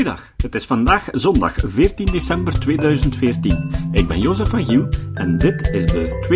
Goeiedag, 0.00 0.32
het 0.36 0.54
is 0.54 0.66
vandaag 0.66 1.08
zondag 1.12 1.54
14 1.64 2.06
december 2.06 2.60
2014. 2.60 3.70
Ik 3.92 4.08
ben 4.08 4.20
Jozef 4.20 4.48
van 4.48 4.64
Giel 4.64 4.88
en 5.14 5.38
dit 5.38 5.68
is 5.72 5.86
de 5.86 6.26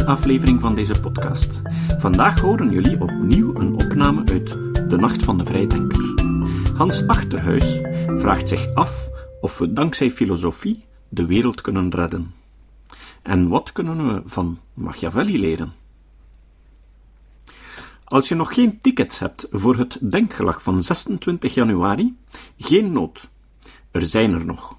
211e 0.00 0.04
aflevering 0.04 0.60
van 0.60 0.74
deze 0.74 1.00
podcast. 1.00 1.62
Vandaag 1.98 2.40
horen 2.40 2.70
jullie 2.70 3.00
opnieuw 3.00 3.54
een 3.54 3.74
opname 3.74 4.24
uit 4.26 4.48
De 4.90 4.96
Nacht 4.96 5.22
van 5.22 5.38
de 5.38 5.44
Vrijdenker. 5.44 6.14
Hans 6.74 7.06
Achterhuis 7.06 7.80
vraagt 8.16 8.48
zich 8.48 8.74
af 8.74 9.08
of 9.40 9.58
we 9.58 9.72
dankzij 9.72 10.10
filosofie 10.10 10.84
de 11.08 11.26
wereld 11.26 11.60
kunnen 11.60 11.90
redden. 11.90 12.34
En 13.22 13.48
wat 13.48 13.72
kunnen 13.72 14.06
we 14.06 14.22
van 14.24 14.58
Machiavelli 14.74 15.40
leren? 15.40 15.77
Als 18.08 18.28
je 18.28 18.34
nog 18.34 18.54
geen 18.54 18.78
ticket 18.80 19.18
hebt 19.18 19.46
voor 19.50 19.76
het 19.76 19.98
denkgelag 20.00 20.62
van 20.62 20.82
26 20.82 21.54
januari, 21.54 22.16
geen 22.58 22.92
nood. 22.92 23.28
Er 23.90 24.02
zijn 24.02 24.32
er 24.32 24.46
nog. 24.46 24.76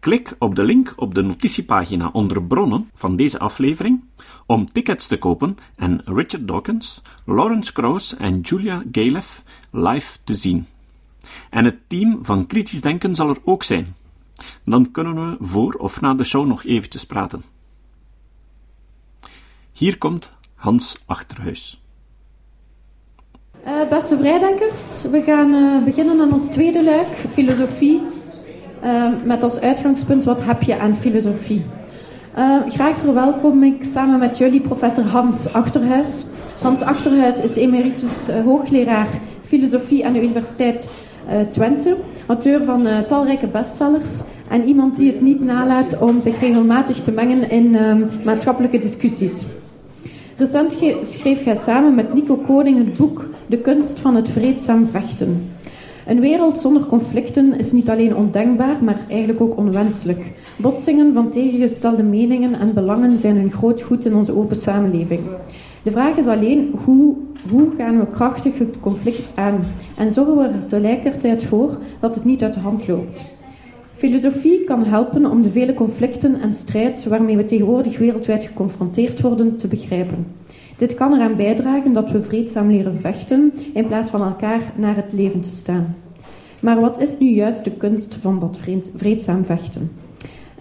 Klik 0.00 0.34
op 0.38 0.54
de 0.54 0.64
link 0.64 0.92
op 0.96 1.14
de 1.14 1.22
notitiepagina 1.22 2.08
onder 2.12 2.42
bronnen 2.42 2.90
van 2.94 3.16
deze 3.16 3.38
aflevering 3.38 4.04
om 4.46 4.72
tickets 4.72 5.06
te 5.06 5.18
kopen 5.18 5.58
en 5.76 6.02
Richard 6.04 6.48
Dawkins, 6.48 7.02
Lawrence 7.24 7.72
Krauss 7.72 8.16
en 8.16 8.40
Julia 8.40 8.82
Galef 8.92 9.42
live 9.70 10.18
te 10.24 10.34
zien. 10.34 10.66
En 11.50 11.64
het 11.64 11.78
team 11.86 12.24
van 12.24 12.46
Kritisch 12.46 12.80
Denken 12.80 13.14
zal 13.14 13.28
er 13.28 13.38
ook 13.44 13.62
zijn. 13.62 13.96
Dan 14.64 14.90
kunnen 14.90 15.30
we 15.30 15.44
voor 15.44 15.74
of 15.74 16.00
na 16.00 16.14
de 16.14 16.24
show 16.24 16.46
nog 16.46 16.64
eventjes 16.64 17.06
praten. 17.06 17.44
Hier 19.72 19.98
komt 19.98 20.32
Hans 20.54 21.02
Achterhuis. 21.06 21.83
Uh, 23.66 23.88
beste 23.90 24.16
vrijdenkers, 24.16 25.02
we 25.10 25.22
gaan 25.22 25.54
uh, 25.54 25.84
beginnen 25.84 26.20
aan 26.20 26.32
ons 26.32 26.46
tweede 26.48 26.84
luik, 26.84 27.26
filosofie, 27.32 28.00
uh, 28.84 29.04
met 29.24 29.42
als 29.42 29.60
uitgangspunt 29.60 30.24
wat 30.24 30.44
heb 30.44 30.62
je 30.62 30.78
aan 30.78 30.94
filosofie. 30.94 31.62
graag 32.68 32.96
verwelkom 32.96 33.62
ik 33.62 33.84
samen 33.92 34.18
met 34.18 34.38
jullie 34.38 34.60
professor 34.60 35.04
Hans 35.04 35.52
Achterhuis. 35.52 36.26
Hans 36.60 36.80
Achterhuis 36.80 37.40
is 37.40 37.56
emeritus 37.56 38.28
hoogleraar 38.44 39.08
filosofie 39.44 40.06
aan 40.06 40.12
de 40.12 40.22
Universiteit 40.22 40.88
Twente, 41.50 41.96
auteur 42.26 42.64
van 42.64 42.86
talrijke 43.08 43.46
bestsellers 43.46 44.20
en 44.48 44.64
iemand 44.64 44.96
die 44.96 45.12
het 45.12 45.20
niet 45.20 45.40
nalaat 45.40 45.98
om 45.98 46.20
zich 46.20 46.40
regelmatig 46.40 47.02
te 47.02 47.12
mengen 47.12 47.50
in 47.50 47.76
maatschappelijke 48.24 48.78
discussies. 48.78 49.46
Recent 50.36 50.76
schreef 51.08 51.44
hij 51.44 51.58
samen 51.64 51.94
met 51.94 52.14
Nico 52.14 52.36
Koning 52.36 52.76
het 52.76 52.96
boek 52.96 53.24
De 53.46 53.58
kunst 53.58 53.98
van 53.98 54.14
het 54.16 54.28
vreedzaam 54.28 54.88
vechten. 54.90 55.50
Een 56.06 56.20
wereld 56.20 56.58
zonder 56.58 56.86
conflicten 56.86 57.58
is 57.58 57.72
niet 57.72 57.88
alleen 57.88 58.16
ondenkbaar, 58.16 58.76
maar 58.84 58.98
eigenlijk 59.08 59.40
ook 59.40 59.56
onwenselijk. 59.56 60.32
Botsingen 60.56 61.14
van 61.14 61.30
tegengestelde 61.30 62.02
meningen 62.02 62.54
en 62.60 62.74
belangen 62.74 63.18
zijn 63.18 63.36
een 63.36 63.52
groot 63.52 63.82
goed 63.82 64.06
in 64.06 64.14
onze 64.14 64.36
open 64.36 64.56
samenleving. 64.56 65.20
De 65.82 65.90
vraag 65.90 66.16
is 66.16 66.26
alleen 66.26 66.74
hoe, 66.84 67.14
hoe 67.50 67.68
gaan 67.78 67.98
we 67.98 68.06
krachtig 68.06 68.58
het 68.58 68.80
conflict 68.80 69.30
aan 69.34 69.60
en 69.96 70.12
zorgen 70.12 70.36
we 70.36 70.42
er 70.42 70.66
tegelijkertijd 70.68 71.44
voor 71.44 71.78
dat 72.00 72.14
het 72.14 72.24
niet 72.24 72.42
uit 72.42 72.54
de 72.54 72.60
hand 72.60 72.88
loopt. 72.88 73.24
Filosofie 73.94 74.64
kan 74.64 74.84
helpen 74.84 75.30
om 75.30 75.42
de 75.42 75.50
vele 75.50 75.74
conflicten 75.74 76.40
en 76.40 76.54
strijd 76.54 77.04
waarmee 77.04 77.36
we 77.36 77.44
tegenwoordig 77.44 77.98
wereldwijd 77.98 78.44
geconfronteerd 78.44 79.20
worden 79.20 79.56
te 79.56 79.68
begrijpen. 79.68 80.26
Dit 80.78 80.94
kan 80.94 81.12
eraan 81.12 81.36
bijdragen 81.36 81.92
dat 81.92 82.10
we 82.10 82.22
vreedzaam 82.22 82.70
leren 82.70 83.00
vechten 83.00 83.52
in 83.74 83.86
plaats 83.86 84.10
van 84.10 84.22
elkaar 84.22 84.60
naar 84.76 84.96
het 84.96 85.12
leven 85.12 85.40
te 85.40 85.56
staan. 85.56 85.94
Maar 86.60 86.80
wat 86.80 87.00
is 87.00 87.18
nu 87.18 87.30
juist 87.30 87.64
de 87.64 87.70
kunst 87.70 88.14
van 88.14 88.38
dat 88.38 88.58
vreedzaam 88.96 89.44
vechten? 89.44 89.90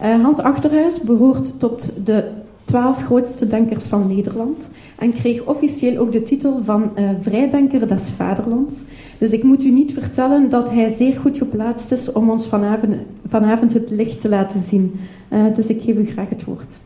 Uh, 0.02 0.24
Hans 0.24 0.38
Achterhuis 0.38 1.00
behoort 1.02 1.60
tot 1.60 2.06
de 2.06 2.30
twaalf 2.64 3.04
grootste 3.04 3.48
denkers 3.48 3.86
van 3.86 4.08
Nederland 4.08 4.58
en 4.98 5.14
kreeg 5.14 5.46
officieel 5.46 5.98
ook 5.98 6.12
de 6.12 6.24
titel 6.24 6.62
van 6.64 6.92
uh, 6.96 7.10
Vrijdenker 7.22 7.88
des 7.88 8.10
Vaderlands. 8.10 8.76
Dus 9.18 9.32
ik 9.32 9.44
moet 9.44 9.64
u 9.64 9.70
niet 9.70 9.94
vertellen 9.94 10.50
dat 10.50 10.70
hij 10.70 10.94
zeer 10.94 11.16
goed 11.16 11.38
geplaatst 11.38 11.92
is 11.92 12.12
om 12.12 12.30
ons 12.30 12.48
vanavond, 12.48 12.96
vanavond 13.28 13.74
het 13.74 13.90
licht 13.90 14.22
te 14.22 14.30
laten 14.30 14.62
zien. 14.62 15.00
Uh, 15.30 15.46
dus 15.56 15.68
ik 15.68 15.82
geef 15.82 15.96
u 15.96 16.06
graag 16.06 16.30
het 16.30 16.44
woord. 16.44 16.83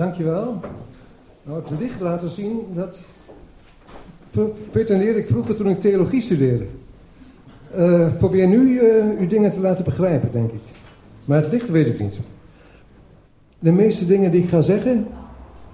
Dankjewel. 0.00 0.60
Nou, 1.42 1.62
het 1.62 1.80
licht 1.80 2.00
laten 2.00 2.30
zien, 2.30 2.60
dat 2.74 2.98
pretendeerde 4.70 5.18
ik 5.18 5.26
vroeger 5.26 5.54
toen 5.54 5.68
ik 5.68 5.80
theologie 5.80 6.20
studeerde. 6.20 6.64
Uh, 7.76 8.06
probeer 8.18 8.48
nu 8.48 8.80
uh, 8.80 8.82
uw 9.18 9.26
dingen 9.26 9.52
te 9.52 9.60
laten 9.60 9.84
begrijpen, 9.84 10.28
denk 10.32 10.50
ik. 10.50 10.60
Maar 11.24 11.42
het 11.42 11.52
licht 11.52 11.70
weet 11.70 11.86
ik 11.86 12.00
niet. 12.00 12.14
De 13.58 13.72
meeste 13.72 14.06
dingen 14.06 14.30
die 14.30 14.42
ik 14.42 14.48
ga 14.48 14.60
zeggen 14.60 15.06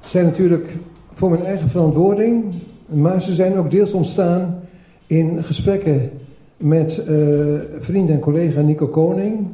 zijn 0.07 0.25
natuurlijk 0.25 0.69
voor 1.13 1.31
mijn 1.31 1.45
eigen 1.45 1.69
verantwoording, 1.69 2.45
maar 2.87 3.23
ze 3.23 3.35
zijn 3.35 3.57
ook 3.57 3.71
deels 3.71 3.93
ontstaan 3.93 4.61
in 5.07 5.45
gesprekken 5.45 6.11
met 6.57 7.07
uh, 7.09 7.59
vriend 7.79 8.11
en 8.11 8.21
collega 8.21 8.61
Nico 8.61 8.87
Koning, 8.87 9.47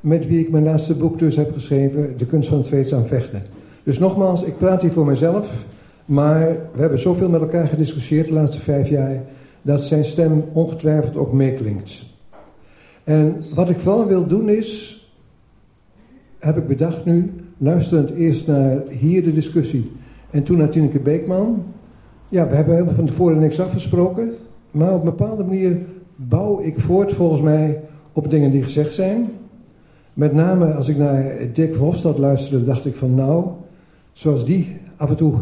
met 0.00 0.26
wie 0.26 0.40
ik 0.40 0.50
mijn 0.50 0.64
laatste 0.64 0.94
boek 0.94 1.18
dus 1.18 1.36
heb 1.36 1.52
geschreven, 1.52 2.14
De 2.16 2.26
kunst 2.26 2.48
van 2.48 2.58
het 2.58 2.68
vreedzaam 2.68 3.06
vechten. 3.06 3.57
Dus 3.88 3.98
nogmaals, 3.98 4.42
ik 4.42 4.58
praat 4.58 4.82
hier 4.82 4.92
voor 4.92 5.06
mezelf, 5.06 5.64
maar 6.04 6.56
we 6.74 6.80
hebben 6.80 6.98
zoveel 6.98 7.28
met 7.28 7.40
elkaar 7.40 7.68
gediscussieerd 7.68 8.26
de 8.26 8.32
laatste 8.32 8.60
vijf 8.60 8.88
jaar, 8.88 9.22
dat 9.62 9.80
zijn 9.80 10.04
stem 10.04 10.44
ongetwijfeld 10.52 11.16
ook 11.16 11.32
meeklinkt. 11.32 12.04
En 13.04 13.44
wat 13.54 13.68
ik 13.68 13.78
vooral 13.78 14.06
wil 14.06 14.26
doen 14.26 14.48
is, 14.48 15.02
heb 16.38 16.56
ik 16.56 16.66
bedacht 16.66 17.04
nu, 17.04 17.32
luisterend 17.58 18.10
eerst 18.10 18.46
naar 18.46 18.82
hier 18.88 19.24
de 19.24 19.32
discussie 19.32 19.92
en 20.30 20.42
toen 20.42 20.58
naar 20.58 20.68
Tineke 20.68 20.98
Beekman. 20.98 21.62
Ja, 22.28 22.48
we 22.48 22.54
hebben 22.54 22.74
helemaal 22.74 22.94
van 22.94 23.06
tevoren 23.06 23.38
niks 23.38 23.60
afgesproken, 23.60 24.32
maar 24.70 24.94
op 24.94 24.98
een 24.98 25.16
bepaalde 25.16 25.44
manier 25.44 25.78
bouw 26.16 26.60
ik 26.60 26.80
voort 26.80 27.12
volgens 27.12 27.40
mij 27.40 27.80
op 28.12 28.30
dingen 28.30 28.50
die 28.50 28.62
gezegd 28.62 28.94
zijn. 28.94 29.30
Met 30.14 30.32
name 30.32 30.72
als 30.72 30.88
ik 30.88 30.96
naar 30.96 31.36
Dick 31.52 31.74
Verhofstadt 31.74 32.18
luisterde, 32.18 32.64
dacht 32.64 32.86
ik 32.86 32.94
van 32.94 33.14
nou, 33.14 33.44
zoals 34.18 34.44
die 34.44 34.76
af 34.96 35.10
en 35.10 35.16
toe 35.16 35.34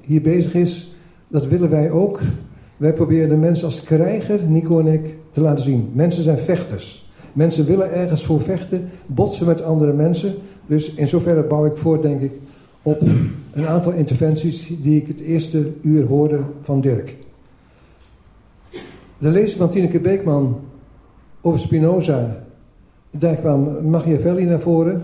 hier 0.00 0.22
bezig 0.22 0.54
is, 0.54 0.94
dat 1.28 1.46
willen 1.46 1.70
wij 1.70 1.90
ook. 1.90 2.20
Wij 2.76 2.92
proberen 2.92 3.28
de 3.28 3.36
mensen 3.36 3.66
als 3.66 3.82
krijger, 3.82 4.42
Nico 4.42 4.78
en 4.78 4.86
ik, 4.86 5.16
te 5.30 5.40
laten 5.40 5.64
zien. 5.64 5.90
Mensen 5.92 6.22
zijn 6.22 6.38
vechters. 6.38 7.10
Mensen 7.32 7.66
willen 7.66 7.92
ergens 7.92 8.24
voor 8.24 8.40
vechten, 8.40 8.88
botsen 9.06 9.46
met 9.46 9.62
andere 9.62 9.92
mensen. 9.92 10.34
Dus 10.66 10.94
in 10.94 11.08
zoverre 11.08 11.42
bouw 11.42 11.64
ik 11.64 11.76
voort, 11.76 12.02
denk 12.02 12.20
ik, 12.20 12.32
op 12.82 13.00
een 13.52 13.66
aantal 13.66 13.92
interventies 13.92 14.72
die 14.82 15.00
ik 15.00 15.06
het 15.06 15.20
eerste 15.20 15.70
uur 15.82 16.06
hoorde 16.06 16.38
van 16.62 16.80
Dirk. 16.80 17.16
De 19.18 19.30
lezing 19.30 19.58
van 19.58 19.70
Tineke 19.70 20.00
Beekman 20.00 20.60
over 21.40 21.60
Spinoza, 21.60 22.44
daar 23.10 23.36
kwam 23.36 23.88
Machiavelli 23.88 24.44
naar 24.44 24.60
voren. 24.60 25.02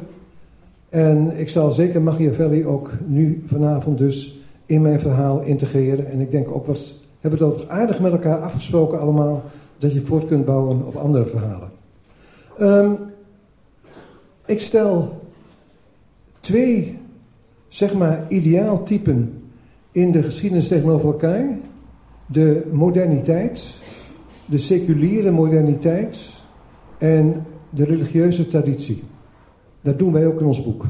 En 0.89 1.39
ik 1.39 1.49
zal 1.49 1.71
zeker 1.71 2.03
Machiavelli 2.03 2.67
ook 2.67 2.93
nu 3.07 3.43
vanavond 3.47 3.99
dus 3.99 4.41
in 4.67 4.83
mijn 4.83 5.01
verhaal 5.01 5.41
integreren. 5.41 6.11
En 6.11 6.21
ik 6.21 6.31
denk 6.31 6.49
ook, 6.55 6.67
wat 6.67 6.95
hebben 7.21 7.41
we 7.41 7.47
dat 7.47 7.69
aardig 7.69 8.01
met 8.01 8.13
elkaar 8.13 8.41
afgesproken 8.41 9.01
allemaal, 9.01 9.43
dat 9.79 9.93
je 9.93 10.01
voort 10.01 10.27
kunt 10.27 10.45
bouwen 10.45 10.87
op 10.87 10.97
andere 10.97 11.27
verhalen. 11.27 11.71
Um, 12.61 12.97
ik 14.47 14.61
stel 14.61 15.19
twee, 16.41 16.99
zeg 17.69 17.95
maar, 17.95 18.25
ideaaltypen 18.29 19.43
in 19.93 20.13
de 20.13 20.23
geschiedenis 20.23 20.69
tegenover 20.69 21.07
elkaar. 21.07 21.59
De 22.27 22.71
moderniteit, 22.73 23.75
de 24.47 24.59
seculiere 24.59 25.31
moderniteit 25.31 26.19
en 26.99 27.45
de 27.71 27.85
religieuze 27.85 28.49
traditie. 28.49 29.03
Dat 29.87 29.99
doen 29.99 30.13
wij 30.13 30.27
ook 30.27 30.41
in 30.41 30.47
ons 30.47 30.65
boek. 30.65 30.85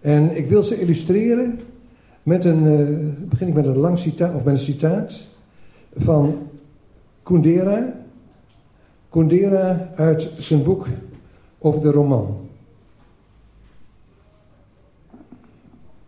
En 0.00 0.36
ik 0.36 0.48
wil 0.48 0.62
ze 0.62 0.80
illustreren 0.80 1.60
met 2.22 2.44
een, 2.44 2.64
uh, 2.64 3.08
begin 3.28 3.48
ik 3.48 3.54
met 3.54 3.66
een 3.66 3.76
lang 3.76 3.98
citaat, 3.98 4.34
of 4.34 4.44
met 4.44 4.54
een 4.54 4.60
citaat 4.60 5.20
van 5.96 6.38
Kundera. 7.22 7.94
Kundera 9.08 9.90
uit 9.94 10.30
zijn 10.38 10.62
boek 10.62 10.86
over 11.58 11.80
de 11.80 11.90
roman. 11.90 12.36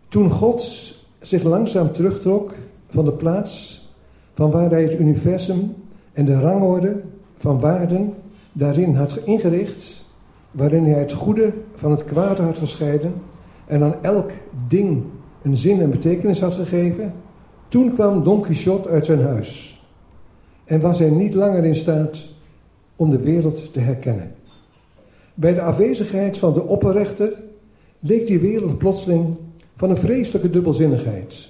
Toen 0.07 0.29
God 0.29 0.93
zich 1.21 1.43
langzaam 1.43 1.91
terugtrok 1.91 2.53
van 2.89 3.05
de 3.05 3.13
plaats 3.13 3.83
van 4.33 4.51
waar 4.51 4.69
hij 4.69 4.83
het 4.83 4.99
universum 4.99 5.75
en 6.13 6.25
de 6.25 6.39
rangorde 6.39 7.01
van 7.37 7.59
waarden 7.59 8.13
daarin 8.51 8.95
had 8.95 9.17
ingericht, 9.17 10.04
waarin 10.55 10.85
hij 10.85 10.99
het 10.99 11.11
goede 11.11 11.53
van 11.75 11.91
het 11.91 12.05
kwade 12.05 12.41
had 12.41 12.57
gescheiden 12.57 13.13
en 13.65 13.83
aan 13.83 13.95
elk 14.01 14.31
ding 14.67 15.03
een 15.41 15.57
zin 15.57 15.81
en 15.81 15.89
betekenis 15.89 16.39
had 16.39 16.55
gegeven, 16.55 17.13
toen 17.67 17.93
kwam 17.93 18.23
Don 18.23 18.41
Quixote 18.41 18.89
uit 18.89 19.05
zijn 19.05 19.21
huis 19.21 19.81
en 20.65 20.79
was 20.79 20.99
hij 20.99 21.09
niet 21.09 21.33
langer 21.33 21.63
in 21.65 21.75
staat 21.75 22.17
om 22.95 23.09
de 23.09 23.19
wereld 23.19 23.73
te 23.73 23.79
herkennen. 23.79 24.31
Bij 25.33 25.53
de 25.53 25.61
afwezigheid 25.61 26.37
van 26.37 26.53
de 26.53 26.63
opperrechter 26.63 27.33
leek 27.99 28.27
die 28.27 28.39
wereld 28.39 28.77
plotseling 28.77 29.35
van 29.75 29.89
een 29.89 29.97
vreselijke 29.97 30.49
dubbelzinnigheid. 30.49 31.49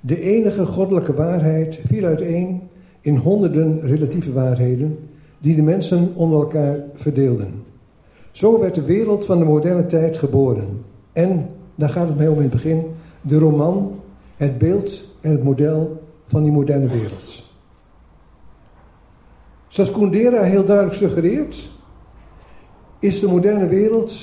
De 0.00 0.20
enige 0.20 0.66
goddelijke 0.66 1.14
waarheid 1.14 1.80
viel 1.86 2.04
uiteen 2.04 2.60
in 3.00 3.16
honderden 3.16 3.80
relatieve 3.80 4.32
waarheden 4.32 4.98
die 5.38 5.54
de 5.54 5.62
mensen 5.62 6.12
onder 6.14 6.40
elkaar 6.40 6.78
verdeelden. 6.94 7.65
Zo 8.36 8.58
werd 8.58 8.74
de 8.74 8.82
wereld 8.82 9.26
van 9.26 9.38
de 9.38 9.44
moderne 9.44 9.86
tijd 9.86 10.18
geboren. 10.18 10.84
En, 11.12 11.48
daar 11.74 11.88
gaat 11.88 12.08
het 12.08 12.16
mij 12.16 12.28
om 12.28 12.36
in 12.36 12.42
het 12.42 12.50
begin, 12.50 12.84
de 13.20 13.38
roman, 13.38 14.00
het 14.36 14.58
beeld 14.58 15.04
en 15.20 15.30
het 15.30 15.42
model 15.42 16.02
van 16.26 16.42
die 16.42 16.52
moderne 16.52 16.88
wereld. 16.88 17.44
Zoals 19.68 19.92
Kundera 19.92 20.42
heel 20.42 20.64
duidelijk 20.64 20.96
suggereert, 20.96 21.70
is 22.98 23.20
de 23.20 23.28
moderne 23.28 23.68
wereld 23.68 24.14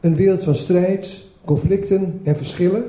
een 0.00 0.14
wereld 0.14 0.42
van 0.42 0.54
strijd, 0.54 1.28
conflicten 1.44 2.20
en 2.22 2.36
verschillen, 2.36 2.84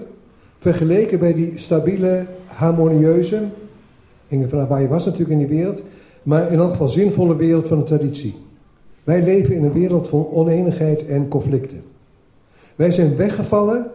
vergeleken 0.58 1.20
bij 1.20 1.34
die 1.34 1.52
stabiele, 1.56 2.26
harmonieuze, 2.46 3.44
hing 4.28 4.50
vanaf 4.50 4.68
waar 4.68 4.82
je 4.82 4.88
was 4.88 5.06
natuurlijk 5.06 5.32
in 5.32 5.48
die 5.48 5.58
wereld, 5.58 5.82
maar 6.24 6.52
in 6.52 6.60
elk 6.60 6.72
geval 6.72 6.88
zinvolle 6.88 7.36
wereld 7.36 7.68
van 7.68 7.78
de 7.78 7.84
traditie. 7.84 8.48
Wij 9.04 9.24
leven 9.24 9.56
in 9.56 9.64
een 9.64 9.72
wereld 9.72 10.08
van 10.08 10.28
oneenigheid 10.28 11.06
en 11.06 11.28
conflicten. 11.28 11.82
Wij 12.76 12.92
zijn 12.92 13.16
weggevallen 13.16 13.92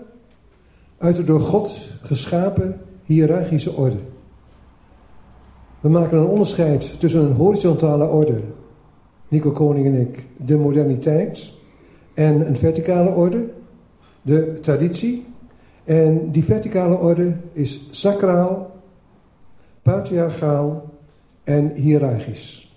uit 0.98 1.16
de 1.16 1.24
door 1.24 1.40
God 1.40 1.78
geschapen 2.02 2.80
hiërarchische 3.04 3.72
orde. 3.72 3.96
We 5.80 5.88
maken 5.88 6.18
een 6.18 6.26
onderscheid 6.26 7.00
tussen 7.00 7.24
een 7.24 7.32
horizontale 7.32 8.06
orde, 8.06 8.40
Nico 9.28 9.50
Koning 9.50 9.86
en 9.86 10.00
ik, 10.00 10.24
de 10.36 10.56
moderniteit, 10.56 11.52
en 12.14 12.48
een 12.48 12.56
verticale 12.56 13.10
orde, 13.10 13.44
de 14.22 14.58
traditie. 14.60 15.26
En 15.84 16.30
die 16.30 16.44
verticale 16.44 16.96
orde 16.96 17.32
is 17.52 17.88
sacraal, 17.90 18.70
patriarchaal 19.82 20.90
en 21.44 21.72
hiërarchisch. 21.74 22.76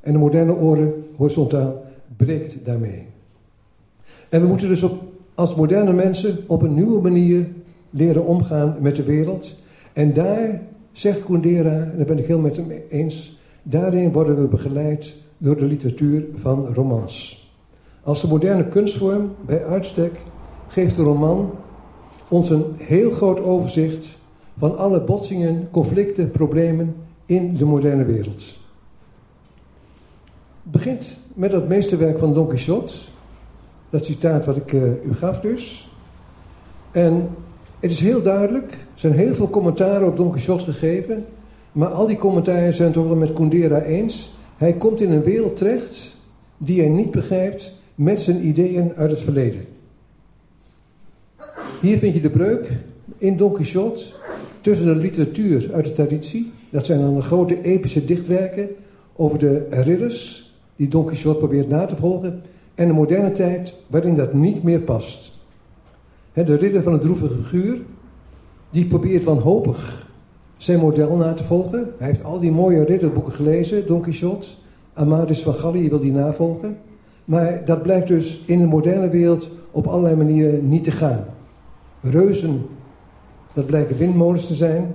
En 0.00 0.12
de 0.12 0.18
moderne 0.18 0.54
orde, 0.54 0.94
horizontaal, 1.16 1.84
breekt 2.16 2.64
daarmee. 2.64 3.06
En 4.28 4.40
we 4.40 4.46
moeten 4.46 4.68
dus 4.68 4.82
op, 4.82 5.02
als 5.34 5.54
moderne 5.54 5.92
mensen 5.92 6.38
op 6.46 6.62
een 6.62 6.74
nieuwe 6.74 7.00
manier 7.00 7.46
leren 7.90 8.24
omgaan 8.24 8.76
met 8.80 8.96
de 8.96 9.02
wereld. 9.02 9.54
En 9.92 10.12
daar, 10.12 10.62
zegt 10.92 11.24
Kundera, 11.24 11.70
en 11.70 11.92
daar 11.96 12.06
ben 12.06 12.18
ik 12.18 12.26
heel 12.26 12.38
met 12.38 12.56
hem 12.56 12.72
eens, 12.90 13.38
daarin 13.62 14.12
worden 14.12 14.40
we 14.40 14.48
begeleid 14.48 15.14
door 15.38 15.56
de 15.56 15.64
literatuur 15.64 16.24
van 16.36 16.66
romans. 16.74 17.44
Als 18.02 18.20
de 18.20 18.28
moderne 18.28 18.68
kunstvorm 18.68 19.30
bij 19.46 19.64
uitstek 19.64 20.20
geeft 20.68 20.96
de 20.96 21.02
roman 21.02 21.50
ons 22.28 22.50
een 22.50 22.64
heel 22.76 23.10
groot 23.10 23.40
overzicht 23.40 24.16
van 24.58 24.78
alle 24.78 25.00
botsingen, 25.00 25.68
conflicten, 25.70 26.30
problemen 26.30 26.94
in 27.26 27.56
de 27.56 27.64
moderne 27.64 28.04
wereld. 28.04 28.56
Het 30.66 30.74
begint 30.74 31.06
met 31.34 31.50
dat 31.50 31.68
meesterwerk 31.68 32.18
van 32.18 32.34
Don 32.34 32.48
Quixote, 32.48 32.94
dat 33.90 34.04
citaat 34.04 34.44
wat 34.44 34.56
ik 34.56 34.72
uh, 34.72 34.82
u 34.82 35.14
gaf 35.14 35.40
dus. 35.40 35.90
En 36.90 37.28
het 37.80 37.90
is 37.90 38.00
heel 38.00 38.22
duidelijk, 38.22 38.72
er 38.72 38.78
zijn 38.94 39.12
heel 39.12 39.34
veel 39.34 39.50
commentaren 39.50 40.06
op 40.06 40.16
Don 40.16 40.30
Quixote 40.30 40.64
gegeven, 40.64 41.24
maar 41.72 41.88
al 41.88 42.06
die 42.06 42.16
commentaren 42.16 42.74
zijn 42.74 42.92
toch 42.92 43.06
wel 43.06 43.16
met 43.16 43.32
Kundera 43.32 43.80
eens. 43.80 44.30
Hij 44.56 44.72
komt 44.72 45.00
in 45.00 45.10
een 45.10 45.22
wereld 45.22 45.56
terecht 45.56 46.16
die 46.58 46.80
hij 46.80 46.88
niet 46.88 47.10
begrijpt 47.10 47.72
met 47.94 48.20
zijn 48.20 48.46
ideeën 48.46 48.92
uit 48.96 49.10
het 49.10 49.20
verleden. 49.22 49.64
Hier 51.80 51.98
vind 51.98 52.14
je 52.14 52.20
de 52.20 52.30
breuk 52.30 52.70
in 53.18 53.36
Don 53.36 53.52
Quixote 53.52 54.04
tussen 54.60 54.86
de 54.86 54.96
literatuur 54.96 55.74
uit 55.74 55.84
de 55.84 55.92
traditie, 55.92 56.52
dat 56.70 56.86
zijn 56.86 57.00
dan 57.00 57.14
de 57.14 57.22
grote 57.22 57.62
epische 57.62 58.04
dichtwerken 58.04 58.68
over 59.16 59.38
de 59.38 59.66
ridders 59.70 60.45
die 60.76 60.88
Don 60.88 61.04
Quixote 61.04 61.38
probeert 61.38 61.68
na 61.68 61.86
te 61.86 61.96
volgen, 61.96 62.42
en 62.74 62.86
de 62.86 62.92
moderne 62.92 63.32
tijd 63.32 63.74
waarin 63.86 64.14
dat 64.14 64.34
niet 64.34 64.62
meer 64.62 64.80
past. 64.80 65.38
de 66.32 66.54
ridder 66.54 66.82
van 66.82 66.92
het 66.92 67.02
droevige 67.02 67.42
guur, 67.42 67.78
die 68.70 68.86
probeert 68.86 69.24
wanhopig 69.24 70.06
zijn 70.56 70.78
model 70.78 71.16
na 71.16 71.34
te 71.34 71.44
volgen. 71.44 71.92
Hij 71.98 72.06
heeft 72.06 72.24
al 72.24 72.38
die 72.38 72.52
mooie 72.52 72.84
ridderboeken 72.84 73.32
gelezen, 73.32 73.86
Don 73.86 74.00
Quixote, 74.00 74.46
Amadis 74.92 75.42
van 75.42 75.54
Gallië 75.54 75.88
wil 75.88 76.00
die 76.00 76.12
navolgen. 76.12 76.76
Maar 77.24 77.64
dat 77.64 77.82
blijkt 77.82 78.08
dus 78.08 78.42
in 78.46 78.58
de 78.58 78.66
moderne 78.66 79.08
wereld 79.08 79.50
op 79.70 79.86
allerlei 79.86 80.16
manieren 80.16 80.68
niet 80.68 80.84
te 80.84 80.90
gaan. 80.90 81.24
Reuzen, 82.02 82.66
dat 83.52 83.66
blijken 83.66 83.96
windmolens 83.96 84.46
te 84.46 84.54
zijn. 84.54 84.94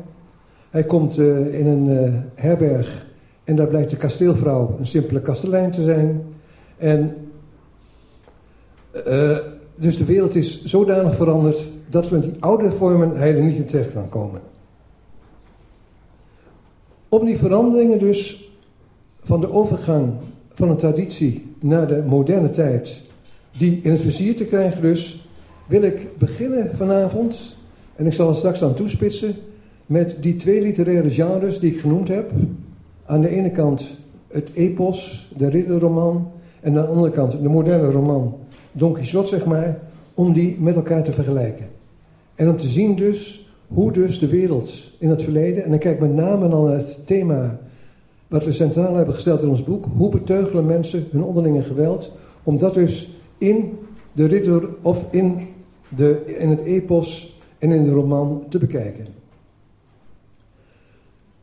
Hij 0.69 0.83
komt 0.83 1.19
uh, 1.19 1.59
in 1.59 1.67
een 1.67 1.87
uh, 1.87 2.13
herberg 2.35 3.05
en 3.43 3.55
daar 3.55 3.67
blijkt 3.67 3.89
de 3.89 3.97
kasteelvrouw 3.97 4.75
een 4.79 4.87
simpele 4.87 5.21
kastelein 5.21 5.71
te 5.71 5.83
zijn. 5.83 6.23
En 6.77 7.15
uh, 9.07 9.37
dus 9.75 9.97
de 9.97 10.05
wereld 10.05 10.35
is 10.35 10.63
zodanig 10.63 11.15
veranderd 11.15 11.67
dat 11.89 12.09
we 12.09 12.15
in 12.15 12.21
die 12.21 12.31
oude 12.39 12.71
vormen 12.71 13.15
er 13.15 13.41
niet 13.41 13.55
in 13.55 13.65
terecht 13.65 13.91
gaan 13.91 14.09
komen. 14.09 14.41
Om 17.09 17.25
die 17.25 17.37
veranderingen 17.37 17.99
dus 17.99 18.49
van 19.23 19.41
de 19.41 19.51
overgang 19.51 20.13
van 20.53 20.69
een 20.69 20.77
traditie 20.77 21.55
naar 21.59 21.87
de 21.87 22.03
moderne 22.07 22.51
tijd, 22.51 23.01
die 23.57 23.79
in 23.83 23.91
het 23.91 24.01
vizier 24.01 24.35
te 24.35 24.45
krijgen 24.45 24.81
dus, 24.81 25.27
wil 25.67 25.81
ik 25.81 26.17
beginnen 26.17 26.71
vanavond, 26.75 27.55
en 27.95 28.05
ik 28.05 28.13
zal 28.13 28.29
er 28.29 28.35
straks 28.35 28.63
aan 28.63 28.73
toespitsen, 28.73 29.35
met 29.85 30.15
die 30.19 30.35
twee 30.35 30.61
literaire 30.61 31.09
genres 31.09 31.59
die 31.59 31.73
ik 31.73 31.79
genoemd 31.79 32.07
heb. 32.07 32.31
Aan 33.11 33.21
de 33.21 33.29
ene 33.29 33.51
kant 33.51 33.97
het 34.27 34.53
epos, 34.53 35.31
de 35.37 35.49
ridderroman, 35.49 36.31
en 36.59 36.77
aan 36.77 36.83
de 36.83 36.89
andere 36.89 37.11
kant 37.11 37.31
de 37.31 37.49
moderne 37.49 37.91
roman, 37.91 38.35
Don 38.71 38.93
Quixote 38.93 39.27
zeg 39.27 39.45
maar, 39.45 39.79
om 40.13 40.33
die 40.33 40.59
met 40.59 40.75
elkaar 40.75 41.03
te 41.03 41.11
vergelijken. 41.11 41.65
En 42.35 42.49
om 42.49 42.57
te 42.57 42.67
zien 42.67 42.95
dus 42.95 43.49
hoe 43.67 43.91
dus 43.91 44.19
de 44.19 44.27
wereld 44.27 44.71
in 44.99 45.09
het 45.09 45.23
verleden, 45.23 45.63
en 45.63 45.69
dan 45.69 45.79
kijk 45.79 45.93
ik 45.93 46.01
met 46.01 46.15
name 46.15 46.47
naar 46.47 46.77
het 46.77 47.07
thema 47.07 47.59
wat 48.27 48.45
we 48.45 48.51
centraal 48.51 48.95
hebben 48.95 49.13
gesteld 49.13 49.41
in 49.41 49.49
ons 49.49 49.63
boek, 49.63 49.85
hoe 49.97 50.09
beteugelen 50.09 50.65
mensen 50.65 51.07
hun 51.11 51.23
onderlinge 51.23 51.61
geweld, 51.61 52.11
om 52.43 52.57
dat 52.57 52.73
dus 52.73 53.13
in 53.37 53.77
de 54.11 54.25
ridder 54.25 54.69
of 54.81 55.05
in, 55.09 55.47
de, 55.89 56.35
in 56.39 56.49
het 56.49 56.61
epos 56.61 57.39
en 57.57 57.71
in 57.71 57.83
de 57.83 57.91
roman 57.91 58.43
te 58.49 58.57
bekijken. 58.57 59.05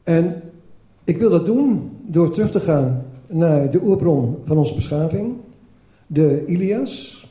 En 0.02 0.42
ik 1.09 1.19
wil 1.19 1.31
dat 1.31 1.47
doen 1.47 1.91
door 2.07 2.31
terug 2.31 2.50
te 2.50 2.61
gaan 2.61 3.05
naar 3.27 3.71
de 3.71 3.81
oerbron 3.83 4.37
van 4.45 4.57
onze 4.57 4.75
beschaving, 4.75 5.35
de 6.07 6.45
Ilias. 6.47 7.27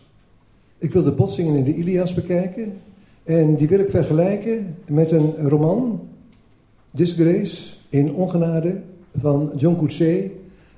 Ik 0.78 0.94
wil 0.94 1.04
de 1.04 1.12
botsingen 1.12 1.56
in 1.56 1.64
de 1.64 1.76
Ilias 1.76 2.14
bekijken 2.14 2.74
en 3.24 3.56
die 3.56 3.68
wil 3.68 3.80
ik 3.80 3.90
vergelijken 3.90 4.76
met 4.86 5.12
een 5.12 5.50
roman, 5.50 6.00
Disgrace 6.92 7.74
in 7.90 8.14
ongenade, 8.14 8.76
van 9.20 9.52
John 9.56 9.78
Coetzee, 9.78 10.32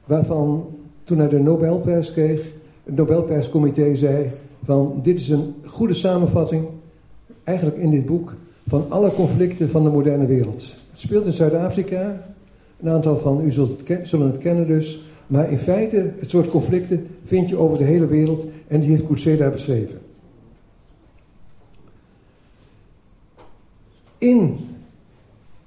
waarvan 0.06 0.66
toen 1.04 1.18
hij 1.18 1.30
de 1.30 1.40
Nobelprijs 1.40 2.12
kreeg, 2.12 2.42
het 2.84 2.96
Nobelprijscomité 2.96 3.96
zei 3.96 4.30
van 4.64 5.00
dit 5.04 5.20
is 5.20 5.30
een 5.30 5.54
goede 5.66 5.94
samenvatting, 5.94 6.66
eigenlijk 7.44 7.78
in 7.78 7.90
dit 7.90 8.06
boek, 8.06 8.34
van 8.68 8.86
alle 8.90 9.14
conflicten 9.14 9.70
van 9.70 9.84
de 9.84 9.90
moderne 9.90 10.26
wereld. 10.26 10.62
Het 10.92 11.00
speelt 11.00 11.26
in 11.26 11.34
Zuid-Afrika, 11.34 12.28
een 12.80 12.90
aantal 12.90 13.18
van 13.18 13.46
u 13.46 13.52
zullen 14.04 14.32
het 14.32 14.38
kennen 14.38 14.68
dus, 14.68 15.02
maar 15.28 15.52
in 15.52 15.58
feite, 15.58 16.12
het 16.20 16.30
soort 16.30 16.50
conflicten 16.50 17.08
vind 17.26 17.50
je 17.50 17.58
over 17.58 17.78
de 17.78 17.84
hele 17.84 18.08
wereld 18.08 18.46
en 18.68 18.80
die 18.80 18.90
heeft 18.90 19.38
daar 19.38 19.52
beschreven. 19.52 20.00
In 24.18 24.58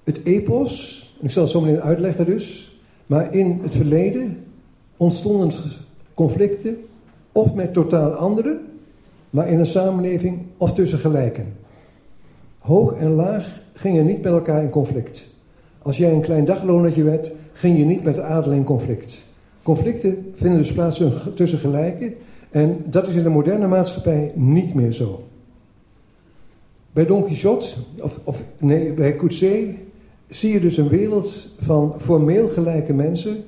het 0.04 0.20
epos 0.24 1.02
ik 1.22 1.30
zal 1.30 1.42
het 1.42 1.52
zo 1.52 1.60
meteen 1.60 1.82
uitleggen 1.82 2.26
dus. 2.26 2.76
Maar 3.06 3.34
in 3.34 3.58
het 3.62 3.72
verleden 3.72 4.44
ontstonden 4.96 5.52
conflicten, 6.14 6.84
of 7.32 7.54
met 7.54 7.72
totaal 7.72 8.10
anderen, 8.10 8.60
maar 9.30 9.48
in 9.48 9.58
een 9.58 9.66
samenleving 9.66 10.38
of 10.56 10.72
tussen 10.72 10.98
gelijken. 10.98 11.56
Hoog 12.58 12.92
en 12.92 13.10
laag 13.10 13.60
gingen 13.72 14.06
niet 14.06 14.22
met 14.22 14.32
elkaar 14.32 14.62
in 14.62 14.70
conflict. 14.70 15.30
Als 15.82 15.96
jij 15.96 16.12
een 16.12 16.20
klein 16.20 16.44
daglonertje 16.44 17.02
werd, 17.02 17.30
ging 17.52 17.78
je 17.78 17.84
niet 17.84 18.04
met 18.04 18.14
de 18.14 18.22
adel 18.22 18.52
in 18.52 18.64
conflict. 18.64 19.22
Conflicten 19.62 20.32
vinden 20.34 20.58
dus 20.58 20.72
plaats 20.72 21.02
tussen 21.34 21.58
gelijken 21.58 22.14
en 22.50 22.84
dat 22.84 23.08
is 23.08 23.14
in 23.14 23.22
de 23.22 23.28
moderne 23.28 23.66
maatschappij 23.66 24.32
niet 24.34 24.74
meer 24.74 24.92
zo. 24.92 25.22
Bij 26.92 27.06
Don 27.06 27.24
Quixote, 27.24 27.66
of, 28.00 28.20
of 28.24 28.42
nee, 28.58 28.92
bij 28.92 29.16
Coetzee, 29.16 29.78
zie 30.28 30.52
je 30.52 30.60
dus 30.60 30.76
een 30.76 30.88
wereld 30.88 31.48
van 31.58 31.94
formeel 31.98 32.48
gelijke 32.48 32.92
mensen, 32.92 33.44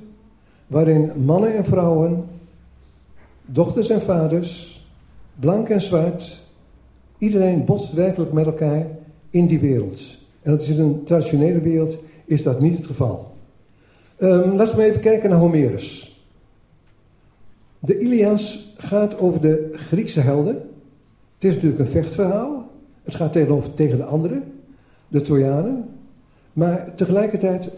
waarin 0.67 1.11
mannen 1.25 1.57
en 1.57 1.65
vrouwen, 1.65 2.25
dochters 3.45 3.91
en 3.91 4.03
vaders, 4.03 4.83
blank 5.41 5.69
en 5.69 5.81
zwart, 5.81 6.41
iedereen 7.19 7.65
botst 7.65 7.93
werkelijk 7.93 8.33
met 8.33 8.47
elkaar 8.47 8.87
in 9.31 9.47
die 9.47 9.61
wereld. 9.61 10.01
En 10.43 10.51
dat 10.51 10.63
is 10.63 10.69
in 10.69 10.81
een 10.81 11.05
traditionele 11.05 11.61
wereld 11.61 11.97
is 12.25 12.43
dat 12.43 12.61
niet 12.61 12.77
het 12.77 12.87
geval. 12.87 13.33
Um, 14.19 14.57
laten 14.57 14.77
we 14.77 14.85
even 14.85 15.01
kijken 15.01 15.31
naar 15.31 15.39
Homerus. 15.39 16.19
De 17.79 17.99
Ilias 17.99 18.75
gaat 18.77 19.19
over 19.19 19.41
de 19.41 19.71
Griekse 19.73 20.21
helden. 20.21 20.55
Het 21.35 21.45
is 21.45 21.55
natuurlijk 21.55 21.81
een 21.81 21.87
vechtverhaal. 21.87 22.71
Het 23.03 23.15
gaat 23.15 23.33
tegenover, 23.33 23.75
tegen 23.75 23.99
de 23.99 24.05
anderen, 24.05 24.45
de 25.09 25.21
Trojanen. 25.21 25.89
Maar 26.53 26.95
tegelijkertijd 26.95 27.77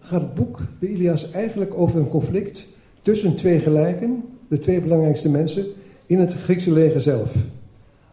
gaat 0.00 0.20
het 0.20 0.34
boek, 0.34 0.60
de 0.78 0.88
Ilias, 0.88 1.30
eigenlijk 1.30 1.74
over 1.74 1.98
een 1.98 2.08
conflict 2.08 2.66
tussen 3.02 3.36
twee 3.36 3.58
gelijken, 3.58 4.24
de 4.48 4.58
twee 4.58 4.80
belangrijkste 4.80 5.28
mensen, 5.28 5.66
in 6.06 6.18
het 6.18 6.34
Griekse 6.34 6.72
leger 6.72 7.00
zelf. 7.00 7.34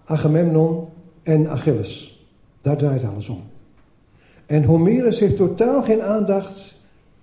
Agamemnon 0.05 0.87
en 1.23 1.49
Achilles. 1.49 2.25
Daar 2.61 2.77
draait 2.77 3.03
alles 3.03 3.29
om. 3.29 3.41
En 4.45 4.63
Homerus 4.63 5.19
heeft 5.19 5.35
totaal 5.35 5.83
geen 5.83 6.01
aandacht 6.01 6.79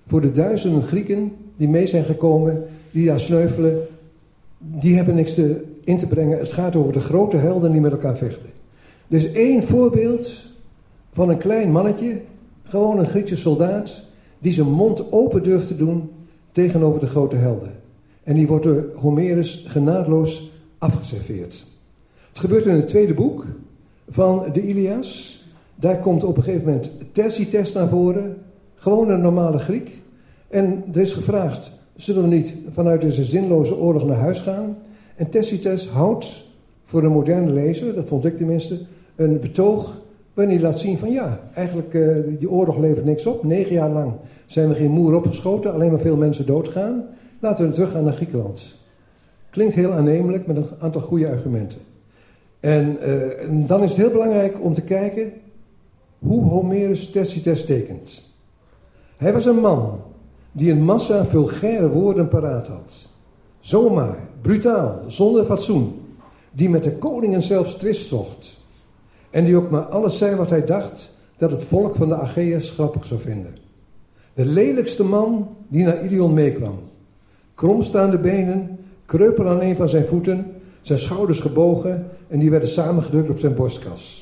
voor 0.07 0.21
de 0.21 0.33
duizenden 0.33 0.83
Grieken 0.83 1.33
die 1.57 1.69
mee 1.69 1.87
zijn 1.87 2.05
gekomen, 2.05 2.65
die 2.91 3.07
daar 3.07 3.21
sneuvelen. 3.21 3.87
Die 4.59 4.97
hebben 4.97 5.15
niks 5.15 5.35
te, 5.35 5.65
in 5.85 5.99
te 5.99 6.07
brengen. 6.07 6.39
Het 6.39 6.53
gaat 6.53 6.77
over 6.77 6.93
de 6.93 7.01
grote 7.01 7.37
helden 7.37 7.73
die 7.73 7.81
met 7.81 7.93
elkaar 7.93 8.17
vechten. 8.17 8.51
Dus 9.07 9.33
één 9.33 9.63
voorbeeld 9.63 10.51
van 11.13 11.29
een 11.29 11.39
klein 11.39 11.73
mannetje, 11.73 12.21
gewoon 12.63 12.99
een 12.99 13.07
Griekse 13.07 13.37
soldaat, 13.37 14.03
die 14.39 14.53
zijn 14.53 14.71
mond 14.71 15.13
open 15.13 15.43
durft 15.43 15.67
te 15.67 15.77
doen 15.77 16.11
tegenover 16.53 17.01
de 17.01 17.07
grote 17.07 17.37
helden. 17.37 17.73
En 18.23 18.35
die 18.35 18.47
wordt 18.47 18.65
door 18.65 18.85
Homerus 18.95 19.65
genadeloos 19.69 20.53
afgeserveerd. 20.79 21.67
Het 22.29 22.39
gebeurt 22.39 22.67
in 22.67 22.75
het 22.75 22.89
tweede 22.89 23.15
boek 23.15 23.45
van 24.09 24.45
de 24.53 24.63
Ilias. 24.63 25.42
Daar 25.75 25.99
komt 25.99 26.25
op 26.25 26.37
een 26.37 26.43
gegeven 26.43 26.67
moment 26.67 26.93
Thersites 27.13 27.73
naar 27.73 27.89
voren, 27.89 28.37
gewoon 28.75 29.11
een 29.11 29.21
normale 29.21 29.59
Griek. 29.59 30.01
En 30.49 30.85
er 30.93 31.01
is 31.01 31.13
gevraagd, 31.13 31.73
zullen 31.97 32.23
we 32.23 32.29
niet 32.29 32.55
vanuit 32.73 33.01
deze 33.01 33.25
zinloze 33.25 33.77
oorlog 33.77 34.05
naar 34.05 34.17
huis 34.17 34.41
gaan? 34.41 34.77
En 35.17 35.31
Thersites 35.31 35.89
houdt 35.89 36.49
voor 36.85 37.03
een 37.03 37.13
moderne 37.13 37.53
lezer, 37.53 37.95
dat 37.95 38.09
vond 38.09 38.25
ik 38.25 38.37
tenminste, 38.37 38.79
een 39.17 39.41
betoog 39.41 40.01
waarin 40.35 40.55
hij 40.55 40.63
laat 40.65 40.81
zien 40.81 40.99
van 40.99 41.13
ja, 41.13 41.41
eigenlijk 41.55 41.95
uh, 41.95 42.17
die 42.39 42.51
oorlog 42.51 42.79
levert 42.79 43.05
niks 43.05 43.27
op. 43.27 43.45
Negen 43.45 43.75
jaar 43.75 43.91
lang 43.91 44.13
zijn 44.47 44.69
we 44.69 44.75
geen 44.75 44.91
moer 44.91 45.15
opgeschoten, 45.15 45.73
alleen 45.73 45.91
maar 45.91 46.01
veel 46.01 46.17
mensen 46.17 46.47
doodgaan. 46.47 47.05
Laten 47.39 47.67
we 47.67 47.73
teruggaan 47.73 48.05
naar 48.05 48.13
Griekenland. 48.13 48.75
Klinkt 49.51 49.75
heel 49.75 49.93
aannemelijk 49.93 50.47
met 50.47 50.57
een 50.57 50.67
aantal 50.81 51.01
goede 51.01 51.29
argumenten. 51.29 51.79
En, 52.61 52.97
uh, 53.01 53.43
en 53.43 53.67
dan 53.67 53.83
is 53.83 53.89
het 53.89 53.99
heel 53.99 54.11
belangrijk 54.11 54.63
om 54.63 54.75
te 54.75 54.83
kijken 54.83 55.33
hoe 56.23 56.45
Homerus 56.45 57.11
Tacitus 57.11 57.65
tekent. 57.65 58.23
Hij 59.17 59.33
was 59.33 59.47
een 59.47 59.61
man 59.61 60.01
die 60.53 60.71
een 60.71 60.85
massa 60.85 61.25
vulgaire 61.25 61.89
woorden 61.89 62.29
paraat 62.29 62.67
had. 62.67 63.09
Zomaar, 63.61 64.17
brutaal, 64.41 65.01
zonder 65.07 65.45
fatsoen. 65.45 66.01
Die 66.51 66.69
met 66.69 66.85
de 66.85 66.93
koningen 66.93 67.43
zelfs 67.43 67.75
twist 67.75 68.09
zocht. 68.09 68.57
En 69.31 69.45
die 69.45 69.57
ook 69.57 69.71
maar 69.71 69.83
alles 69.83 70.19
zei 70.19 70.37
wat 70.37 70.51
hij 70.51 70.65
dacht 70.65 71.19
dat 71.37 71.51
het 71.51 71.65
volk 71.65 71.97
van 71.97 72.09
de 72.09 72.15
Achaeërs 72.15 72.71
grappig 72.71 73.05
zou 73.05 73.21
vinden. 73.21 73.55
De 74.35 74.45
lelijkste 74.45 75.05
man 75.05 75.49
die 75.69 75.85
naar 75.85 76.05
Ilion 76.05 76.33
meekwam. 76.35 76.79
Kromstaande 77.55 78.19
benen, 78.19 78.79
kreupel 79.07 79.49
aan 79.49 79.61
een 79.61 79.77
van 79.77 79.89
zijn 79.89 80.07
voeten, 80.07 80.53
zijn 80.83 80.99
schouders 80.99 81.41
gebogen 81.41 82.07
en 82.29 82.39
die 82.39 82.51
werden 82.51 82.69
samengedrukt 82.69 83.31
op 83.31 83.39
zijn 83.39 83.55
borstkas. 83.55 84.22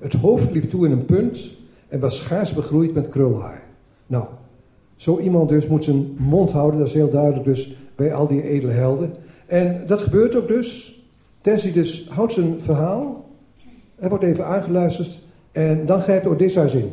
Het 0.00 0.12
hoofd 0.12 0.50
liep 0.50 0.70
toe 0.70 0.86
in 0.86 0.92
een 0.92 1.04
punt 1.04 1.52
en 1.88 2.00
was 2.00 2.18
schaars 2.18 2.54
begroeid 2.54 2.94
met 2.94 3.08
krulhaar. 3.08 3.62
Nou, 4.06 4.24
zo 4.96 5.18
iemand 5.18 5.48
dus 5.48 5.66
moet 5.66 5.84
zijn 5.84 6.14
mond 6.18 6.52
houden, 6.52 6.78
dat 6.78 6.88
is 6.88 6.94
heel 6.94 7.10
duidelijk 7.10 7.44
dus 7.44 7.76
bij 7.94 8.14
al 8.14 8.26
die 8.26 8.42
edele 8.42 8.72
helden. 8.72 9.14
En 9.46 9.82
dat 9.86 10.02
gebeurt 10.02 10.36
ook 10.36 10.48
dus. 10.48 10.98
Tacitus 11.40 12.08
houdt 12.08 12.32
zijn 12.32 12.60
verhaal, 12.60 13.28
hij 13.96 14.08
wordt 14.08 14.24
even 14.24 14.46
aangeluisterd 14.46 15.18
en 15.52 15.86
dan 15.86 16.00
grijpt 16.00 16.26
Odysseus 16.26 16.74
in. 16.74 16.90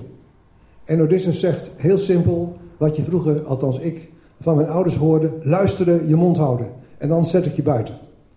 En 0.85 1.01
Odysseus 1.01 1.39
zegt 1.39 1.71
heel 1.75 1.97
simpel, 1.97 2.57
wat 2.77 2.95
je 2.95 3.03
vroeger, 3.03 3.43
althans 3.43 3.79
ik, 3.79 4.09
van 4.41 4.55
mijn 4.55 4.69
ouders 4.69 4.95
hoorde, 4.95 5.31
luisteren, 5.41 6.07
je 6.07 6.15
mond 6.15 6.37
houden. 6.37 6.67
En 6.97 7.09
dan 7.09 7.25
zet 7.25 7.45
ik 7.45 7.53
je 7.55 7.63
buiten. 7.63 7.95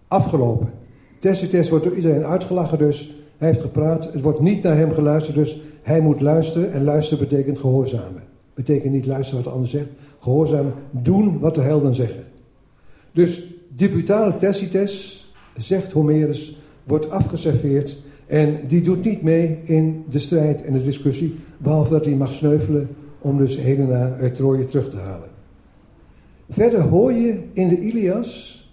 Afgelopen. 0.09 0.71
Tacitus 1.19 1.69
wordt 1.69 1.85
door 1.85 1.97
iedereen 1.97 2.25
uitgelachen 2.25 2.79
dus. 2.79 3.20
Hij 3.41 3.49
heeft 3.49 3.61
gepraat, 3.61 4.13
het 4.13 4.23
wordt 4.23 4.41
niet 4.41 4.63
naar 4.63 4.77
hem 4.77 4.93
geluisterd, 4.93 5.37
dus 5.37 5.61
hij 5.83 6.01
moet 6.01 6.21
luisteren. 6.21 6.73
En 6.73 6.85
luisteren 6.85 7.29
betekent 7.29 7.59
gehoorzamen. 7.59 8.23
Betekent 8.55 8.93
niet 8.93 9.07
luisteren 9.07 9.37
wat 9.37 9.45
de 9.45 9.57
ander 9.57 9.71
zegt. 9.71 9.89
Gehoorzamen, 10.19 10.73
doen 10.91 11.39
wat 11.39 11.55
de 11.55 11.61
helden 11.61 11.95
zeggen. 11.95 12.25
Dus 13.13 13.53
die 13.77 13.89
brutale 13.89 14.37
Tacitus, 14.37 15.25
zegt 15.57 15.93
Homerus, 15.93 16.57
wordt 16.85 17.11
afgeserveerd. 17.11 18.03
En 18.27 18.59
die 18.69 18.83
doet 18.83 19.05
niet 19.05 19.23
mee 19.23 19.59
in 19.65 20.05
de 20.11 20.19
strijd 20.19 20.63
en 20.63 20.73
de 20.73 20.85
discussie. 20.85 21.35
Behalve 21.59 21.91
dat 21.91 22.05
hij 22.05 22.15
mag 22.15 22.33
sneuvelen 22.33 22.89
om 23.19 23.39
dus 23.39 23.57
Helena 23.57 24.17
uit 24.21 24.35
Troje 24.35 24.65
terug 24.65 24.91
te 24.91 24.97
halen. 24.97 25.29
Verder 26.49 26.81
hoor 26.81 27.13
je 27.13 27.39
in 27.53 27.69
de 27.69 27.81
Ilias, 27.81 28.65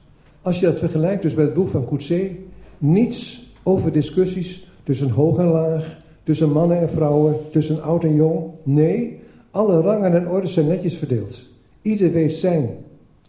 als 0.41 0.59
je 0.59 0.65
dat 0.65 0.79
vergelijkt 0.79 1.21
dus 1.21 1.35
met 1.35 1.45
het 1.45 1.53
boek 1.53 1.69
van 1.69 1.85
Coetzee, 1.85 2.45
niets 2.77 3.46
over 3.67 3.91
discussies 3.91 4.67
tussen 4.83 5.09
hoog 5.09 5.37
en 5.37 5.45
laag, 5.45 5.97
tussen 6.23 6.51
mannen 6.51 6.79
en 6.79 6.89
vrouwen, 6.89 7.35
tussen 7.51 7.81
oud 7.83 8.03
en 8.03 8.15
jong. 8.15 8.43
Nee, 8.63 9.19
alle 9.51 9.81
rangen 9.81 10.13
en 10.13 10.29
orden 10.29 10.49
zijn 10.49 10.67
netjes 10.67 10.97
verdeeld. 10.97 11.39
Ieder 11.81 12.11
weet 12.11 12.33
zijn 12.33 12.69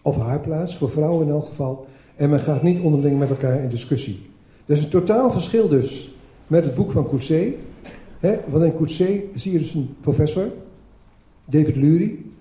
of 0.02 0.16
haar 0.16 0.40
plaats, 0.40 0.76
voor 0.76 0.90
vrouwen 0.90 1.26
in 1.26 1.32
elk 1.32 1.44
geval. 1.44 1.86
En 2.16 2.30
men 2.30 2.40
gaat 2.40 2.62
niet 2.62 2.80
onderling 2.80 3.18
met 3.18 3.30
elkaar 3.30 3.62
in 3.62 3.68
discussie. 3.68 4.20
Er 4.66 4.76
is 4.76 4.84
een 4.84 4.90
totaal 4.90 5.30
verschil 5.30 5.68
dus 5.68 6.14
met 6.46 6.64
het 6.64 6.74
boek 6.74 6.90
van 6.90 7.08
Coetzee. 7.08 7.56
want 8.48 8.64
in 8.64 8.76
Coetzee 8.76 9.30
zie 9.34 9.52
je 9.52 9.58
dus 9.58 9.74
een 9.74 9.94
professor, 10.00 10.46
David 11.44 11.76
Lurie. 11.76 12.32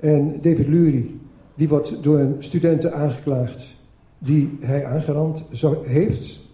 En 0.00 0.38
David 0.42 0.68
Lurie, 0.68 1.20
die 1.54 1.68
wordt 1.68 2.02
door 2.02 2.18
een 2.18 2.36
studenten 2.38 2.94
aangeklaagd 2.94 3.76
die 4.18 4.56
hij 4.60 4.84
aangerand 4.84 5.44
heeft. 5.82 6.46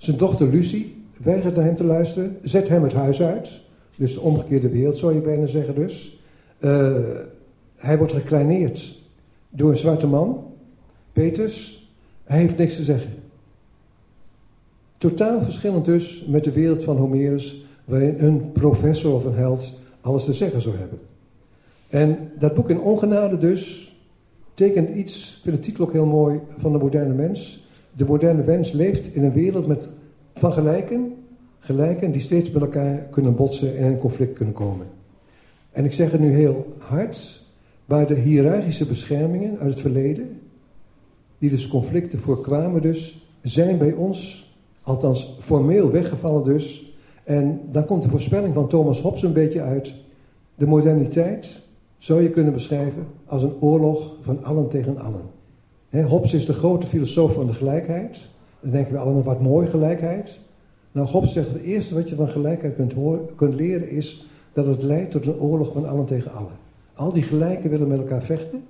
Zijn 0.00 0.16
dochter 0.16 0.48
Lucie 0.48 1.04
weigert 1.16 1.56
naar 1.56 1.64
hem 1.64 1.74
te 1.74 1.84
luisteren, 1.84 2.38
zet 2.42 2.68
hem 2.68 2.82
het 2.82 2.92
huis 2.92 3.22
uit. 3.22 3.50
Dus 3.96 4.14
de 4.14 4.20
omgekeerde 4.20 4.68
wereld 4.68 4.96
zou 4.96 5.14
je 5.14 5.20
bijna 5.20 5.46
zeggen 5.46 5.74
dus. 5.74 6.20
Uh, 6.60 6.96
hij 7.76 7.98
wordt 7.98 8.12
gekleineerd 8.12 8.98
door 9.48 9.70
een 9.70 9.76
zwarte 9.76 10.06
man, 10.06 10.44
Peters. 11.12 11.88
Hij 12.24 12.38
heeft 12.38 12.56
niks 12.56 12.76
te 12.76 12.82
zeggen. 12.82 13.10
Totaal 14.98 15.42
verschillend 15.42 15.84
dus 15.84 16.24
met 16.28 16.44
de 16.44 16.52
wereld 16.52 16.82
van 16.82 16.96
Homerus, 16.96 17.64
waarin 17.84 18.14
een 18.18 18.52
professor 18.52 19.14
of 19.14 19.24
een 19.24 19.34
held 19.34 19.80
alles 20.00 20.24
te 20.24 20.32
zeggen 20.32 20.60
zou 20.60 20.76
hebben. 20.76 20.98
En 21.88 22.18
dat 22.38 22.54
boek 22.54 22.70
in 22.70 22.80
ongenade 22.80 23.38
dus 23.38 23.94
tekent 24.54 24.96
iets, 24.96 25.42
ik 25.44 25.62
vind 25.62 25.80
ook 25.80 25.92
heel 25.92 26.06
mooi, 26.06 26.40
van 26.58 26.72
de 26.72 26.78
moderne 26.78 27.14
mens 27.14 27.68
de 27.92 28.04
moderne 28.04 28.42
wens 28.42 28.72
leeft 28.72 29.14
in 29.14 29.24
een 29.24 29.32
wereld 29.32 29.66
met, 29.66 29.90
van 30.34 30.52
gelijken, 30.52 31.14
gelijken 31.58 32.12
die 32.12 32.20
steeds 32.20 32.50
met 32.50 32.62
elkaar 32.62 32.96
kunnen 33.10 33.34
botsen 33.34 33.76
en 33.76 33.90
in 33.90 33.98
conflict 33.98 34.32
kunnen 34.32 34.54
komen. 34.54 34.86
En 35.72 35.84
ik 35.84 35.92
zeg 35.92 36.10
het 36.10 36.20
nu 36.20 36.32
heel 36.32 36.76
hard, 36.78 37.40
waar 37.84 38.06
de 38.06 38.14
hiërarchische 38.14 38.86
beschermingen 38.86 39.58
uit 39.58 39.70
het 39.70 39.80
verleden, 39.80 40.40
die 41.38 41.50
dus 41.50 41.68
conflicten 41.68 42.18
voorkwamen 42.18 42.82
dus, 42.82 43.26
zijn 43.42 43.78
bij 43.78 43.92
ons, 43.92 44.50
althans 44.82 45.36
formeel 45.40 45.90
weggevallen 45.90 46.44
dus. 46.44 46.92
En 47.24 47.60
dan 47.70 47.84
komt 47.84 48.02
de 48.02 48.08
voorspelling 48.08 48.54
van 48.54 48.68
Thomas 48.68 49.00
Hobbes 49.00 49.22
een 49.22 49.32
beetje 49.32 49.62
uit. 49.62 49.94
De 50.54 50.66
moderniteit 50.66 51.60
zou 51.98 52.22
je 52.22 52.30
kunnen 52.30 52.52
beschrijven 52.52 53.06
als 53.26 53.42
een 53.42 53.60
oorlog 53.60 54.16
van 54.20 54.44
allen 54.44 54.68
tegen 54.68 54.98
allen. 54.98 55.39
Hobbes 55.90 56.34
is 56.34 56.46
de 56.46 56.52
grote 56.52 56.86
filosoof 56.86 57.34
van 57.34 57.46
de 57.46 57.52
gelijkheid. 57.52 58.28
Dan 58.60 58.70
denken 58.70 58.92
we 58.92 58.98
allemaal, 58.98 59.22
wat 59.22 59.40
mooi 59.40 59.66
gelijkheid. 59.66 60.38
Nou, 60.92 61.08
Hobbes 61.08 61.32
zegt, 61.32 61.48
het 61.48 61.62
eerste 61.62 61.94
wat 61.94 62.08
je 62.08 62.14
van 62.14 62.28
gelijkheid 62.28 62.74
kunt, 62.74 62.92
horen, 62.92 63.34
kunt 63.34 63.54
leren 63.54 63.90
is 63.90 64.26
dat 64.52 64.66
het 64.66 64.82
leidt 64.82 65.10
tot 65.10 65.26
een 65.26 65.40
oorlog 65.40 65.72
van 65.72 65.88
allen 65.88 66.04
tegen 66.04 66.32
allen. 66.32 66.58
Al 66.94 67.12
die 67.12 67.22
gelijken 67.22 67.70
willen 67.70 67.88
met 67.88 67.98
elkaar 67.98 68.22
vechten. 68.22 68.62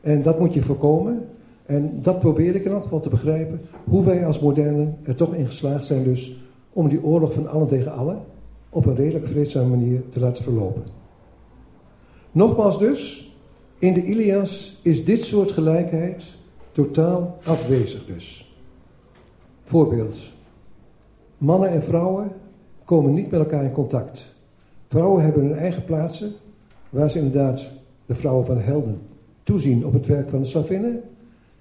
En 0.00 0.22
dat 0.22 0.38
moet 0.38 0.54
je 0.54 0.62
voorkomen. 0.62 1.24
En 1.66 1.98
dat 2.02 2.20
probeer 2.20 2.54
ik 2.54 2.64
in 2.64 2.70
elk 2.70 2.82
geval 2.82 3.00
te 3.00 3.08
begrijpen. 3.08 3.60
Hoe 3.84 4.04
wij 4.04 4.26
als 4.26 4.40
modernen 4.40 4.96
er 5.02 5.14
toch 5.14 5.34
in 5.34 5.46
geslaagd 5.46 5.86
zijn 5.86 6.04
dus 6.04 6.36
om 6.72 6.88
die 6.88 7.04
oorlog 7.04 7.32
van 7.32 7.48
allen 7.48 7.66
tegen 7.66 7.92
allen, 7.92 8.20
op 8.68 8.86
een 8.86 8.96
redelijk 8.96 9.26
vreedzame 9.26 9.68
manier 9.68 10.02
te 10.10 10.20
laten 10.20 10.42
verlopen. 10.42 10.82
Nogmaals 12.32 12.78
dus, 12.78 13.32
in 13.78 13.94
de 13.94 14.04
Ilias 14.04 14.78
is 14.82 15.04
dit 15.04 15.22
soort 15.22 15.52
gelijkheid 15.52 16.24
totaal 16.76 17.36
afwezig 17.44 18.06
dus. 18.06 18.54
Voorbeeld. 19.64 20.16
Mannen 21.38 21.68
en 21.68 21.82
vrouwen 21.82 22.32
komen 22.84 23.14
niet 23.14 23.30
met 23.30 23.40
elkaar 23.40 23.64
in 23.64 23.72
contact. 23.72 24.34
Vrouwen 24.88 25.22
hebben 25.22 25.42
hun 25.42 25.56
eigen 25.56 25.84
plaatsen, 25.84 26.32
waar 26.90 27.10
ze 27.10 27.18
inderdaad 27.18 27.70
de 28.06 28.14
vrouwen 28.14 28.46
van 28.46 28.54
de 28.54 28.60
helden 28.60 28.98
toezien 29.42 29.86
op 29.86 29.92
het 29.92 30.06
werk 30.06 30.28
van 30.28 30.40
de 30.40 30.46
slavinnen. 30.46 31.00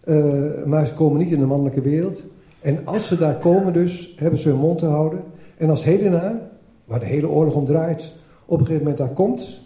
Uh, 0.06 0.64
maar 0.66 0.88
ze 0.88 0.94
komen 0.94 1.20
niet 1.20 1.32
in 1.32 1.40
de 1.40 1.46
mannelijke 1.46 1.82
wereld. 1.82 2.24
En 2.62 2.80
als 2.86 3.08
ze 3.08 3.18
daar 3.18 3.38
komen 3.38 3.74
dus, 3.74 4.16
hebben 4.18 4.40
ze 4.40 4.50
hun 4.50 4.58
mond 4.58 4.78
te 4.78 4.86
houden. 4.86 5.24
En 5.58 5.70
als 5.70 5.84
Helena, 5.84 6.50
waar 6.86 7.00
de 7.00 7.06
hele 7.06 7.30
oorlog 7.30 7.54
om 7.54 7.66
draait, 7.66 8.16
op 8.46 8.60
een 8.60 8.66
gegeven 8.66 8.88
moment 8.88 8.98
daar 8.98 9.16
komt, 9.16 9.62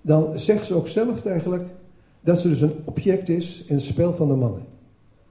dan 0.00 0.38
zegt 0.38 0.66
ze 0.66 0.74
ook 0.74 0.88
zelf 0.88 1.26
eigenlijk 1.26 1.64
dat 2.20 2.38
ze 2.38 2.48
dus 2.48 2.60
een 2.60 2.74
object 2.84 3.28
is 3.28 3.64
in 3.66 3.74
het 3.74 3.84
spel 3.84 4.14
van 4.14 4.28
de 4.28 4.34
mannen. 4.34 4.78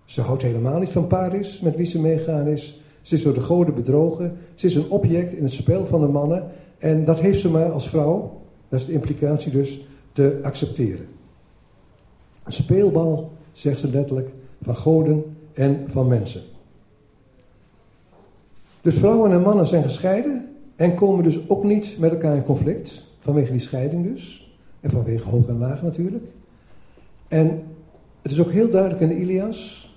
Ze 0.09 0.21
houdt 0.21 0.41
helemaal 0.41 0.79
niet 0.79 0.89
van 0.89 1.07
Paris, 1.07 1.59
met 1.59 1.75
wie 1.75 1.85
ze 1.85 2.01
meegaan 2.01 2.47
is. 2.47 2.81
Ze 3.01 3.15
is 3.15 3.23
door 3.23 3.33
de 3.33 3.41
goden 3.41 3.75
bedrogen. 3.75 4.37
Ze 4.55 4.65
is 4.65 4.75
een 4.75 4.89
object 4.89 5.33
in 5.33 5.43
het 5.43 5.53
spel 5.53 5.85
van 5.85 6.01
de 6.01 6.07
mannen. 6.07 6.51
En 6.77 7.05
dat 7.05 7.19
heeft 7.19 7.39
ze 7.39 7.49
maar 7.49 7.71
als 7.71 7.89
vrouw, 7.89 8.41
dat 8.69 8.79
is 8.79 8.85
de 8.85 8.91
implicatie 8.91 9.51
dus, 9.51 9.85
te 10.11 10.39
accepteren. 10.43 11.05
Een 12.43 12.51
speelbal, 12.51 13.31
zegt 13.51 13.79
ze 13.79 13.89
letterlijk, 13.89 14.29
van 14.61 14.75
goden 14.75 15.23
en 15.53 15.85
van 15.87 16.07
mensen. 16.07 16.41
Dus 18.81 18.95
vrouwen 18.95 19.31
en 19.31 19.41
mannen 19.41 19.67
zijn 19.67 19.83
gescheiden 19.83 20.47
en 20.75 20.95
komen 20.95 21.23
dus 21.23 21.49
ook 21.49 21.63
niet 21.63 21.95
met 21.99 22.11
elkaar 22.11 22.35
in 22.35 22.43
conflict, 22.43 23.03
vanwege 23.19 23.51
die 23.51 23.61
scheiding 23.61 24.13
dus, 24.13 24.53
en 24.79 24.89
vanwege 24.89 25.29
hoog 25.29 25.47
en 25.47 25.57
laag 25.57 25.81
natuurlijk. 25.81 26.25
En 27.27 27.63
het 28.21 28.31
is 28.31 28.39
ook 28.39 28.51
heel 28.51 28.69
duidelijk 28.69 29.01
in 29.01 29.07
de 29.07 29.19
Ilias 29.19 29.88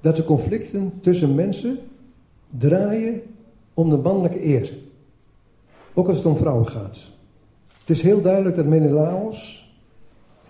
dat 0.00 0.16
de 0.16 0.24
conflicten 0.24 0.92
tussen 1.00 1.34
mensen 1.34 1.78
draaien 2.58 3.22
om 3.74 3.90
de 3.90 3.96
mannelijke 3.96 4.44
eer. 4.44 4.72
Ook 5.94 6.08
als 6.08 6.16
het 6.16 6.26
om 6.26 6.36
vrouwen 6.36 6.66
gaat. 6.66 6.98
Het 7.80 7.96
is 7.96 8.02
heel 8.02 8.20
duidelijk 8.20 8.56
dat 8.56 8.66
Menelaos 8.66 9.70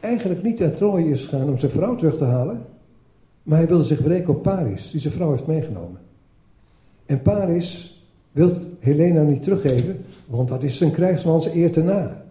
eigenlijk 0.00 0.42
niet 0.42 0.58
naar 0.58 0.74
Troje 0.74 1.10
is 1.10 1.24
gegaan 1.24 1.48
om 1.48 1.58
zijn 1.58 1.70
vrouw 1.70 1.94
terug 1.94 2.16
te 2.16 2.24
halen, 2.24 2.66
maar 3.42 3.58
hij 3.58 3.68
wilde 3.68 3.84
zich 3.84 4.00
wreken 4.00 4.34
op 4.34 4.42
Paris, 4.42 4.90
die 4.90 5.00
zijn 5.00 5.12
vrouw 5.12 5.30
heeft 5.30 5.46
meegenomen. 5.46 6.00
En 7.06 7.22
Paris 7.22 8.00
wil 8.32 8.50
Helena 8.78 9.22
niet 9.22 9.42
teruggeven, 9.42 10.04
want 10.26 10.48
dat 10.48 10.62
is 10.62 10.76
zijn 10.76 10.90
krijgsmans 10.90 11.46
eer 11.46 11.72
te 11.72 11.82
na. 11.82 12.24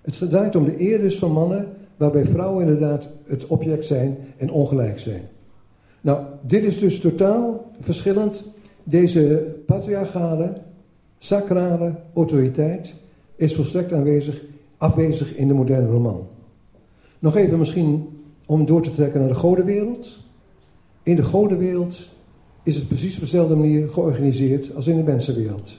Het 0.00 0.30
draait 0.30 0.56
om 0.56 0.64
de 0.64 0.80
eer 0.80 1.00
dus 1.00 1.18
van 1.18 1.32
mannen, 1.32 1.68
waarbij 1.96 2.26
vrouwen 2.26 2.66
inderdaad 2.66 3.08
het 3.26 3.46
object 3.46 3.86
zijn 3.86 4.16
en 4.36 4.50
ongelijk 4.50 4.98
zijn. 4.98 5.22
Nou, 6.02 6.24
dit 6.40 6.64
is 6.64 6.78
dus 6.78 7.00
totaal 7.00 7.70
verschillend. 7.80 8.44
Deze 8.84 9.54
patriarchale, 9.66 10.52
sacrale 11.18 11.94
autoriteit 12.14 12.94
is 13.36 13.54
volstrekt 13.54 13.92
aanwezig, 13.92 14.42
afwezig 14.76 15.36
in 15.36 15.48
de 15.48 15.54
moderne 15.54 15.86
roman. 15.86 16.26
Nog 17.18 17.36
even 17.36 17.58
misschien 17.58 18.08
om 18.46 18.66
door 18.66 18.82
te 18.82 18.90
trekken 18.90 19.20
naar 19.20 19.28
de 19.28 19.34
godenwereld. 19.34 20.18
In 21.02 21.16
de 21.16 21.22
godenwereld 21.22 22.08
is 22.62 22.76
het 22.76 22.88
precies 22.88 23.14
op 23.14 23.20
dezelfde 23.20 23.54
manier 23.54 23.88
georganiseerd 23.88 24.74
als 24.74 24.86
in 24.86 24.96
de 24.96 25.02
mensenwereld. 25.02 25.72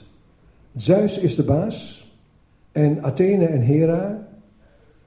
Zeus 0.76 1.20
is 1.20 1.36
de 1.36 1.44
baas 1.44 2.08
en 2.72 3.04
Athene 3.04 3.46
en 3.46 3.62
Hera, 3.62 4.28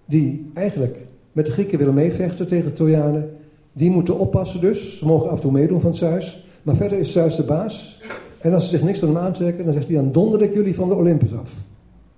die 0.04 0.50
eigenlijk 0.54 1.06
met 1.32 1.46
de 1.46 1.52
Grieken 1.52 1.78
willen 1.78 1.94
meevechten 1.94 2.46
tegen 2.46 2.64
de 2.64 2.72
Trojanen, 2.72 3.35
die 3.76 3.90
moeten 3.90 4.18
oppassen 4.18 4.60
dus. 4.60 4.98
Ze 4.98 5.06
mogen 5.06 5.28
af 5.28 5.34
en 5.34 5.40
toe 5.40 5.52
meedoen 5.52 5.80
van 5.80 5.94
Zeus. 5.94 6.46
Maar 6.62 6.76
verder 6.76 6.98
is 6.98 7.12
Zeus 7.12 7.36
de 7.36 7.42
baas. 7.42 8.02
En 8.38 8.54
als 8.54 8.64
ze 8.64 8.70
zich 8.70 8.82
niks 8.82 9.02
aan 9.02 9.08
hem 9.08 9.18
aantrekken, 9.18 9.64
dan 9.64 9.72
zegt 9.72 9.86
hij, 9.86 9.96
dan 9.96 10.12
donder 10.12 10.42
ik 10.42 10.54
jullie 10.54 10.74
van 10.74 10.88
de 10.88 10.94
Olympus 10.94 11.34
af. 11.34 11.50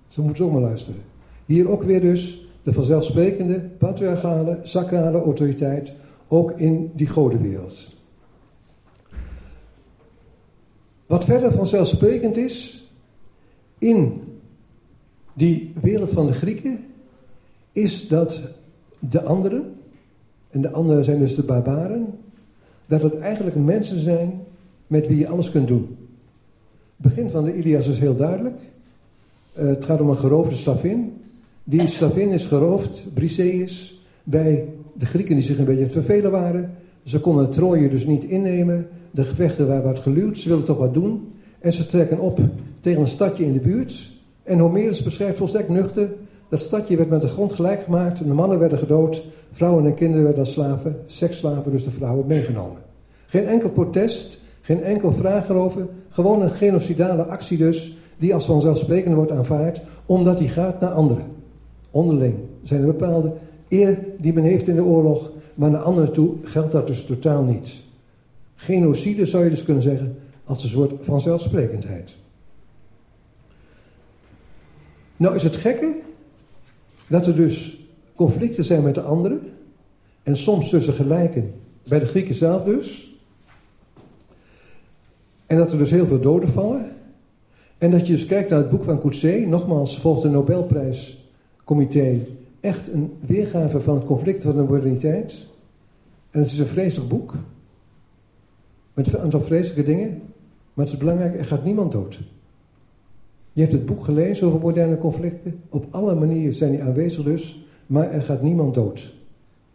Zo 0.07 0.21
moeten 0.21 0.43
ze 0.43 0.49
ook 0.49 0.51
maar 0.51 0.69
luisteren. 0.69 1.01
Hier 1.45 1.69
ook 1.69 1.83
weer 1.83 2.01
dus 2.01 2.47
de 2.63 2.73
vanzelfsprekende, 2.73 3.59
patriarchale, 3.59 4.59
sacrale 4.63 5.21
autoriteit, 5.21 5.91
ook 6.27 6.51
in 6.51 6.91
die 6.95 7.07
godenwereld. 7.07 7.91
Wat 11.05 11.25
verder 11.25 11.51
vanzelfsprekend 11.51 12.37
is, 12.37 12.83
in 13.77 14.21
die 15.33 15.73
wereld 15.81 16.11
van 16.11 16.25
de 16.25 16.33
Grieken, 16.33 16.85
is 17.71 18.07
dat 18.07 18.41
de 18.99 19.21
anderen, 19.21 19.78
en 20.49 20.61
de 20.61 20.71
anderen 20.71 21.03
zijn 21.03 21.19
dus 21.19 21.35
de 21.35 21.43
barbaren, 21.43 22.07
dat 22.85 23.01
het 23.01 23.17
eigenlijk 23.17 23.55
mensen 23.55 24.03
zijn 24.03 24.41
met 24.87 25.07
wie 25.07 25.17
je 25.17 25.27
alles 25.27 25.51
kunt 25.51 25.67
doen. 25.67 25.97
Het 26.95 27.13
begin 27.15 27.29
van 27.29 27.43
de 27.43 27.57
Ilias 27.57 27.87
is 27.87 27.99
heel 27.99 28.15
duidelijk. 28.15 28.59
Uh, 29.59 29.67
het 29.67 29.85
gaat 29.85 30.01
om 30.01 30.09
een 30.09 30.17
geroofde 30.17 30.55
slavin. 30.55 31.13
Die 31.63 31.87
slavin 31.87 32.29
is 32.29 32.45
geroofd, 32.45 33.03
Briseis, 33.13 34.01
bij 34.23 34.65
de 34.93 35.05
Grieken 35.05 35.35
die 35.35 35.43
zich 35.43 35.57
een 35.57 35.65
beetje 35.65 35.89
vervelen 35.89 36.31
waren. 36.31 36.71
Ze 37.03 37.19
konden 37.19 37.49
Troje 37.49 37.89
dus 37.89 38.05
niet 38.05 38.23
innemen. 38.23 38.87
De 39.11 39.23
gevechten 39.23 39.67
waren 39.67 39.83
wat 39.83 39.99
geluwd. 39.99 40.37
Ze 40.37 40.47
wilden 40.47 40.65
toch 40.65 40.77
wat 40.77 40.93
doen. 40.93 41.31
En 41.59 41.73
ze 41.73 41.85
trekken 41.85 42.19
op 42.19 42.39
tegen 42.81 43.01
een 43.01 43.07
stadje 43.07 43.45
in 43.45 43.53
de 43.53 43.59
buurt. 43.59 44.11
En 44.43 44.59
Homerus 44.59 45.03
beschrijft 45.03 45.37
volstrekt 45.37 45.69
nuchter. 45.69 46.09
Dat 46.49 46.61
stadje 46.61 46.97
werd 46.97 47.09
met 47.09 47.21
de 47.21 47.27
grond 47.27 47.53
gelijk 47.53 47.83
gemaakt. 47.83 48.17
De 48.17 48.33
mannen 48.33 48.59
werden 48.59 48.77
gedood. 48.77 49.21
Vrouwen 49.51 49.85
en 49.85 49.93
kinderen 49.93 50.23
werden 50.23 50.43
als 50.43 50.53
slaven. 50.53 51.01
Seksslaven, 51.05 51.71
dus 51.71 51.83
de 51.83 51.91
vrouwen, 51.91 52.27
meegenomen. 52.27 52.81
Geen 53.25 53.47
enkel 53.47 53.69
protest. 53.69 54.39
Geen 54.61 54.83
enkel 54.83 55.11
vraag 55.11 55.49
erover. 55.49 55.87
Gewoon 56.09 56.41
een 56.41 56.49
genocidale 56.49 57.23
actie 57.23 57.57
dus. 57.57 57.97
Die 58.17 58.33
als 58.33 58.45
vanzelfsprekend 58.45 59.15
wordt 59.15 59.31
aanvaard. 59.31 59.81
Omdat 60.05 60.37
die 60.37 60.47
gaat 60.47 60.79
naar 60.79 60.91
anderen. 60.91 61.25
Onderling 61.91 62.35
zijn 62.63 62.79
er 62.79 62.87
bepaalde 62.87 63.33
eer 63.67 63.99
die 64.17 64.33
men 64.33 64.43
heeft 64.43 64.67
in 64.67 64.75
de 64.75 64.83
oorlog. 64.83 65.31
Maar 65.55 65.71
naar 65.71 65.81
anderen 65.81 66.11
toe 66.11 66.35
geldt 66.43 66.71
dat 66.71 66.87
dus 66.87 67.05
totaal 67.05 67.43
niet. 67.43 67.75
Genocide 68.55 69.25
zou 69.25 69.43
je 69.43 69.49
dus 69.49 69.63
kunnen 69.63 69.83
zeggen 69.83 70.17
als 70.43 70.63
een 70.63 70.69
soort 70.69 70.93
vanzelfsprekendheid. 71.01 72.15
Nou 75.17 75.35
is 75.35 75.43
het 75.43 75.55
gekke 75.55 75.95
dat 77.07 77.27
er 77.27 77.35
dus 77.35 77.78
conflicten 78.19 78.63
zijn 78.63 78.83
met 78.83 78.95
de 78.95 79.01
anderen. 79.01 79.41
En 80.23 80.37
soms 80.37 80.69
tussen 80.69 80.93
gelijken, 80.93 81.53
bij 81.87 81.99
de 81.99 82.05
Grieken 82.05 82.35
zelf 82.35 82.63
dus. 82.63 83.15
En 85.45 85.57
dat 85.57 85.71
er 85.71 85.77
dus 85.77 85.91
heel 85.91 86.05
veel 86.05 86.19
doden 86.19 86.49
vallen. 86.49 86.91
En 87.77 87.91
dat 87.91 88.07
je 88.07 88.13
dus 88.13 88.25
kijkt 88.25 88.49
naar 88.49 88.59
het 88.59 88.69
boek 88.69 88.83
van 88.83 88.99
Coetzee, 88.99 89.47
nogmaals 89.47 89.99
volgens 89.99 90.23
de 90.23 90.29
Nobelprijscomité, 90.29 92.19
echt 92.59 92.93
een 92.93 93.13
weergave 93.19 93.81
van 93.81 93.95
het 93.95 94.05
conflict 94.05 94.43
van 94.43 94.55
de 94.55 94.61
moderniteit. 94.61 95.47
En 96.31 96.39
het 96.39 96.51
is 96.51 96.59
een 96.59 96.67
vreselijk 96.67 97.09
boek. 97.09 97.33
Met 98.93 99.13
een 99.13 99.19
aantal 99.19 99.41
vreselijke 99.41 99.91
dingen. 99.91 100.21
Maar 100.73 100.85
het 100.85 100.93
is 100.93 100.99
belangrijk, 100.99 101.37
er 101.37 101.45
gaat 101.45 101.63
niemand 101.63 101.91
dood. 101.91 102.19
Je 103.53 103.61
hebt 103.61 103.73
het 103.73 103.85
boek 103.85 104.03
gelezen 104.03 104.47
over 104.47 104.59
moderne 104.59 104.97
conflicten. 104.97 105.61
Op 105.69 105.85
alle 105.89 106.15
manieren 106.15 106.53
zijn 106.53 106.71
die 106.71 106.83
aanwezig 106.83 107.23
dus. 107.23 107.67
Maar 107.89 108.11
er 108.11 108.21
gaat 108.21 108.41
niemand 108.41 108.73
dood. 108.73 109.13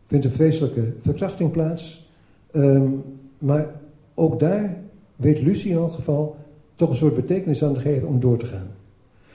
Vindt 0.06 0.24
een 0.24 0.32
vreselijke 0.32 0.92
verkrachting 1.00 1.50
plaats. 1.50 2.08
Ehm, 2.50 2.90
maar 3.38 3.70
ook 4.14 4.40
daar 4.40 4.76
weet 5.16 5.42
Lucie 5.42 5.70
in 5.70 5.76
elk 5.76 5.92
geval 5.92 6.36
toch 6.74 6.88
een 6.88 6.94
soort 6.94 7.14
betekenis 7.14 7.64
aan 7.64 7.74
te 7.74 7.80
geven 7.80 8.08
om 8.08 8.20
door 8.20 8.38
te 8.38 8.46
gaan. 8.46 8.66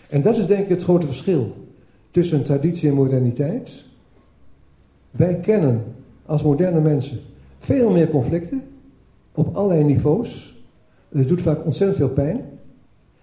En 0.10 0.22
dat 0.22 0.38
is 0.38 0.48
denk 0.48 0.64
ik 0.64 0.70
het 0.70 0.84
grote 0.84 1.06
verschil 1.06 1.54
tussen 2.12 2.44
traditie 2.44 2.90
en 2.90 2.96
moderniteit. 2.96 3.86
Wij 5.12 5.36
kennen 5.36 5.84
als 6.26 6.44
moderne 6.44 6.82
mensen 6.82 7.20
veel 7.60 7.92
meer 7.92 8.10
conflicten 8.10 8.64
op 9.32 9.56
allerlei 9.56 9.84
niveaus. 9.84 10.62
Het 11.10 11.28
doet 11.28 11.42
vaak 11.42 11.66
ontzettend 11.66 11.98
veel 11.98 12.10
pijn. 12.10 12.46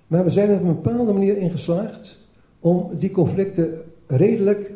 Maar 0.07 0.25
we 0.25 0.31
zijn 0.31 0.49
er 0.49 0.55
op 0.55 0.61
een 0.61 0.81
bepaalde 0.83 1.13
manier 1.13 1.37
in 1.37 1.51
geslaagd 1.51 2.19
om 2.61 2.91
die 2.99 3.11
conflicten 3.11 3.83
redelijk, 4.07 4.73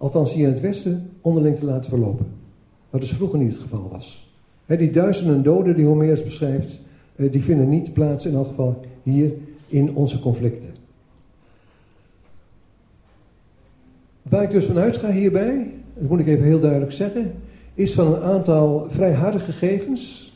althans 0.00 0.32
hier 0.32 0.46
in 0.46 0.52
het 0.52 0.62
Westen, 0.62 1.10
onderling 1.20 1.56
te 1.56 1.64
laten 1.64 1.90
verlopen. 1.90 2.26
Wat 2.90 3.00
dus 3.00 3.10
vroeger 3.10 3.38
niet 3.38 3.52
het 3.52 3.60
geval 3.60 3.88
was. 3.92 4.34
die 4.66 4.90
duizenden 4.90 5.42
doden 5.42 5.76
die 5.76 5.86
Homerus 5.86 6.24
beschrijft, 6.24 6.80
eh, 7.16 7.32
die 7.32 7.42
vinden 7.42 7.68
niet 7.68 7.92
plaats 7.92 8.26
in 8.26 8.34
elk 8.34 8.46
geval 8.46 8.80
hier 9.02 9.32
in 9.68 9.94
onze 9.94 10.20
conflicten. 10.20 10.70
Waar 14.22 14.42
ik 14.42 14.50
dus 14.50 14.64
vanuit 14.64 14.96
ga 14.96 15.10
hierbij, 15.10 15.70
dat 15.94 16.08
moet 16.08 16.20
ik 16.20 16.26
even 16.26 16.44
heel 16.44 16.60
duidelijk 16.60 16.92
zeggen, 16.92 17.32
is 17.74 17.94
van 17.94 18.14
een 18.14 18.22
aantal 18.22 18.86
vrij 18.88 19.12
harde 19.12 19.40
gegevens. 19.40 20.32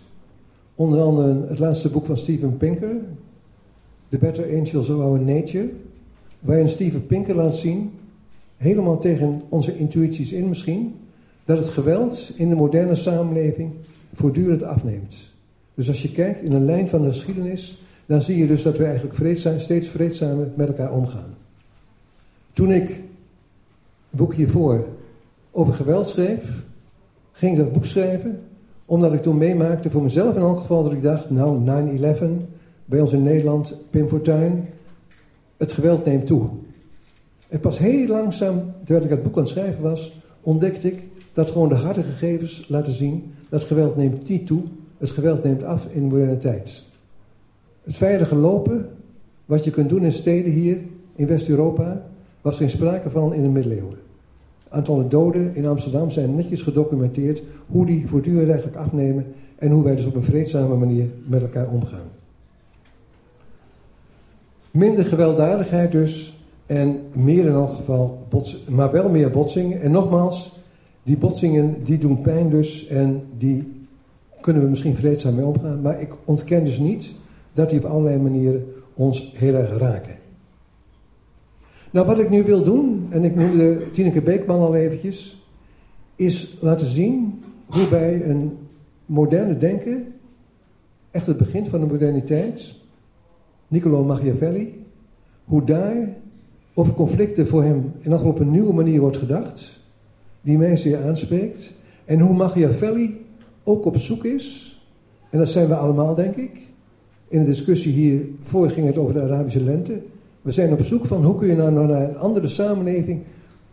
Onder 0.74 1.00
andere 1.00 1.46
het 1.48 1.58
laatste 1.58 1.90
boek 1.90 2.06
van 2.06 2.16
Steven 2.16 2.56
Pinker, 2.56 2.96
The 4.08 4.18
Better 4.18 4.44
Angels 4.44 4.88
of 4.88 5.00
Our 5.00 5.20
Nature. 5.20 5.68
waarin 6.40 6.68
Steven 6.68 7.06
Pinker 7.06 7.34
laat 7.34 7.54
zien, 7.54 7.90
helemaal 8.56 8.98
tegen 8.98 9.42
onze 9.48 9.78
intuïties 9.78 10.32
in 10.32 10.48
misschien, 10.48 10.94
dat 11.44 11.58
het 11.58 11.68
geweld 11.68 12.32
in 12.36 12.48
de 12.48 12.54
moderne 12.54 12.94
samenleving 12.94 13.72
voortdurend 14.14 14.62
afneemt. 14.62 15.16
Dus 15.74 15.88
als 15.88 16.02
je 16.02 16.12
kijkt 16.12 16.42
in 16.42 16.52
een 16.52 16.64
lijn 16.64 16.88
van 16.88 17.02
de 17.02 17.12
geschiedenis, 17.12 17.82
dan 18.06 18.22
zie 18.22 18.38
je 18.38 18.46
dus 18.46 18.62
dat 18.62 18.76
we 18.76 18.84
eigenlijk 18.84 19.14
vreedzaam, 19.14 19.58
steeds 19.58 19.88
vreedzamer 19.88 20.48
met 20.54 20.68
elkaar 20.68 20.92
omgaan. 20.92 21.34
Toen 22.52 22.70
ik 22.70 22.88
het 22.88 23.00
boek 24.10 24.34
hiervoor 24.34 24.86
over 25.50 25.74
geweld 25.74 26.06
schreef, 26.06 26.62
ging 27.32 27.52
ik 27.52 27.64
dat 27.64 27.72
boek 27.72 27.84
schrijven 27.84 28.40
omdat 28.86 29.12
ik 29.12 29.22
toen 29.22 29.36
meemaakte, 29.36 29.90
voor 29.90 30.02
mezelf 30.02 30.34
in 30.34 30.40
elk 30.40 30.58
geval, 30.58 30.82
dat 30.82 30.92
ik 30.92 31.02
dacht, 31.02 31.30
nou 31.30 31.64
9-11, 32.00 32.46
bij 32.84 33.00
ons 33.00 33.12
in 33.12 33.22
Nederland, 33.22 33.76
Pim 33.90 34.08
Fortuyn, 34.08 34.68
het 35.56 35.72
geweld 35.72 36.04
neemt 36.04 36.26
toe. 36.26 36.48
En 37.54 37.60
pas 37.60 37.78
heel 37.78 38.06
langzaam, 38.06 38.62
terwijl 38.84 39.04
ik 39.04 39.10
dat 39.10 39.22
boek 39.22 39.36
aan 39.36 39.42
het 39.42 39.52
schrijven 39.52 39.82
was, 39.82 40.20
ontdekte 40.40 40.88
ik 40.88 41.02
dat 41.32 41.50
gewoon 41.50 41.68
de 41.68 41.74
harde 41.74 42.02
gegevens 42.02 42.68
laten 42.68 42.92
zien 42.92 43.32
dat 43.48 43.64
geweld 43.64 43.96
neemt 43.96 44.28
niet 44.28 44.46
toe, 44.46 44.62
het 44.98 45.10
geweld 45.10 45.44
neemt 45.44 45.62
af 45.62 45.86
in 45.86 46.00
de 46.00 46.06
moderne 46.06 46.38
tijd. 46.38 46.82
Het 47.84 47.96
veilige 47.96 48.34
lopen, 48.34 48.88
wat 49.44 49.64
je 49.64 49.70
kunt 49.70 49.88
doen 49.88 50.04
in 50.04 50.12
steden 50.12 50.52
hier 50.52 50.78
in 51.16 51.26
West-Europa, 51.26 52.02
was 52.40 52.56
geen 52.56 52.70
sprake 52.70 53.10
van 53.10 53.34
in 53.34 53.42
de 53.42 53.48
middeleeuwen. 53.48 53.98
Aantallen 54.68 55.08
doden 55.08 55.54
in 55.54 55.66
Amsterdam 55.66 56.10
zijn 56.10 56.34
netjes 56.34 56.62
gedocumenteerd 56.62 57.42
hoe 57.66 57.86
die 57.86 58.08
voortdurend 58.08 58.48
eigenlijk 58.48 58.76
afnemen 58.76 59.26
en 59.56 59.70
hoe 59.70 59.84
wij 59.84 59.96
dus 59.96 60.06
op 60.06 60.14
een 60.14 60.24
vreedzame 60.24 60.76
manier 60.76 61.06
met 61.26 61.42
elkaar 61.42 61.68
omgaan. 61.68 62.08
Minder 64.70 65.04
gewelddadigheid 65.04 65.92
dus 65.92 66.33
en 66.66 67.00
meer 67.12 67.46
in 67.46 67.52
elk 67.52 67.70
geval, 67.70 68.26
maar 68.68 68.90
wel 68.90 69.08
meer 69.08 69.30
botsingen. 69.30 69.80
En 69.80 69.90
nogmaals, 69.90 70.58
die 71.02 71.16
botsingen 71.16 71.84
die 71.84 71.98
doen 71.98 72.20
pijn 72.20 72.50
dus 72.50 72.86
en 72.86 73.22
die 73.38 73.86
kunnen 74.40 74.62
we 74.62 74.68
misschien 74.68 74.96
vreedzaam 74.96 75.34
mee 75.34 75.44
omgaan. 75.44 75.80
Maar 75.80 76.00
ik 76.00 76.14
ontken 76.24 76.64
dus 76.64 76.78
niet 76.78 77.12
dat 77.52 77.70
die 77.70 77.78
op 77.78 77.90
allerlei 77.90 78.18
manieren 78.18 78.64
ons 78.94 79.32
heel 79.36 79.54
erg 79.54 79.78
raken. 79.78 80.14
Nou, 81.90 82.06
wat 82.06 82.18
ik 82.18 82.30
nu 82.30 82.42
wil 82.42 82.62
doen, 82.62 83.06
en 83.10 83.24
ik 83.24 83.34
noemde 83.34 83.90
Tineke 83.90 84.20
Beekman 84.22 84.60
al 84.60 84.74
eventjes, 84.74 85.46
is 86.16 86.56
laten 86.60 86.86
zien 86.86 87.42
hoe 87.66 87.88
bij 87.88 88.24
een 88.24 88.58
moderne 89.06 89.58
denken, 89.58 90.14
echt 91.10 91.26
het 91.26 91.36
begin 91.36 91.66
van 91.66 91.80
de 91.80 91.86
moderniteit, 91.86 92.74
Niccolo 93.68 94.04
Machiavelli, 94.04 94.84
hoe 95.44 95.64
daar 95.64 96.16
over 96.74 96.94
conflicten 96.94 97.46
voor 97.46 97.62
hem 97.62 97.92
nog 98.02 98.24
op 98.24 98.38
een 98.38 98.50
nieuwe 98.50 98.72
manier 98.72 99.00
wordt 99.00 99.16
gedacht, 99.16 99.80
die 100.40 100.58
mij 100.58 100.76
zeer 100.76 101.04
aanspreekt, 101.06 101.72
en 102.04 102.20
hoe 102.20 102.36
Machiavelli 102.36 103.20
ook 103.64 103.84
op 103.84 103.96
zoek 103.96 104.24
is, 104.24 104.78
en 105.30 105.38
dat 105.38 105.48
zijn 105.48 105.68
we 105.68 105.74
allemaal 105.74 106.14
denk 106.14 106.36
ik, 106.36 106.60
in 107.28 107.38
de 107.38 107.50
discussie 107.50 107.92
hiervoor 107.92 108.70
ging 108.70 108.86
het 108.86 108.98
over 108.98 109.14
de 109.14 109.22
Arabische 109.22 109.62
lente, 109.62 110.00
we 110.42 110.50
zijn 110.50 110.72
op 110.72 110.80
zoek 110.80 111.06
van 111.06 111.24
hoe 111.24 111.38
kun 111.38 111.48
je 111.48 111.56
nou 111.56 111.72
naar 111.72 112.08
een 112.08 112.16
andere 112.16 112.48
samenleving 112.48 113.22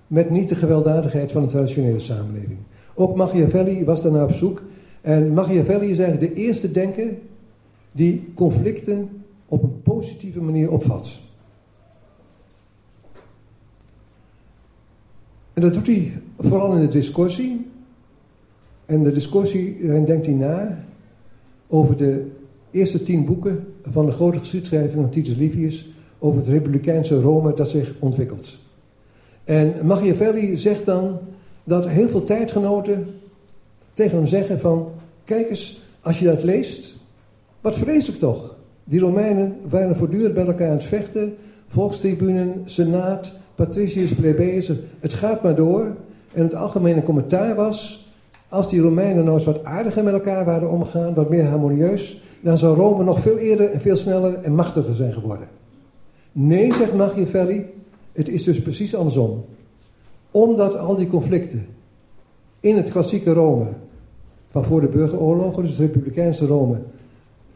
met 0.08 0.30
niet 0.30 0.50
de 0.50 0.56
gewelddadigheid 0.56 1.32
van 1.32 1.42
de 1.42 1.48
traditionele 1.48 2.00
samenleving. 2.00 2.58
Ook 2.94 3.16
Machiavelli 3.16 3.86
was 3.86 4.02
daarnaar 4.02 4.24
op 4.24 4.32
zoek. 4.32 4.62
En 5.02 5.34
Machiavelli 5.34 5.92
is 5.92 6.00
eigenlijk 6.00 6.36
de 6.36 6.42
eerste 6.42 6.72
denker 6.72 7.08
die 7.92 8.32
conflicten 8.36 9.10
op 9.48 9.64
een 9.64 9.82
positieve 9.82 10.42
manier 10.42 10.72
opvat. 10.72 11.20
En 15.54 15.62
dat 15.62 15.74
doet 15.74 15.88
hij 15.88 16.22
vooral 16.40 16.74
in 16.74 16.80
de 16.80 16.88
discussie. 16.88 17.66
En 18.86 19.04
de 19.04 19.12
discussie, 19.12 19.78
daarin 19.82 20.06
denkt 20.06 20.26
hij 20.26 20.36
na 20.36 20.84
over 21.68 21.98
de 21.98 22.26
eerste 22.72 23.04
tien 23.04 23.26
boeken 23.26 23.68
van 23.86 24.06
de 24.06 24.12
grote 24.12 24.40
geschiedschrijving 24.40 25.02
van 25.02 25.10
Titus 25.10 25.36
Livius 25.36 25.90
over 26.20 26.40
het 26.40 26.50
republikeinse 26.50 27.22
Rome 27.22 27.54
dat 27.54 27.70
zich 27.70 27.94
ontwikkelt. 28.00 28.58
En 29.44 29.74
Machiavelli 29.84 30.58
zegt 30.58 30.86
dan 30.86 31.20
dat 31.64 31.88
heel 31.88 32.10
veel 32.10 32.24
tijdgenoten 32.24 33.06
tegen 33.94 34.18
hem 34.18 34.28
zeggen 34.28 34.60
van, 34.60 34.90
kijk 35.26 35.50
eens, 35.50 35.82
als 36.02 36.20
je 36.20 36.26
dat 36.26 36.44
leest, 36.44 36.96
wat 37.62 37.78
vreselijk 37.78 38.20
toch. 38.20 38.56
Die 38.84 39.00
Romeinen 39.00 39.56
waren 39.70 39.96
voortdurend 39.96 40.34
bij 40.34 40.46
elkaar 40.46 40.68
aan 40.68 40.74
het 40.74 40.84
vechten, 40.84 41.36
volkstribunen, 41.68 42.62
senaat, 42.66 43.41
patriciërs, 43.56 44.14
plebeiers, 44.14 44.72
het 45.00 45.14
gaat 45.14 45.44
maar 45.44 45.56
door. 45.56 45.96
En 46.34 46.44
het 46.44 46.56
algemene 46.56 47.04
commentaar 47.04 47.56
was, 47.56 48.10
als 48.50 48.70
die 48.70 48.82
Romeinen 48.82 49.24
nou 49.24 49.38
eens 49.38 49.46
wat 49.46 49.64
aardiger 49.64 50.04
met 50.04 50.14
elkaar 50.14 50.46
waren 50.46 50.70
omgegaan, 50.70 51.14
wat 51.14 51.30
meer 51.30 51.46
harmonieus, 51.46 52.24
dan 52.42 52.58
zou 52.58 52.78
Rome 52.78 53.04
nog 53.04 53.20
veel 53.20 53.38
eerder 53.38 53.72
en 53.72 53.82
veel 53.82 53.96
sneller 53.96 54.34
en 54.42 54.56
machtiger 54.56 54.96
zijn 54.96 55.14
geworden. 55.14 55.48
Nee, 56.32 56.74
zegt 56.74 56.94
Machiavelli, 56.94 57.66
het 58.12 58.30
is 58.30 58.44
dus 58.44 58.62
precies 58.62 58.96
andersom. 58.96 59.46
Omdat 60.32 60.78
al 60.78 60.96
die 60.96 61.08
conflicten 61.08 61.66
in 62.60 62.78
het 62.78 62.92
klassieke 62.92 63.34
Rome, 63.34 63.66
van 64.50 64.66
voor 64.66 64.82
de 64.82 64.88
burgeroorlogen, 64.88 65.62
dus 65.62 65.72
het 65.72 65.80
republikeinse 65.80 66.46
Rome, 66.46 66.78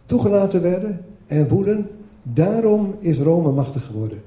toegelaten 0.05 0.62
werden 0.62 1.05
en 1.27 1.47
woeden, 1.47 1.88
daarom 2.23 2.95
is 2.99 3.19
Rome 3.19 3.51
machtig 3.51 3.86
geworden. 3.86 4.21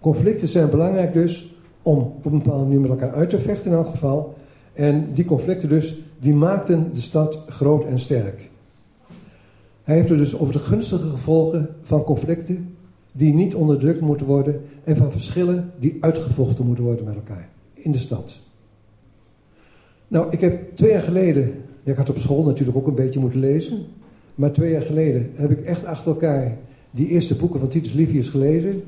Conflicten 0.00 0.48
zijn 0.48 0.70
belangrijk 0.70 1.12
dus 1.12 1.54
om 1.82 1.98
op 1.98 2.24
een 2.24 2.38
bepaalde 2.38 2.64
manier 2.64 2.80
met 2.80 2.90
elkaar 2.90 3.12
uit 3.12 3.30
te 3.30 3.40
vechten 3.40 3.70
in 3.70 3.76
elk 3.76 3.88
geval. 3.88 4.34
En 4.72 5.08
die 5.14 5.24
conflicten 5.24 5.68
dus, 5.68 5.98
die 6.20 6.34
maakten 6.34 6.90
de 6.94 7.00
stad 7.00 7.42
groot 7.48 7.84
en 7.84 7.98
sterk. 7.98 8.50
Hij 9.84 9.96
heeft 9.96 10.08
het 10.08 10.18
dus 10.18 10.38
over 10.38 10.52
de 10.52 10.58
gunstige 10.58 11.08
gevolgen 11.08 11.68
van 11.82 12.04
conflicten 12.04 12.74
die 13.12 13.34
niet 13.34 13.54
onderdrukt 13.54 14.00
moeten 14.00 14.26
worden 14.26 14.60
en 14.84 14.96
van 14.96 15.10
verschillen 15.10 15.70
die 15.78 15.96
uitgevochten 16.00 16.66
moeten 16.66 16.84
worden 16.84 17.04
met 17.04 17.14
elkaar 17.14 17.48
in 17.74 17.92
de 17.92 17.98
stad. 17.98 18.38
Nou, 20.08 20.30
ik 20.30 20.40
heb 20.40 20.76
twee 20.76 20.90
jaar 20.90 21.02
geleden, 21.02 21.52
ja, 21.82 21.92
ik 21.92 21.98
had 21.98 22.10
op 22.10 22.18
school 22.18 22.44
natuurlijk 22.44 22.76
ook 22.76 22.86
een 22.86 22.94
beetje 22.94 23.20
moeten 23.20 23.40
lezen, 23.40 23.78
maar 24.34 24.52
twee 24.52 24.70
jaar 24.70 24.82
geleden 24.82 25.30
heb 25.34 25.50
ik 25.50 25.64
echt 25.64 25.84
achter 25.84 26.12
elkaar 26.12 26.56
die 26.90 27.08
eerste 27.08 27.36
boeken 27.36 27.60
van 27.60 27.68
Titus 27.68 27.92
Livius 27.92 28.28
gelezen. 28.28 28.82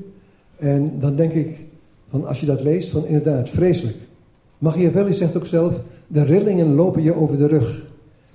En 0.61 0.91
dan 0.99 1.15
denk 1.15 1.33
ik, 1.33 1.59
van 2.09 2.27
als 2.27 2.39
je 2.39 2.45
dat 2.45 2.61
leest, 2.61 2.89
van 2.89 3.05
inderdaad, 3.05 3.49
vreselijk. 3.49 3.97
Machiavelli 4.57 5.13
zegt 5.13 5.37
ook 5.37 5.45
zelf, 5.45 5.73
de 6.07 6.23
rillingen 6.23 6.73
lopen 6.73 7.03
je 7.03 7.15
over 7.15 7.37
de 7.37 7.47
rug. 7.47 7.85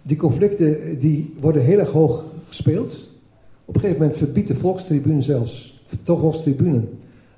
Die 0.03 0.17
conflicten 0.17 0.99
die 0.99 1.35
worden 1.41 1.63
heel 1.63 1.79
erg 1.79 1.91
hoog 1.91 2.25
gespeeld. 2.49 2.99
Op 3.65 3.75
een 3.75 3.81
gegeven 3.81 4.01
moment 4.01 4.19
verbiedt 4.19 4.49
de 4.49 4.55
volkstribune 4.55 5.23
zelfs 5.23 5.83
toch 6.03 6.23
als 6.23 6.43
tribune, 6.43 6.81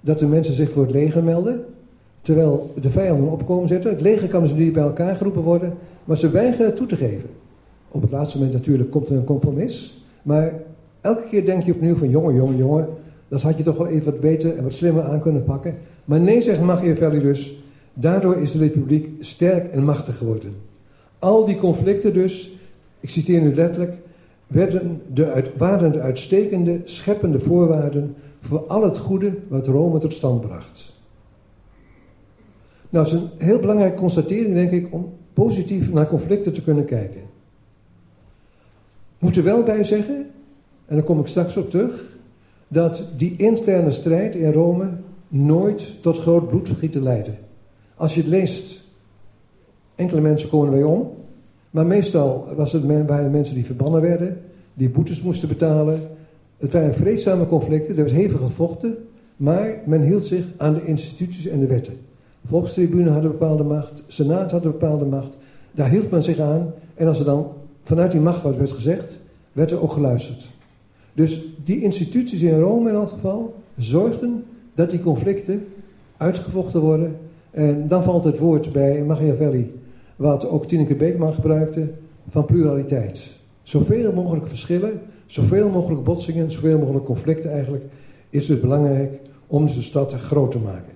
dat 0.01 0.18
de 0.18 0.27
mensen 0.27 0.55
zich 0.55 0.70
voor 0.70 0.83
het 0.83 0.92
leger 0.92 1.24
melden, 1.24 1.64
terwijl 2.20 2.72
de 2.81 2.90
vijanden 2.90 3.31
opkomen 3.31 3.68
zetten. 3.68 3.90
Het 3.90 4.01
leger 4.01 4.29
kan 4.29 4.42
dus 4.42 4.55
niet 4.55 4.72
bij 4.72 4.83
elkaar 4.83 5.16
geroepen 5.16 5.42
worden, 5.42 5.72
maar 6.05 6.16
ze 6.16 6.31
weigeren 6.31 6.74
toe 6.74 6.87
te 6.87 6.96
geven. 6.96 7.31
Op 7.88 8.03
het 8.03 8.11
laatste 8.11 8.38
moment 8.38 8.57
natuurlijk 8.57 8.90
komt 8.90 9.09
er 9.09 9.16
een 9.16 9.24
compromis, 9.24 10.03
maar 10.22 10.53
elke 11.01 11.22
keer 11.29 11.44
denk 11.44 11.62
je 11.62 11.72
opnieuw 11.72 11.96
van 11.96 12.11
jongen, 12.11 12.35
jongen, 12.35 12.57
jongen, 12.57 12.88
dat 13.29 13.43
had 13.43 13.57
je 13.57 13.62
toch 13.62 13.77
wel 13.77 13.87
even 13.87 14.12
wat 14.12 14.21
beter 14.21 14.57
en 14.57 14.62
wat 14.62 14.73
slimmer 14.73 15.03
aan 15.03 15.21
kunnen 15.21 15.45
pakken. 15.45 15.75
Maar 16.05 16.21
nee, 16.21 16.43
zegt 16.43 16.61
Machiavelli 16.61 17.21
dus, 17.21 17.62
daardoor 17.95 18.37
is 18.37 18.53
de 18.53 18.59
republiek 18.59 19.09
sterk 19.21 19.73
en 19.73 19.85
machtig 19.85 20.17
geworden. 20.17 20.55
Al 21.19 21.45
die 21.45 21.57
conflicten 21.57 22.12
dus, 22.12 22.53
ik 23.01 23.11
citeer 23.11 23.41
nu 23.41 23.55
letterlijk, 23.55 23.97
werden 24.47 25.03
de 25.12 25.51
waren 25.57 25.93
de 25.93 26.01
uitstekende, 26.01 26.81
scheppende 26.85 27.41
voorwaarden 27.41 28.14
voor 28.41 28.67
al 28.67 28.85
het 28.85 28.99
goede 28.99 29.33
wat 29.49 29.67
Rome 29.67 29.99
tot 29.99 30.12
stand 30.12 30.41
bracht. 30.41 30.97
Nou, 32.91 33.05
dat 33.05 33.14
is 33.14 33.21
een 33.21 33.47
heel 33.47 33.59
belangrijke 33.59 33.97
constatering, 33.97 34.55
denk 34.55 34.71
ik, 34.71 34.87
om 34.91 35.12
positief 35.33 35.93
naar 35.93 36.07
conflicten 36.07 36.53
te 36.53 36.62
kunnen 36.62 36.85
kijken. 36.85 37.21
Moet 39.19 39.37
er 39.37 39.45
wel 39.45 39.62
bij 39.62 39.85
zeggen, 39.85 40.17
en 40.87 40.95
daar 40.97 41.05
kom 41.05 41.21
ik 41.21 41.27
straks 41.27 41.57
op 41.57 41.71
terug, 41.71 42.17
dat 42.68 43.02
die 43.16 43.35
interne 43.37 43.90
strijd 43.90 44.35
in 44.35 44.52
Rome 44.52 44.88
nooit 45.28 46.02
tot 46.02 46.18
groot 46.18 46.48
bloedvergieten 46.48 47.02
leidde. 47.02 47.33
Als 47.94 48.14
je 48.14 48.20
het 48.20 48.31
leest, 48.31 48.85
enkele 49.94 50.20
mensen 50.20 50.48
komen 50.48 50.66
erbij 50.66 50.83
om, 50.83 51.11
maar 51.70 51.87
meestal 51.87 52.48
was 52.57 52.72
het, 52.72 53.07
waren 53.07 53.31
mensen 53.31 53.54
die 53.54 53.64
verbannen 53.64 54.00
werden, 54.00 54.40
die 54.74 54.88
boetes 54.88 55.22
moesten 55.22 55.48
betalen, 55.48 56.00
het 56.59 56.72
waren 56.72 56.94
vreedzame 56.94 57.46
conflicten, 57.46 57.96
er 57.96 58.02
werd 58.02 58.11
hevig 58.11 58.38
gevochten, 58.38 58.96
maar 59.37 59.74
men 59.85 60.02
hield 60.02 60.24
zich 60.24 60.44
aan 60.57 60.74
de 60.74 60.85
instituties 60.85 61.46
en 61.46 61.61
de 61.61 61.66
wetten. 61.66 61.94
Volkstribune 62.46 63.11
had 63.11 63.22
een 63.22 63.31
bepaalde 63.31 63.62
macht, 63.62 64.02
Senaat 64.07 64.50
had 64.50 64.64
een 64.64 64.70
bepaalde 64.70 65.04
macht, 65.04 65.37
daar 65.72 65.88
hield 65.88 66.11
men 66.11 66.22
zich 66.22 66.38
aan 66.38 66.72
en 66.94 67.07
als 67.07 67.18
er 67.18 67.24
dan 67.24 67.46
vanuit 67.85 68.11
die 68.11 68.20
macht 68.20 68.42
wat 68.42 68.57
werd 68.57 68.72
gezegd, 68.72 69.18
werd 69.52 69.70
er 69.70 69.83
ook 69.83 69.92
geluisterd. 69.92 70.48
Dus 71.18 71.46
die 71.64 71.83
instituties 71.83 72.42
in 72.42 72.61
Rome 72.61 72.88
in 72.88 72.94
elk 72.94 73.09
geval 73.09 73.54
zorgden 73.76 74.44
dat 74.74 74.90
die 74.90 75.00
conflicten 75.00 75.66
uitgevochten 76.16 76.81
worden. 76.81 77.16
En 77.50 77.88
dan 77.88 78.04
valt 78.04 78.24
het 78.24 78.38
woord 78.38 78.72
bij 78.72 79.02
Machiavelli, 79.02 79.72
wat 80.16 80.48
ook 80.48 80.66
Tineke 80.66 80.94
Beekman 80.94 81.35
gebruikte, 81.35 81.90
van 82.31 82.44
pluraliteit. 82.44 83.22
Zoveel 83.62 84.12
mogelijk 84.12 84.48
verschillen, 84.48 85.00
zoveel 85.26 85.68
mogelijk 85.68 86.04
botsingen, 86.04 86.50
zoveel 86.50 86.78
mogelijk 86.78 87.04
conflicten 87.04 87.52
eigenlijk, 87.52 87.85
is 88.31 88.48
het 88.48 88.61
belangrijk 88.61 89.20
om 89.46 89.66
de 89.66 89.83
stad 89.83 90.12
groot 90.12 90.50
te 90.50 90.59
maken. 90.59 90.92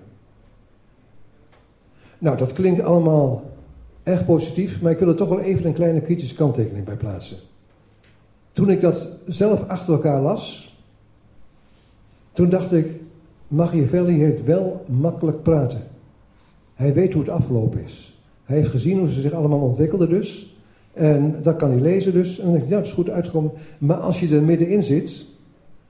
Nou, 2.17 2.37
dat 2.37 2.53
klinkt 2.53 2.81
allemaal 2.81 3.43
erg 4.03 4.25
positief, 4.25 4.81
maar 4.81 4.91
ik 4.91 4.99
wil 4.99 5.07
er 5.07 5.15
toch 5.15 5.29
wel 5.29 5.39
even 5.39 5.65
een 5.65 5.73
kleine 5.73 6.01
kritische 6.01 6.35
kanttekening 6.35 6.85
bij 6.85 6.95
plaatsen. 6.95 7.37
Toen 8.53 8.69
ik 8.69 8.81
dat 8.81 9.07
zelf 9.27 9.67
achter 9.67 9.93
elkaar 9.93 10.21
las, 10.21 10.75
toen 12.31 12.49
dacht 12.49 12.71
ik, 12.71 12.87
Machiavelli 13.47 14.19
heeft 14.19 14.43
wel 14.43 14.85
makkelijk 14.87 15.43
praten. 15.43 15.81
Hij 16.73 16.93
weet 16.93 17.13
hoe 17.13 17.21
het 17.21 17.31
afgelopen 17.31 17.83
is. 17.83 18.17
Hij 18.45 18.57
heeft 18.57 18.69
gezien 18.69 18.97
hoe 18.97 19.09
ze 19.09 19.21
zich 19.21 19.31
allemaal 19.31 19.59
ontwikkelden 19.59 20.09
dus. 20.09 20.55
En 20.93 21.35
dat 21.41 21.55
kan 21.55 21.69
hij 21.69 21.79
lezen 21.79 22.13
dus. 22.13 22.39
En 22.39 22.43
dan 22.43 22.51
denk 22.51 22.63
ik, 22.63 22.69
ja, 22.69 22.77
dat 22.77 22.85
is 22.85 22.93
goed 22.93 23.09
uitgekomen. 23.09 23.51
Maar 23.77 23.97
als 23.97 24.19
je 24.19 24.35
er 24.35 24.43
middenin 24.43 24.83
zit, 24.83 25.25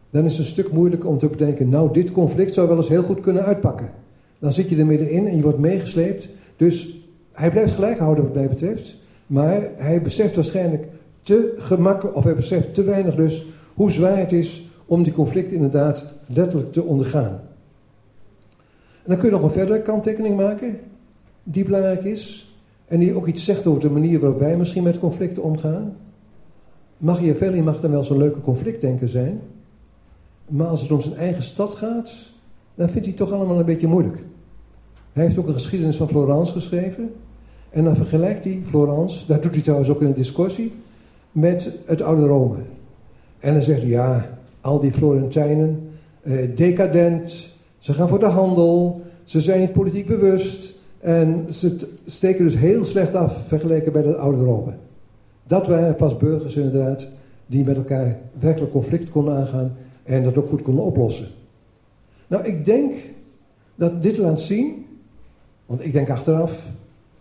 dan 0.10 0.26
is 0.26 0.32
het 0.32 0.39
een 0.39 0.52
stuk 0.52 0.71
moeilijker 0.71 1.10
om 1.10 1.17
te 1.17 1.28
bedenken, 1.28 1.69
nou, 1.69 1.93
dit 1.93 2.12
conflict 2.12 2.54
zou 2.54 2.67
wel 2.67 2.78
eens 2.78 2.88
heel 2.88 3.04
goed 3.04 3.19
kunnen 3.19 3.43
uitpakken. 3.43 3.89
Dan 4.39 4.54
zit 4.54 4.69
je 4.69 4.78
er 4.78 4.86
middenin 4.86 5.28
en 5.28 5.36
je 5.36 5.41
wordt 5.41 5.58
meegesleept. 5.58 6.30
Dus 6.58 6.99
hij 7.32 7.52
blijft 7.52 7.73
gelijk 7.73 7.97
houden 7.97 8.23
wat 8.23 8.34
mij 8.34 8.47
betreft. 8.47 8.95
Maar 9.28 9.69
hij 9.76 10.02
beseft 10.02 10.36
waarschijnlijk 10.36 10.88
te 11.24 11.56
gemakkelijk, 11.58 12.16
of 12.16 12.24
hij 12.24 12.36
beseft 12.36 12.74
te 12.74 12.84
weinig 12.84 13.16
dus, 13.16 13.46
hoe 13.74 13.92
zwaar 13.92 14.18
het 14.18 14.32
is 14.32 14.68
om 14.86 15.04
die 15.04 15.14
conflicten 15.14 15.56
inderdaad 15.56 16.06
letterlijk 16.28 16.72
te 16.72 16.84
ondergaan. 16.84 17.42
En 19.04 19.10
dan 19.10 19.18
kun 19.18 19.26
je 19.26 19.36
nog 19.36 19.44
een 19.44 19.52
verdere 19.52 19.82
kanttekening 19.82 20.38
maken, 20.38 20.80
die 21.44 21.64
belangrijk 21.64 22.04
is. 22.04 22.54
En 22.88 23.00
die 23.00 23.16
ook 23.16 23.28
iets 23.28 23.46
zegt 23.46 23.68
over 23.68 23.82
de 23.82 23.90
manier 23.90 24.20
waarop 24.20 24.40
wij 24.40 24.58
misschien 24.58 24.84
met 24.84 25.00
conflicten 25.00 25.44
omgaan. 25.44 25.96
Machiavelli 26.98 27.62
mag 27.62 27.80
dan 27.80 27.92
wel 27.92 28.04
zo'n 28.04 28.18
leuke 28.18 28.42
conflictdenker 28.42 29.08
zijn. 29.08 29.42
Maar 30.48 30.68
als 30.68 30.82
het 30.82 30.92
om 30.92 31.02
zijn 31.02 31.16
eigen 31.16 31.44
stad 31.44 31.76
gaat, 31.76 32.12
dan 32.76 32.90
vindt 32.90 33.08
hij 33.08 33.16
het 33.18 33.18
toch 33.18 33.32
allemaal 33.32 33.60
een 33.60 33.66
beetje 33.66 33.88
moeilijk. 33.88 34.24
Hij 35.14 35.24
heeft 35.24 35.38
ook 35.38 35.48
een 35.48 35.54
geschiedenis 35.54 35.96
van 35.96 36.08
Florence 36.08 36.54
geschreven. 36.54 37.14
En 37.70 37.84
dan 37.84 37.96
vergelijkt 37.96 38.44
hij 38.44 38.62
Florence, 38.66 39.26
dat 39.28 39.44
doet 39.44 39.54
hij 39.54 39.62
trouwens 39.62 39.90
ook 39.90 40.02
in 40.02 40.08
een 40.08 40.14
discussie, 40.14 40.74
met 41.34 41.72
het 41.86 42.02
oude 42.02 42.26
Rome. 42.26 42.58
En 43.39 43.54
dan 43.54 43.62
zegt 43.62 43.82
hij, 43.82 43.89
ja, 43.89 44.30
al 44.62 44.80
die 44.80 44.91
Florentijnen, 44.91 45.89
eh, 46.22 46.56
decadent, 46.56 47.56
ze 47.80 47.93
gaan 47.93 48.10
voor 48.10 48.19
de 48.19 48.26
handel, 48.26 49.02
ze 49.24 49.41
zijn 49.41 49.60
niet 49.60 49.72
politiek 49.72 50.08
bewust 50.08 50.74
en 51.00 51.46
ze 51.54 51.89
steken 52.06 52.43
dus 52.43 52.58
heel 52.58 52.86
slecht 52.86 53.15
af 53.15 53.48
vergeleken 53.48 53.91
bij 53.91 54.02
het 54.02 54.17
oude 54.17 54.43
Rome. 54.43 54.74
Dat 55.48 55.67
waren 55.67 55.96
pas 55.96 56.17
burgers 56.17 56.56
inderdaad 56.56 57.08
die 57.46 57.63
met 57.63 57.78
elkaar 57.78 58.17
werkelijk 58.39 58.72
conflict 58.72 59.10
konden 59.10 59.36
aangaan 59.36 59.76
en 60.04 60.24
dat 60.24 60.38
ook 60.38 60.50
goed 60.50 60.62
konden 60.62 60.84
oplossen. 60.84 61.28
Nou, 62.28 62.43
ik 62.46 62.65
denk 62.65 62.93
dat 63.76 64.04
dit 64.04 64.17
laat 64.17 64.41
zien, 64.41 64.86
want 65.65 65.86
ik 65.86 65.93
denk 65.93 66.10
achteraf, 66.10 66.67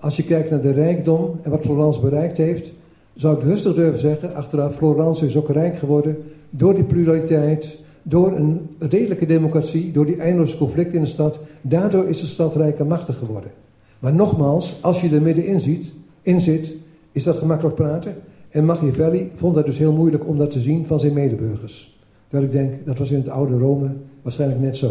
als 0.00 0.16
je 0.16 0.24
kijkt 0.24 0.50
naar 0.50 0.60
de 0.60 0.72
rijkdom 0.72 1.38
en 1.42 1.50
wat 1.50 1.60
Florence 1.60 2.00
bereikt 2.00 2.36
heeft, 2.36 2.72
zou 3.14 3.36
ik 3.36 3.42
rustig 3.42 3.74
durven 3.74 4.00
zeggen, 4.00 4.34
achteraf, 4.34 4.76
Florence 4.76 5.26
is 5.26 5.36
ook 5.36 5.48
rijk 5.48 5.78
geworden 5.78 6.16
door 6.50 6.74
die 6.74 6.84
pluraliteit, 6.84 7.78
door 8.02 8.32
een 8.32 8.76
redelijke 8.78 9.26
democratie, 9.26 9.92
door 9.92 10.06
die 10.06 10.20
eindeloze 10.20 10.56
conflicten 10.56 10.96
in 10.96 11.04
de 11.04 11.08
stad. 11.08 11.38
Daardoor 11.60 12.08
is 12.08 12.20
de 12.20 12.26
stad 12.26 12.56
rijk 12.56 12.78
en 12.78 12.86
machtig 12.86 13.18
geworden. 13.18 13.50
Maar 13.98 14.14
nogmaals, 14.14 14.78
als 14.80 15.00
je 15.00 15.14
er 15.14 15.22
middenin 15.22 15.82
in 16.22 16.40
zit, 16.40 16.74
is 17.12 17.22
dat 17.22 17.38
gemakkelijk 17.38 17.76
praten. 17.76 18.14
En 18.50 18.64
Machiavelli 18.64 19.30
vond 19.34 19.54
dat 19.54 19.64
dus 19.64 19.78
heel 19.78 19.92
moeilijk 19.92 20.28
om 20.28 20.38
dat 20.38 20.50
te 20.50 20.60
zien 20.60 20.86
van 20.86 21.00
zijn 21.00 21.12
medeburgers. 21.12 21.98
Terwijl 22.28 22.50
ik 22.50 22.56
denk, 22.56 22.86
dat 22.86 22.98
was 22.98 23.10
in 23.10 23.16
het 23.16 23.28
oude 23.28 23.58
Rome 23.58 23.90
waarschijnlijk 24.22 24.60
net 24.60 24.76
zo. 24.76 24.90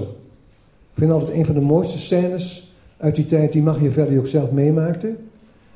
Ik 0.91 0.97
vind 0.97 1.11
altijd 1.11 1.37
een 1.37 1.45
van 1.45 1.55
de 1.55 1.61
mooiste 1.61 1.97
scènes 1.97 2.73
uit 2.97 3.15
die 3.15 3.25
tijd 3.25 3.51
die 3.51 3.61
Machiavelli 3.61 4.17
ook 4.17 4.27
zelf 4.27 4.51
meemaakte. 4.51 5.15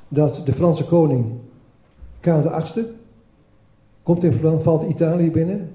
Dat 0.07 0.41
de 0.45 0.53
Franse 0.53 0.85
koning 0.85 1.25
Karel 2.25 2.65
VIII 2.73 2.85
komt 4.03 4.23
in 4.23 4.61
valt 4.61 4.89
Italië 4.89 5.31
binnen, 5.31 5.69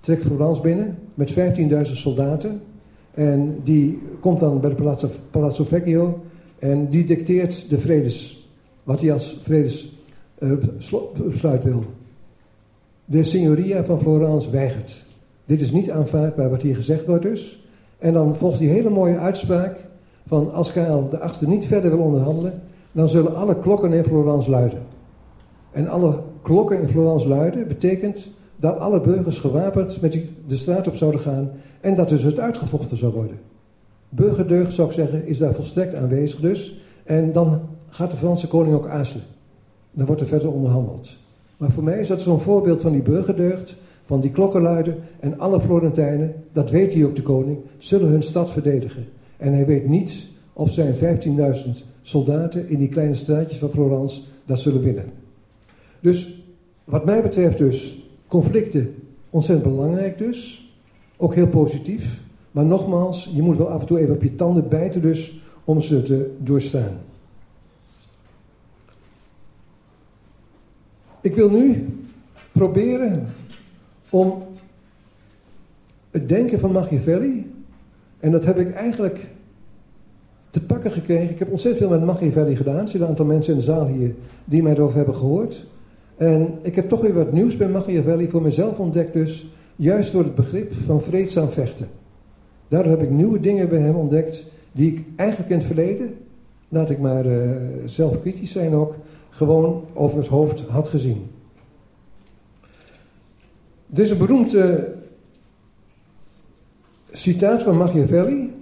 trekt 0.00 0.22
Florence 0.22 0.60
binnen 0.60 0.98
met 1.14 1.32
15.000 1.32 1.36
soldaten. 1.92 2.60
En 3.14 3.60
die 3.64 3.98
komt 4.20 4.40
dan 4.40 4.60
bij 4.60 4.70
de 4.70 4.76
Palazzo, 4.76 5.08
Palazzo 5.30 5.64
Vecchio 5.64 6.20
en 6.58 6.88
die 6.88 7.04
dicteert 7.04 7.70
de 7.70 7.78
vredes, 7.78 8.48
wat 8.82 9.00
hij 9.00 9.12
als 9.12 9.40
vredesbesluit 9.42 11.64
uh, 11.64 11.66
wil. 11.70 11.84
De 13.04 13.24
signoria 13.24 13.84
van 13.84 14.00
Florence 14.00 14.50
weigert. 14.50 15.04
Dit 15.44 15.60
is 15.60 15.70
niet 15.70 15.90
aanvaardbaar 15.90 16.50
wat 16.50 16.62
hier 16.62 16.76
gezegd 16.76 17.06
wordt 17.06 17.22
dus. 17.22 17.64
En 17.98 18.12
dan 18.12 18.36
volgt 18.36 18.58
die 18.58 18.68
hele 18.68 18.90
mooie 18.90 19.18
uitspraak 19.18 19.84
van 20.26 20.52
als 20.52 20.72
Karel 20.72 21.08
de 21.08 21.18
achtste 21.18 21.48
niet 21.48 21.66
verder 21.66 21.90
wil 21.90 22.00
onderhandelen, 22.00 22.62
dan 22.92 23.08
zullen 23.08 23.36
alle 23.36 23.58
klokken 23.58 23.92
in 23.92 24.04
Florence 24.04 24.50
luiden. 24.50 24.94
En 25.76 25.88
alle 25.88 26.18
klokken 26.42 26.80
in 26.80 26.88
Florence 26.88 27.28
luiden 27.28 27.68
betekent 27.68 28.28
dat 28.56 28.78
alle 28.78 29.00
burgers 29.00 29.38
gewapend 29.38 30.00
met 30.00 30.18
de 30.46 30.56
straat 30.56 30.86
op 30.86 30.94
zouden 30.96 31.20
gaan 31.20 31.50
en 31.80 31.94
dat 31.94 32.08
dus 32.08 32.22
het 32.22 32.38
uitgevochten 32.38 32.96
zou 32.96 33.12
worden. 33.12 33.38
Burgerdeugd, 34.08 34.72
zou 34.72 34.88
ik 34.88 34.94
zeggen, 34.94 35.26
is 35.26 35.38
daar 35.38 35.54
volstrekt 35.54 35.94
aanwezig 35.94 36.40
dus. 36.40 36.80
En 37.04 37.32
dan 37.32 37.60
gaat 37.88 38.10
de 38.10 38.16
Franse 38.16 38.48
koning 38.48 38.74
ook 38.74 38.86
aarzelen. 38.86 39.24
Dan 39.90 40.06
wordt 40.06 40.20
er 40.20 40.26
verder 40.26 40.52
onderhandeld. 40.52 41.16
Maar 41.56 41.70
voor 41.70 41.84
mij 41.84 42.00
is 42.00 42.08
dat 42.08 42.20
zo'n 42.20 42.40
voorbeeld 42.40 42.80
van 42.80 42.92
die 42.92 43.02
burgerdeugd, 43.02 43.76
van 44.04 44.20
die 44.20 44.30
klokkenluiden 44.30 44.96
en 45.20 45.38
alle 45.38 45.60
Florentijnen, 45.60 46.34
dat 46.52 46.70
weet 46.70 46.92
hij 46.92 47.04
ook 47.04 47.16
de 47.16 47.22
koning, 47.22 47.58
zullen 47.78 48.08
hun 48.08 48.22
stad 48.22 48.50
verdedigen. 48.50 49.04
En 49.36 49.52
hij 49.52 49.66
weet 49.66 49.88
niet 49.88 50.28
of 50.52 50.70
zijn 50.70 50.94
15.000 50.94 51.70
soldaten 52.02 52.68
in 52.68 52.78
die 52.78 52.88
kleine 52.88 53.14
straatjes 53.14 53.58
van 53.58 53.70
Florence 53.70 54.20
dat 54.44 54.58
zullen 54.58 54.82
winnen. 54.82 55.24
Dus 56.00 56.42
wat 56.84 57.04
mij 57.04 57.22
betreft 57.22 57.58
dus 57.58 58.08
conflicten 58.26 58.94
ontzettend 59.30 59.74
belangrijk 59.74 60.18
dus. 60.18 60.70
Ook 61.16 61.34
heel 61.34 61.48
positief. 61.48 62.20
Maar 62.50 62.64
nogmaals, 62.64 63.30
je 63.34 63.42
moet 63.42 63.56
wel 63.56 63.68
af 63.68 63.80
en 63.80 63.86
toe 63.86 63.98
even 63.98 64.14
op 64.14 64.22
je 64.22 64.34
tanden 64.34 64.68
bijten 64.68 65.02
dus 65.02 65.40
om 65.64 65.80
ze 65.80 66.02
te 66.02 66.34
doorstaan. 66.38 66.98
Ik 71.20 71.34
wil 71.34 71.50
nu 71.50 71.86
proberen 72.52 73.26
om 74.10 74.42
het 76.10 76.28
denken 76.28 76.60
van 76.60 76.72
Machiavelli, 76.72 77.52
en 78.20 78.30
dat 78.30 78.44
heb 78.44 78.58
ik 78.58 78.74
eigenlijk 78.74 79.26
te 80.50 80.66
pakken 80.66 80.90
gekregen. 80.90 81.30
Ik 81.30 81.38
heb 81.38 81.50
ontzettend 81.50 81.84
veel 81.84 81.98
met 81.98 82.06
Machiavelli 82.06 82.56
gedaan. 82.56 82.74
Er 82.74 82.80
zitten 82.80 83.00
een 83.00 83.08
aantal 83.08 83.26
mensen 83.26 83.52
in 83.52 83.58
de 83.58 83.64
zaal 83.64 83.86
hier 83.86 84.14
die 84.44 84.62
mij 84.62 84.72
erover 84.72 84.96
hebben 84.96 85.14
gehoord. 85.14 85.66
En 86.16 86.58
ik 86.62 86.74
heb 86.74 86.88
toch 86.88 87.00
weer 87.00 87.14
wat 87.14 87.32
nieuws 87.32 87.56
bij 87.56 87.68
Machiavelli 87.68 88.28
voor 88.28 88.42
mezelf 88.42 88.78
ontdekt 88.78 89.12
dus, 89.12 89.46
juist 89.76 90.12
door 90.12 90.24
het 90.24 90.34
begrip 90.34 90.72
van 90.86 91.02
vreedzaam 91.02 91.50
vechten. 91.50 91.88
Daardoor 92.68 92.92
heb 92.92 93.02
ik 93.02 93.10
nieuwe 93.10 93.40
dingen 93.40 93.68
bij 93.68 93.78
hem 93.78 93.94
ontdekt, 93.94 94.46
die 94.72 94.92
ik 94.92 95.04
eigenlijk 95.16 95.50
in 95.50 95.56
het 95.56 95.66
verleden, 95.66 96.14
laat 96.68 96.90
ik 96.90 96.98
maar 96.98 97.26
uh, 97.26 97.50
zelf 97.84 98.20
kritisch 98.20 98.52
zijn 98.52 98.74
ook, 98.74 98.94
gewoon 99.30 99.84
over 99.92 100.18
het 100.18 100.26
hoofd 100.26 100.60
had 100.60 100.88
gezien. 100.88 101.30
Dit 103.86 104.04
is 104.04 104.10
een 104.10 104.18
beroemd 104.18 104.54
uh, 104.54 104.74
citaat 107.10 107.62
van 107.62 107.76
Machiavelli, 107.76 108.54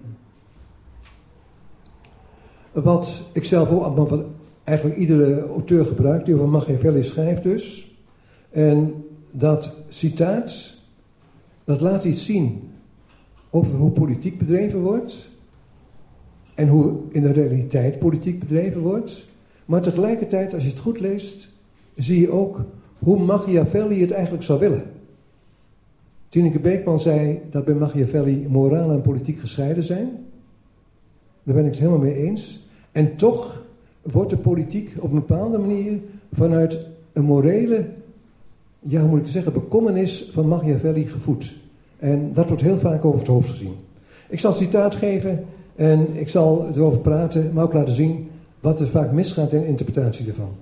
wat 2.72 3.22
ik 3.32 3.44
zelf 3.44 3.70
ook, 3.70 3.96
wat 4.08 4.24
eigenlijk 4.64 4.98
iedere 4.98 5.46
auteur 5.46 5.86
gebruikt, 5.86 6.26
die 6.26 6.34
over 6.34 6.48
Machiavelli 6.48 7.02
schrijft 7.02 7.42
dus. 7.42 7.92
En 8.50 9.04
dat 9.30 9.74
citaat, 9.88 10.74
dat 11.64 11.80
laat 11.80 12.04
iets 12.04 12.24
zien 12.24 12.70
over 13.50 13.74
hoe 13.74 13.90
politiek 13.90 14.38
bedreven 14.38 14.80
wordt. 14.80 15.30
En 16.54 16.68
hoe 16.68 16.94
in 17.10 17.22
de 17.22 17.32
realiteit 17.32 17.98
politiek 17.98 18.38
bedreven 18.38 18.80
wordt. 18.80 19.26
Maar 19.64 19.82
tegelijkertijd, 19.82 20.54
als 20.54 20.62
je 20.62 20.68
het 20.68 20.78
goed 20.78 21.00
leest, 21.00 21.52
zie 21.96 22.20
je 22.20 22.30
ook 22.30 22.60
hoe 22.98 23.24
Machiavelli 23.24 24.00
het 24.00 24.10
eigenlijk 24.10 24.44
zou 24.44 24.60
willen. 24.60 24.82
Tineke 26.28 26.58
Beekman 26.58 27.00
zei 27.00 27.40
dat 27.50 27.64
bij 27.64 27.74
Machiavelli 27.74 28.46
moraal 28.48 28.90
en 28.90 29.00
politiek 29.00 29.38
gescheiden 29.38 29.84
zijn. 29.84 30.10
Daar 31.42 31.54
ben 31.54 31.64
ik 31.64 31.70
het 31.70 31.80
helemaal 31.80 32.00
mee 32.00 32.16
eens. 32.16 32.66
En 32.92 33.16
toch 33.16 33.63
wordt 34.12 34.30
de 34.30 34.36
politiek 34.36 34.92
op 34.98 35.08
een 35.08 35.18
bepaalde 35.26 35.58
manier 35.58 35.98
vanuit 36.32 36.78
een 37.12 37.24
morele, 37.24 37.84
ja 38.78 39.00
hoe 39.00 39.08
moet 39.08 39.20
ik 39.20 39.26
zeggen, 39.26 39.52
bekommernis 39.52 40.30
van 40.32 40.48
Machiavelli 40.48 41.04
gevoed. 41.04 41.54
En 41.98 42.30
dat 42.32 42.48
wordt 42.48 42.62
heel 42.62 42.78
vaak 42.78 43.04
over 43.04 43.18
het 43.18 43.28
hoofd 43.28 43.48
gezien. 43.48 43.74
Ik 44.28 44.40
zal 44.40 44.52
citaat 44.52 44.94
geven 44.94 45.44
en 45.76 46.06
ik 46.12 46.28
zal 46.28 46.68
erover 46.74 46.98
praten, 46.98 47.50
maar 47.52 47.64
ook 47.64 47.72
laten 47.72 47.94
zien 47.94 48.28
wat 48.60 48.80
er 48.80 48.88
vaak 48.88 49.12
misgaat 49.12 49.52
in 49.52 49.60
de 49.60 49.66
interpretatie 49.66 50.26
ervan. 50.26 50.52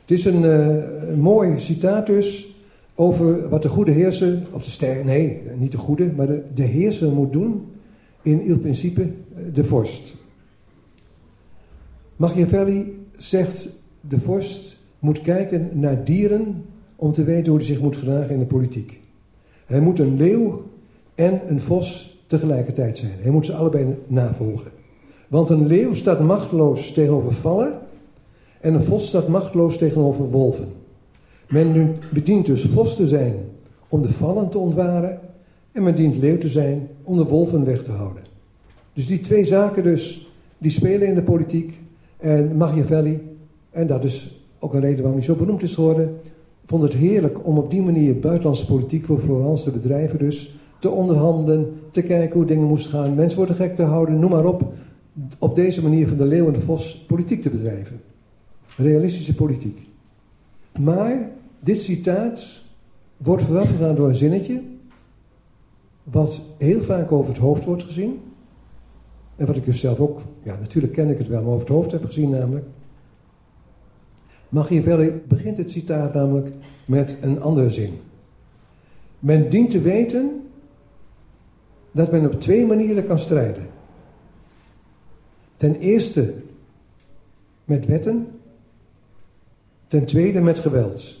Het 0.00 0.18
is 0.18 0.24
een, 0.24 0.42
uh, 0.42 1.16
mooi 1.16 1.60
citaat 1.60 2.06
dus 2.06 2.54
over 2.94 3.48
wat 3.48 3.62
de 3.62 3.68
goede 3.68 3.90
heerser, 3.90 4.38
of 4.52 4.64
de 4.64 4.70
ster, 4.70 5.04
nee, 5.04 5.40
niet 5.58 5.72
de 5.72 5.78
goede, 5.78 6.12
maar 6.16 6.26
de, 6.26 6.42
de 6.54 6.62
heerser 6.62 7.10
moet 7.10 7.32
doen 7.32 7.66
in 8.22 8.46
il 8.46 8.58
principe 8.58 9.08
de 9.52 9.64
vorst. 9.64 10.14
Machiavelli 12.20 13.06
zegt 13.16 13.68
de 14.00 14.18
vorst 14.18 14.76
moet 14.98 15.22
kijken 15.22 15.68
naar 15.72 16.04
dieren 16.04 16.64
om 16.96 17.12
te 17.12 17.24
weten 17.24 17.48
hoe 17.50 17.56
hij 17.56 17.66
zich 17.66 17.80
moet 17.80 17.96
gedragen 17.96 18.30
in 18.30 18.38
de 18.38 18.44
politiek. 18.44 19.00
Hij 19.66 19.80
moet 19.80 19.98
een 19.98 20.16
leeuw 20.16 20.62
en 21.14 21.40
een 21.46 21.60
vos 21.60 22.18
tegelijkertijd 22.26 22.98
zijn. 22.98 23.12
Hij 23.20 23.30
moet 23.30 23.46
ze 23.46 23.54
allebei 23.54 23.96
navolgen. 24.06 24.70
Want 25.28 25.48
een 25.48 25.66
leeuw 25.66 25.94
staat 25.94 26.20
machteloos 26.20 26.92
tegenover 26.92 27.32
vallen 27.32 27.78
en 28.60 28.74
een 28.74 28.82
vos 28.82 29.08
staat 29.08 29.28
machteloos 29.28 29.78
tegenover 29.78 30.30
wolven. 30.30 30.68
Men 31.48 31.96
bedient 32.12 32.46
dus 32.46 32.62
vos 32.62 32.96
te 32.96 33.06
zijn 33.06 33.34
om 33.88 34.02
de 34.02 34.12
vallen 34.12 34.48
te 34.48 34.58
ontwaren 34.58 35.20
en 35.72 35.82
men 35.82 35.94
dient 35.94 36.16
leeuw 36.16 36.38
te 36.38 36.48
zijn 36.48 36.88
om 37.02 37.16
de 37.16 37.24
wolven 37.24 37.64
weg 37.64 37.82
te 37.82 37.90
houden. 37.90 38.22
Dus 38.92 39.06
die 39.06 39.20
twee 39.20 39.44
zaken 39.44 39.82
dus, 39.82 40.28
die 40.58 40.70
spelen 40.70 41.08
in 41.08 41.14
de 41.14 41.22
politiek. 41.22 41.78
En 42.20 42.56
Machiavelli, 42.56 43.36
en 43.70 43.86
dat 43.86 44.04
is 44.04 44.44
ook 44.58 44.74
een 44.74 44.80
reden 44.80 45.02
waarom 45.02 45.18
hij 45.18 45.26
zo 45.26 45.34
beroemd 45.34 45.62
is 45.62 45.74
geworden, 45.74 46.16
vond 46.66 46.82
het 46.82 46.92
heerlijk 46.92 47.46
om 47.46 47.58
op 47.58 47.70
die 47.70 47.82
manier 47.82 48.18
buitenlandse 48.18 48.66
politiek 48.66 49.04
voor 49.04 49.18
Florence 49.18 49.64
te 49.64 49.70
bedrijven 49.70 50.18
dus, 50.18 50.58
te 50.78 50.90
onderhandelen, 50.90 51.72
te 51.90 52.02
kijken 52.02 52.36
hoe 52.36 52.46
dingen 52.46 52.66
moesten 52.66 52.90
gaan, 52.90 53.14
mensen 53.14 53.38
worden 53.38 53.56
gek 53.56 53.76
te 53.76 53.82
houden, 53.82 54.18
noem 54.18 54.30
maar 54.30 54.44
op. 54.44 54.72
Op 55.38 55.54
deze 55.54 55.82
manier 55.82 56.08
van 56.08 56.16
de 56.16 56.24
leeuw 56.24 56.46
en 56.46 56.52
de 56.52 56.60
vos 56.60 57.04
politiek 57.08 57.42
te 57.42 57.50
bedrijven. 57.50 58.00
Realistische 58.76 59.34
politiek. 59.34 59.88
Maar 60.78 61.30
dit 61.60 61.80
citaat 61.80 62.60
wordt 63.16 63.42
voorafgegaan 63.42 63.94
door 63.94 64.08
een 64.08 64.14
zinnetje, 64.14 64.60
wat 66.02 66.40
heel 66.58 66.80
vaak 66.80 67.12
over 67.12 67.28
het 67.28 67.42
hoofd 67.42 67.64
wordt 67.64 67.82
gezien. 67.82 68.20
En 69.40 69.46
wat 69.46 69.56
ik 69.56 69.64
dus 69.64 69.80
zelf 69.80 70.00
ook, 70.00 70.20
ja 70.42 70.56
natuurlijk 70.56 70.92
ken 70.92 71.08
ik 71.08 71.18
het 71.18 71.28
wel, 71.28 71.42
maar 71.42 71.50
over 71.50 71.66
het 71.66 71.74
hoofd 71.74 71.92
heb 71.92 72.04
gezien 72.04 72.30
namelijk. 72.30 72.66
Machiavelli 74.48 75.22
begint 75.28 75.56
het 75.56 75.70
citaat 75.70 76.14
namelijk 76.14 76.52
met 76.84 77.16
een 77.20 77.42
andere 77.42 77.70
zin. 77.70 77.98
Men 79.18 79.50
dient 79.50 79.70
te 79.70 79.80
weten 79.80 80.50
dat 81.90 82.10
men 82.10 82.24
op 82.26 82.40
twee 82.40 82.66
manieren 82.66 83.06
kan 83.06 83.18
strijden. 83.18 83.66
Ten 85.56 85.74
eerste 85.74 86.34
met 87.64 87.86
wetten, 87.86 88.26
ten 89.88 90.04
tweede 90.04 90.40
met 90.40 90.58
geweld. 90.58 91.18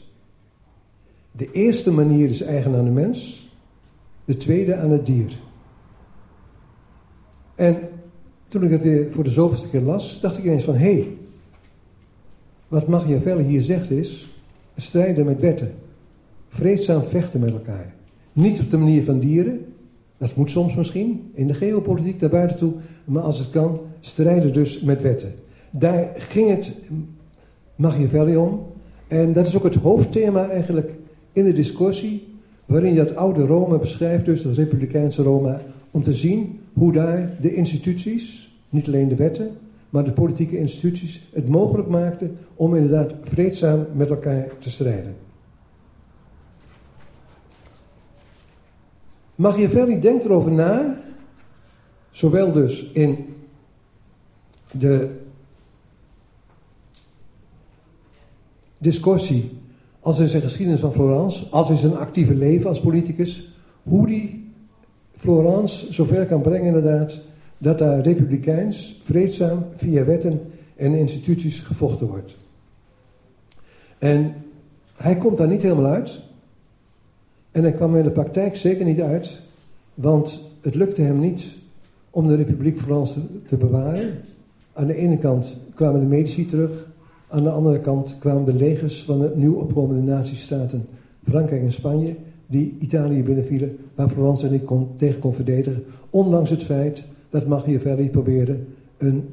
De 1.32 1.50
eerste 1.50 1.92
manier 1.92 2.28
is 2.28 2.40
eigen 2.40 2.74
aan 2.74 2.84
de 2.84 2.90
mens, 2.90 3.50
de 4.24 4.36
tweede 4.36 4.76
aan 4.76 4.90
het 4.90 5.06
dier. 5.06 5.32
En 7.54 7.89
toen 8.50 8.64
ik 8.64 8.70
het 8.70 8.82
weer 8.82 9.06
voor 9.10 9.24
de 9.24 9.30
zoveelste 9.30 9.68
keer 9.68 9.80
las, 9.80 10.20
dacht 10.20 10.38
ik 10.38 10.44
ineens 10.44 10.64
van, 10.64 10.74
hé, 10.74 10.92
hey, 10.92 11.08
wat 12.68 12.88
Machiavelli 12.88 13.44
hier 13.44 13.62
zegt 13.62 13.90
is, 13.90 14.30
strijden 14.76 15.24
met 15.24 15.40
wetten. 15.40 15.72
Vreedzaam 16.48 17.02
vechten 17.02 17.40
met 17.40 17.50
elkaar. 17.50 17.94
Niet 18.32 18.60
op 18.60 18.70
de 18.70 18.76
manier 18.76 19.04
van 19.04 19.18
dieren, 19.18 19.64
dat 20.18 20.36
moet 20.36 20.50
soms 20.50 20.74
misschien, 20.74 21.30
in 21.34 21.46
de 21.46 21.54
geopolitiek 21.54 22.20
naar 22.20 22.30
buiten 22.30 22.56
toe, 22.56 22.72
maar 23.04 23.22
als 23.22 23.38
het 23.38 23.50
kan, 23.50 23.80
strijden 24.00 24.52
dus 24.52 24.80
met 24.80 25.02
wetten. 25.02 25.32
Daar 25.70 26.08
ging 26.14 26.48
het 26.48 26.76
Machiavelli 27.76 28.36
om. 28.36 28.66
En 29.08 29.32
dat 29.32 29.46
is 29.46 29.56
ook 29.56 29.62
het 29.64 29.74
hoofdthema 29.74 30.48
eigenlijk 30.48 30.90
in 31.32 31.44
de 31.44 31.52
discussie, 31.52 32.28
waarin 32.66 32.94
je 32.94 33.04
dat 33.04 33.16
oude 33.16 33.46
Rome 33.46 33.78
beschrijft, 33.78 34.24
dus 34.24 34.42
dat 34.42 34.54
republikeinse 34.54 35.22
Rome, 35.22 35.58
om 35.90 36.02
te 36.02 36.14
zien 36.14 36.60
hoe 36.72 36.92
daar 36.92 37.30
de 37.40 37.54
instituties, 37.54 38.54
niet 38.68 38.86
alleen 38.86 39.08
de 39.08 39.14
wetten, 39.14 39.50
maar 39.90 40.04
de 40.04 40.12
politieke 40.12 40.58
instituties 40.58 41.28
het 41.32 41.48
mogelijk 41.48 41.88
maakten 41.88 42.38
om 42.54 42.74
inderdaad 42.74 43.14
vreedzaam 43.24 43.86
met 43.92 44.10
elkaar 44.10 44.46
te 44.58 44.70
strijden. 44.70 45.16
Machiavelli 49.34 50.00
denkt 50.00 50.24
erover 50.24 50.52
na, 50.52 51.02
zowel 52.10 52.52
dus 52.52 52.92
in 52.92 53.34
de 54.70 55.18
discussie 58.78 59.58
als 60.00 60.18
in 60.18 60.28
zijn 60.28 60.42
geschiedenis 60.42 60.80
van 60.80 60.92
Florence, 60.92 61.46
als 61.50 61.70
in 61.70 61.76
zijn 61.76 61.96
actieve 61.96 62.34
leven 62.34 62.68
als 62.68 62.80
politicus, 62.80 63.52
hoe 63.82 64.06
die 64.06 64.39
Florence 65.20 65.92
zover 65.92 66.26
kan 66.26 66.40
brengen 66.40 66.66
inderdaad 66.66 67.20
dat 67.58 67.78
daar 67.78 68.00
republikeins, 68.00 69.00
vreedzaam, 69.04 69.64
via 69.76 70.04
wetten 70.04 70.40
en 70.76 70.94
instituties 70.94 71.60
gevochten 71.60 72.06
wordt. 72.06 72.36
En 73.98 74.34
hij 74.96 75.16
komt 75.16 75.36
daar 75.36 75.48
niet 75.48 75.62
helemaal 75.62 75.92
uit. 75.92 76.20
En 77.50 77.62
hij 77.62 77.72
kwam 77.72 77.96
in 77.96 78.02
de 78.02 78.10
praktijk 78.10 78.56
zeker 78.56 78.84
niet 78.84 79.00
uit, 79.00 79.40
want 79.94 80.40
het 80.60 80.74
lukte 80.74 81.02
hem 81.02 81.18
niet 81.20 81.46
om 82.10 82.28
de 82.28 82.36
Republiek 82.36 82.80
Franse 82.80 83.20
te 83.46 83.56
bewaren. 83.56 84.10
Aan 84.72 84.86
de 84.86 84.94
ene 84.94 85.18
kant 85.18 85.56
kwamen 85.74 86.00
de 86.00 86.06
medici 86.06 86.46
terug, 86.46 86.88
aan 87.28 87.42
de 87.42 87.50
andere 87.50 87.78
kant 87.78 88.16
kwamen 88.18 88.44
de 88.44 88.54
legers 88.54 89.04
van 89.04 89.20
de 89.20 89.32
nieuw 89.34 89.54
opkomende 89.54 90.12
nazistaten 90.12 90.86
Frankrijk 91.24 91.62
en 91.62 91.72
Spanje, 91.72 92.16
die 92.50 92.76
Italië 92.78 93.22
binnenvielen, 93.22 93.76
waar 93.94 94.08
Florence 94.08 94.50
niet 94.50 94.64
kon, 94.64 94.88
tegen 94.96 95.20
kon 95.20 95.34
verdedigen, 95.34 95.84
ondanks 96.10 96.50
het 96.50 96.62
feit 96.62 97.04
dat 97.30 97.46
Machiavelli 97.46 98.08
probeerde 98.08 98.56
een 98.98 99.28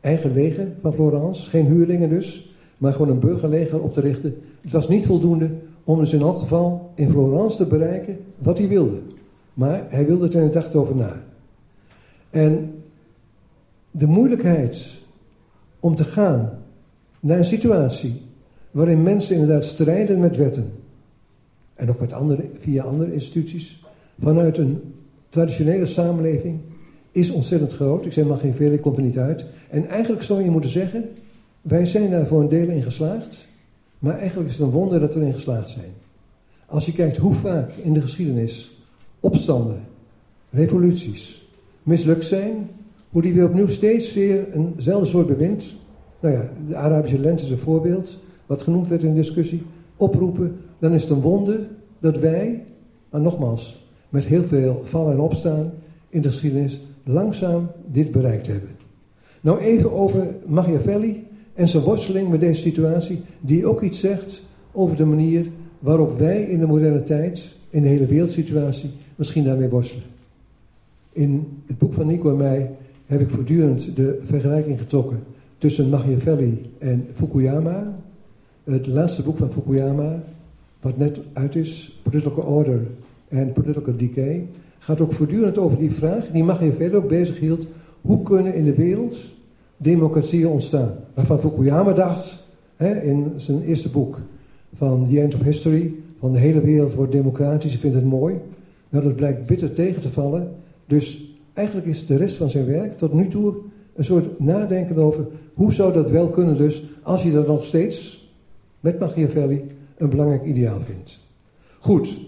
eigen 0.00 0.32
leger 0.32 0.68
van 0.80 0.92
Florence, 0.92 1.50
geen 1.50 1.66
huurlingen 1.66 2.08
dus, 2.08 2.52
maar 2.78 2.92
gewoon 2.92 3.08
een 3.10 3.18
burgerleger 3.18 3.82
op 3.82 3.92
te 3.92 4.00
richten. 4.00 4.34
Het 4.60 4.72
was 4.72 4.88
niet 4.88 5.06
voldoende 5.06 5.50
om 5.84 5.98
dus 5.98 6.12
in 6.12 6.20
elk 6.20 6.38
geval 6.38 6.90
in 6.94 7.10
Florence 7.10 7.56
te 7.56 7.66
bereiken 7.66 8.18
wat 8.38 8.58
hij 8.58 8.68
wilde. 8.68 8.98
Maar 9.54 9.84
hij 9.88 10.06
wilde 10.06 10.28
er 10.28 10.42
in 10.42 10.50
dacht 10.50 10.74
over 10.74 10.96
na. 10.96 11.22
En 12.30 12.74
de 13.90 14.06
moeilijkheid 14.06 14.98
om 15.80 15.94
te 15.94 16.04
gaan 16.04 16.50
naar 17.20 17.38
een 17.38 17.44
situatie 17.44 18.22
waarin 18.70 19.02
mensen 19.02 19.34
inderdaad 19.34 19.64
strijden 19.64 20.18
met 20.18 20.36
wetten. 20.36 20.72
En 21.78 21.88
ook 21.88 22.00
met 22.00 22.12
andere, 22.12 22.44
via 22.58 22.82
andere 22.82 23.12
instituties. 23.12 23.84
Vanuit 24.20 24.58
een 24.58 24.80
traditionele 25.28 25.86
samenleving 25.86 26.58
is 27.12 27.30
ontzettend 27.30 27.72
groot. 27.72 28.04
Ik 28.04 28.12
zeg 28.12 28.26
maar 28.26 28.38
geen 28.38 28.54
veel, 28.54 28.72
ik 28.72 28.80
komt 28.80 28.96
er 28.96 29.02
niet 29.02 29.18
uit. 29.18 29.44
En 29.70 29.88
eigenlijk 29.88 30.22
zou 30.22 30.42
je 30.42 30.50
moeten 30.50 30.70
zeggen, 30.70 31.04
wij 31.60 31.86
zijn 31.86 32.10
daar 32.10 32.26
voor 32.26 32.40
een 32.40 32.48
deel 32.48 32.68
in 32.68 32.82
geslaagd. 32.82 33.48
Maar 33.98 34.18
eigenlijk 34.18 34.50
is 34.50 34.56
het 34.56 34.66
een 34.66 34.72
wonder 34.72 35.00
dat 35.00 35.14
we 35.14 35.20
erin 35.20 35.32
geslaagd 35.32 35.68
zijn. 35.68 35.92
Als 36.66 36.86
je 36.86 36.92
kijkt 36.92 37.16
hoe 37.16 37.34
vaak 37.34 37.72
in 37.72 37.92
de 37.92 38.00
geschiedenis 38.00 38.82
opstanden, 39.20 39.80
revoluties 40.50 41.48
mislukt 41.82 42.24
zijn, 42.24 42.70
hoe 43.10 43.22
die 43.22 43.32
weer 43.32 43.44
opnieuw 43.44 43.68
steeds 43.68 44.14
weer 44.14 44.46
eenzelfde 44.52 45.08
soort 45.08 45.26
bewind, 45.26 45.64
nou 46.20 46.34
ja, 46.34 46.50
de 46.68 46.76
Arabische 46.76 47.18
lente 47.18 47.42
is 47.44 47.50
een 47.50 47.58
voorbeeld, 47.58 48.16
wat 48.46 48.62
genoemd 48.62 48.88
werd 48.88 49.02
in 49.02 49.14
de 49.14 49.20
discussie, 49.20 49.62
oproepen, 49.96 50.56
dan 50.78 50.92
is 50.92 51.02
het 51.02 51.10
een 51.10 51.20
wonder 51.20 51.60
dat 51.98 52.18
wij, 52.18 52.64
maar 53.10 53.20
nogmaals, 53.20 53.86
met 54.08 54.24
heel 54.24 54.44
veel 54.44 54.80
vallen 54.84 55.12
en 55.12 55.20
opstaan 55.20 55.70
in 56.08 56.22
de 56.22 56.28
geschiedenis, 56.28 56.80
langzaam 57.04 57.70
dit 57.86 58.12
bereikt 58.12 58.46
hebben. 58.46 58.70
Nou 59.40 59.58
even 59.58 59.92
over 59.92 60.26
Machiavelli 60.46 61.26
en 61.54 61.68
zijn 61.68 61.82
worsteling 61.82 62.28
met 62.28 62.40
deze 62.40 62.60
situatie, 62.60 63.20
die 63.40 63.66
ook 63.66 63.82
iets 63.82 64.00
zegt 64.00 64.42
over 64.72 64.96
de 64.96 65.04
manier 65.04 65.46
waarop 65.78 66.18
wij 66.18 66.42
in 66.42 66.58
de 66.58 66.66
moderne 66.66 67.02
tijd, 67.02 67.56
in 67.70 67.82
de 67.82 67.88
hele 67.88 68.06
wereldsituatie, 68.06 68.90
misschien 69.16 69.44
daarmee 69.44 69.68
worstelen. 69.68 70.04
In 71.12 71.62
het 71.66 71.78
boek 71.78 71.94
van 71.94 72.06
Nico 72.06 72.30
en 72.30 72.36
mij 72.36 72.70
heb 73.06 73.20
ik 73.20 73.30
voortdurend 73.30 73.96
de 73.96 74.22
vergelijking 74.24 74.78
getrokken 74.78 75.22
tussen 75.58 75.88
Machiavelli 75.88 76.70
en 76.78 77.06
Fukuyama. 77.14 77.96
Het 78.64 78.86
laatste 78.86 79.22
boek 79.22 79.36
van 79.36 79.52
Fukuyama, 79.52 80.22
wat 80.80 80.96
net 80.96 81.20
uit 81.32 81.54
is, 81.54 82.00
Political 82.02 82.44
Order 82.44 82.80
and 83.32 83.52
Political 83.52 83.96
Decay, 83.96 84.46
gaat 84.78 85.00
ook 85.00 85.12
voortdurend 85.12 85.58
over 85.58 85.78
die 85.78 85.90
vraag, 85.90 86.26
die 86.32 86.44
Machiavelli 86.44 86.94
ook 86.94 87.08
bezig 87.08 87.38
hield, 87.38 87.66
hoe 88.00 88.22
kunnen 88.22 88.54
in 88.54 88.64
de 88.64 88.74
wereld 88.74 89.16
democratieën 89.76 90.48
ontstaan? 90.48 90.94
Waarvan 91.14 91.40
Fukuyama 91.40 91.92
dacht, 91.92 92.46
hè, 92.76 93.00
in 93.00 93.32
zijn 93.36 93.62
eerste 93.62 93.88
boek 93.88 94.18
van 94.74 95.06
The 95.10 95.20
End 95.20 95.34
of 95.34 95.42
History, 95.42 95.94
van 96.18 96.32
de 96.32 96.38
hele 96.38 96.60
wereld 96.60 96.94
wordt 96.94 97.12
democratisch, 97.12 97.72
je 97.72 97.78
vindt 97.78 97.96
het 97.96 98.04
mooi. 98.04 98.34
Nou, 98.88 99.04
dat 99.04 99.16
blijkt 99.16 99.46
bitter 99.46 99.72
tegen 99.72 100.00
te 100.00 100.10
vallen. 100.10 100.50
Dus 100.86 101.34
eigenlijk 101.52 101.86
is 101.86 102.06
de 102.06 102.16
rest 102.16 102.36
van 102.36 102.50
zijn 102.50 102.66
werk 102.66 102.98
tot 102.98 103.12
nu 103.12 103.28
toe 103.28 103.54
een 103.94 104.04
soort 104.04 104.40
nadenken 104.40 104.96
over 104.96 105.26
hoe 105.54 105.72
zou 105.72 105.92
dat 105.92 106.10
wel 106.10 106.28
kunnen 106.28 106.56
dus, 106.56 106.82
als 107.02 107.22
je 107.22 107.32
dat 107.32 107.46
nog 107.46 107.64
steeds 107.64 108.28
met 108.80 108.98
Machiavelli 108.98 109.64
een 109.98 110.08
belangrijk 110.08 110.44
ideaal 110.44 110.80
vindt. 110.80 111.18
Goed, 111.78 112.18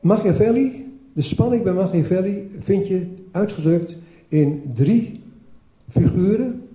Machiavelli, 0.00 0.98
de 1.12 1.22
spanning 1.22 1.62
bij 1.62 1.72
Machiavelli 1.72 2.50
vind 2.60 2.86
je 2.86 3.06
uitgedrukt 3.30 3.96
in 4.28 4.70
drie 4.74 5.20
figuren, 5.90 6.68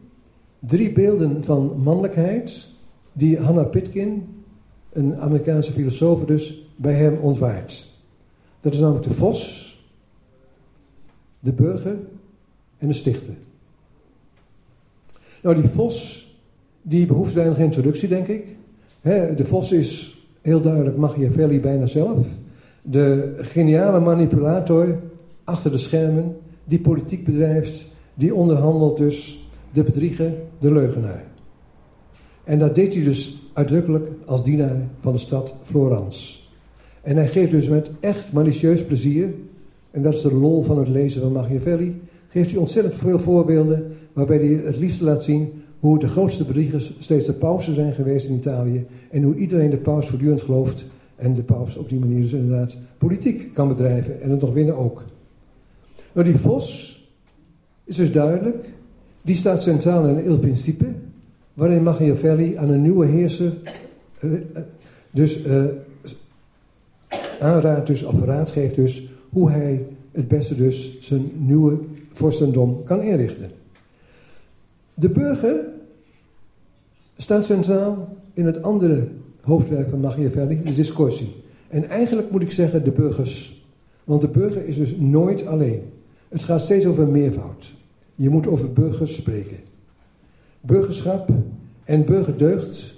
drie 0.60 0.92
beelden 0.92 1.44
van 1.44 1.82
mannelijkheid, 1.84 2.68
die 3.14 3.40
Hannah 3.40 3.70
Pitkin, 3.70 4.28
een 4.92 5.16
Amerikaanse 5.16 5.72
filosoof, 5.72 6.26
dus 6.26 6.66
bij 6.76 6.94
hem 6.94 7.18
ontwaart. 7.18 7.96
Dat 8.62 8.74
is 8.74 8.80
namelijk 8.80 9.06
de 9.08 9.14
vos, 9.14 9.68
de 11.40 11.52
burger 11.52 11.98
en 12.78 12.88
de 12.88 12.94
stichter. 12.94 13.34
Nou, 15.42 15.62
die 15.62 15.70
vos, 15.70 16.28
die 16.82 17.06
behoeft 17.06 17.34
weinig 17.34 17.58
introductie, 17.58 18.08
denk 18.08 18.28
ik. 18.28 18.56
De 19.02 19.46
vos 19.46 19.72
is 19.72 20.18
heel 20.42 20.62
duidelijk 20.62 20.98
Machiavelli 20.98 21.60
bijna 21.60 21.86
zelf. 21.86 22.28
De 22.82 23.36
geniale 23.38 24.00
manipulator 24.00 25.00
achter 25.44 25.72
de 25.72 25.78
schermen, 25.78 26.36
die 26.64 26.80
politiek 26.80 27.26
bedrijft, 27.26 27.86
die 28.14 28.36
onderhandelt 28.36 28.98
dus 28.98 29.48
de 29.74 29.84
bedrieger, 29.84 30.34
de 30.60 30.72
leugenaar. 30.72 31.24
En 32.44 32.60
dat 32.60 32.76
deed 32.76 32.94
hij 32.94 33.04
dus 33.04 33.50
uitdrukkelijk 33.54 34.08
als 34.26 34.44
dienaar 34.44 34.76
van 35.00 35.14
de 35.14 35.20
stad 35.20 35.56
Florence. 35.64 36.40
En 37.02 37.16
hij 37.16 37.28
geeft 37.28 37.52
dus 37.52 37.68
met 37.68 37.92
echt 38.00 38.34
malicieus 38.34 38.84
plezier, 38.84 39.34
en 39.92 40.02
dat 40.02 40.14
is 40.14 40.22
de 40.22 40.34
lol 40.34 40.62
van 40.62 40.78
het 40.78 40.88
lezen 40.88 41.22
van 41.22 41.32
Machiavelli, 41.32 42.02
geeft 42.28 42.50
hij 42.50 42.60
ontzettend 42.60 42.96
veel 42.96 43.20
voorbeelden 43.20 43.98
waarbij 44.14 44.38
hij 44.38 44.62
het 44.66 44.78
liefst 44.78 45.02
laat 45.02 45.24
zien 45.24 45.59
hoe 45.80 46.00
de 46.00 46.08
grootste 46.08 46.46
bedriegers 46.46 46.94
steeds 47.00 47.26
de 47.26 47.34
pausen 47.34 47.76
zijn 47.76 47.94
geweest 47.94 48.28
in 48.28 48.36
Italië 48.36 48.86
en 49.10 49.24
hoe 49.24 49.36
iedereen 49.36 49.70
de 49.70 49.78
paus 49.78 50.08
voortdurend 50.08 50.42
gelooft 50.42 50.86
en 51.16 51.36
de 51.36 51.42
paus 51.42 51.78
op 51.78 51.90
die 51.90 52.00
manier 52.00 52.22
dus 52.22 52.34
inderdaad 52.34 52.78
politiek 52.98 53.54
kan 53.54 53.68
bedrijven 53.68 54.22
en 54.22 54.30
het 54.30 54.42
nog 54.42 54.54
winnen 54.54 54.76
ook. 54.78 55.04
Nou, 56.14 56.28
die 56.28 56.38
Vos 56.38 56.98
is 57.84 57.96
dus 57.96 58.12
duidelijk, 58.12 58.70
die 59.22 59.36
staat 59.36 59.62
centraal 59.62 60.08
in 60.08 60.26
Il 60.26 60.40
Principe, 60.40 60.86
waarin 61.54 61.84
Machiavelli 61.84 62.56
aan 62.56 62.70
een 62.70 62.82
nieuwe 62.82 63.06
heerser 63.06 63.54
uh, 64.22 64.40
dus 65.12 65.46
uh, 65.46 65.64
aanraadt 67.40 67.88
dus, 67.88 68.04
of 68.04 68.24
raad 68.24 68.52
geeft 68.52 68.76
dus, 68.76 69.12
hoe 69.30 69.52
hij 69.52 69.86
het 70.12 70.28
beste 70.28 70.56
dus 70.56 71.02
zijn 71.02 71.32
nieuwe 71.38 71.78
vorstendom 72.12 72.84
kan 72.84 73.02
inrichten. 73.02 73.52
De 75.00 75.10
burger 75.10 75.66
staat 77.18 77.46
centraal 77.46 78.08
in 78.34 78.46
het 78.46 78.64
andere 78.64 79.08
hoofdwerk 79.42 79.90
van 79.90 80.00
Machiavelli, 80.00 80.62
de 80.64 80.74
discussie. 80.74 81.36
En 81.68 81.90
eigenlijk 81.90 82.32
moet 82.32 82.42
ik 82.42 82.52
zeggen 82.52 82.84
de 82.84 82.92
burgers. 82.92 83.64
Want 84.04 84.22
de 84.22 84.28
burger 84.28 84.66
is 84.66 84.76
dus 84.76 84.96
nooit 84.96 85.46
alleen. 85.46 85.82
Het 86.28 86.44
gaat 86.44 86.62
steeds 86.62 86.86
over 86.86 87.08
meervoud. 87.08 87.74
Je 88.16 88.30
moet 88.30 88.48
over 88.48 88.74
burgers 88.74 89.16
spreken. 89.16 89.58
Burgerschap 90.62 91.30
en 91.84 92.06
burgerdeugd, 92.06 92.96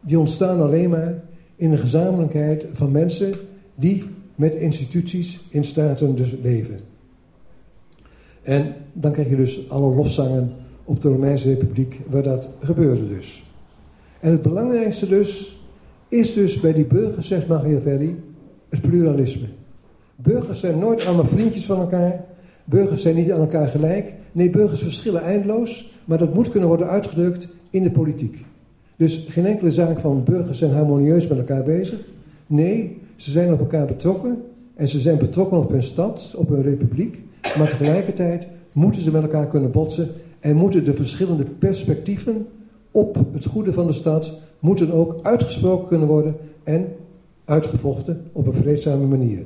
die 0.00 0.18
ontstaan 0.18 0.60
alleen 0.60 0.90
maar 0.90 1.22
in 1.56 1.72
een 1.72 1.78
gezamenlijkheid 1.78 2.66
van 2.72 2.90
mensen 2.90 3.32
die 3.74 4.04
met 4.34 4.54
instituties 4.54 5.40
in 5.48 5.64
staten 5.64 6.16
dus 6.16 6.36
leven. 6.42 6.78
En 8.42 8.74
dan 8.92 9.12
krijg 9.12 9.28
je 9.28 9.36
dus 9.36 9.70
alle 9.70 9.94
lofzangen 9.94 10.50
op 10.84 11.00
de 11.00 11.08
Romeinse 11.08 11.48
Republiek 11.48 12.00
waar 12.08 12.22
dat 12.22 12.48
gebeurde 12.60 13.08
dus. 13.08 13.42
En 14.20 14.30
het 14.30 14.42
belangrijkste 14.42 15.08
dus 15.08 15.60
is 16.08 16.34
dus 16.34 16.60
bij 16.60 16.72
die 16.72 16.84
burgers, 16.84 17.26
zegt 17.26 17.46
Machiavelli, 17.46 18.22
het 18.68 18.80
pluralisme. 18.80 19.46
Burgers 20.16 20.60
zijn 20.60 20.78
nooit 20.78 21.06
allemaal 21.06 21.26
vriendjes 21.26 21.64
van 21.64 21.80
elkaar. 21.80 22.24
Burgers 22.64 23.02
zijn 23.02 23.14
niet 23.14 23.32
aan 23.32 23.40
elkaar 23.40 23.68
gelijk. 23.68 24.12
Nee, 24.32 24.50
burgers 24.50 24.82
verschillen 24.82 25.22
eindeloos, 25.22 25.92
maar 26.04 26.18
dat 26.18 26.34
moet 26.34 26.50
kunnen 26.50 26.68
worden 26.68 26.88
uitgedrukt 26.88 27.48
in 27.70 27.82
de 27.82 27.90
politiek. 27.90 28.44
Dus 28.96 29.26
geen 29.28 29.46
enkele 29.46 29.70
zaak 29.70 30.00
van 30.00 30.24
burgers 30.24 30.58
zijn 30.58 30.72
harmonieus 30.72 31.28
met 31.28 31.38
elkaar 31.38 31.62
bezig. 31.62 31.98
Nee, 32.46 32.98
ze 33.16 33.30
zijn 33.30 33.52
op 33.52 33.58
elkaar 33.58 33.86
betrokken 33.86 34.42
en 34.74 34.88
ze 34.88 35.00
zijn 35.00 35.18
betrokken 35.18 35.58
op 35.58 35.70
hun 35.70 35.82
stad, 35.82 36.34
op 36.36 36.48
hun 36.48 36.62
republiek. 36.62 37.18
Maar 37.58 37.68
tegelijkertijd 37.68 38.46
moeten 38.72 39.02
ze 39.02 39.10
met 39.10 39.22
elkaar 39.22 39.46
kunnen 39.46 39.70
botsen 39.70 40.08
en 40.42 40.56
moeten 40.56 40.84
de 40.84 40.94
verschillende 40.94 41.44
perspectieven 41.44 42.46
op 42.90 43.18
het 43.32 43.44
goede 43.44 43.72
van 43.72 43.86
de 43.86 43.92
stad 43.92 44.32
moeten 44.58 44.92
ook 44.92 45.18
uitgesproken 45.22 45.88
kunnen 45.88 46.08
worden 46.08 46.36
en 46.64 46.88
uitgevochten 47.44 48.30
op 48.32 48.46
een 48.46 48.54
vreedzame 48.54 49.06
manier. 49.06 49.42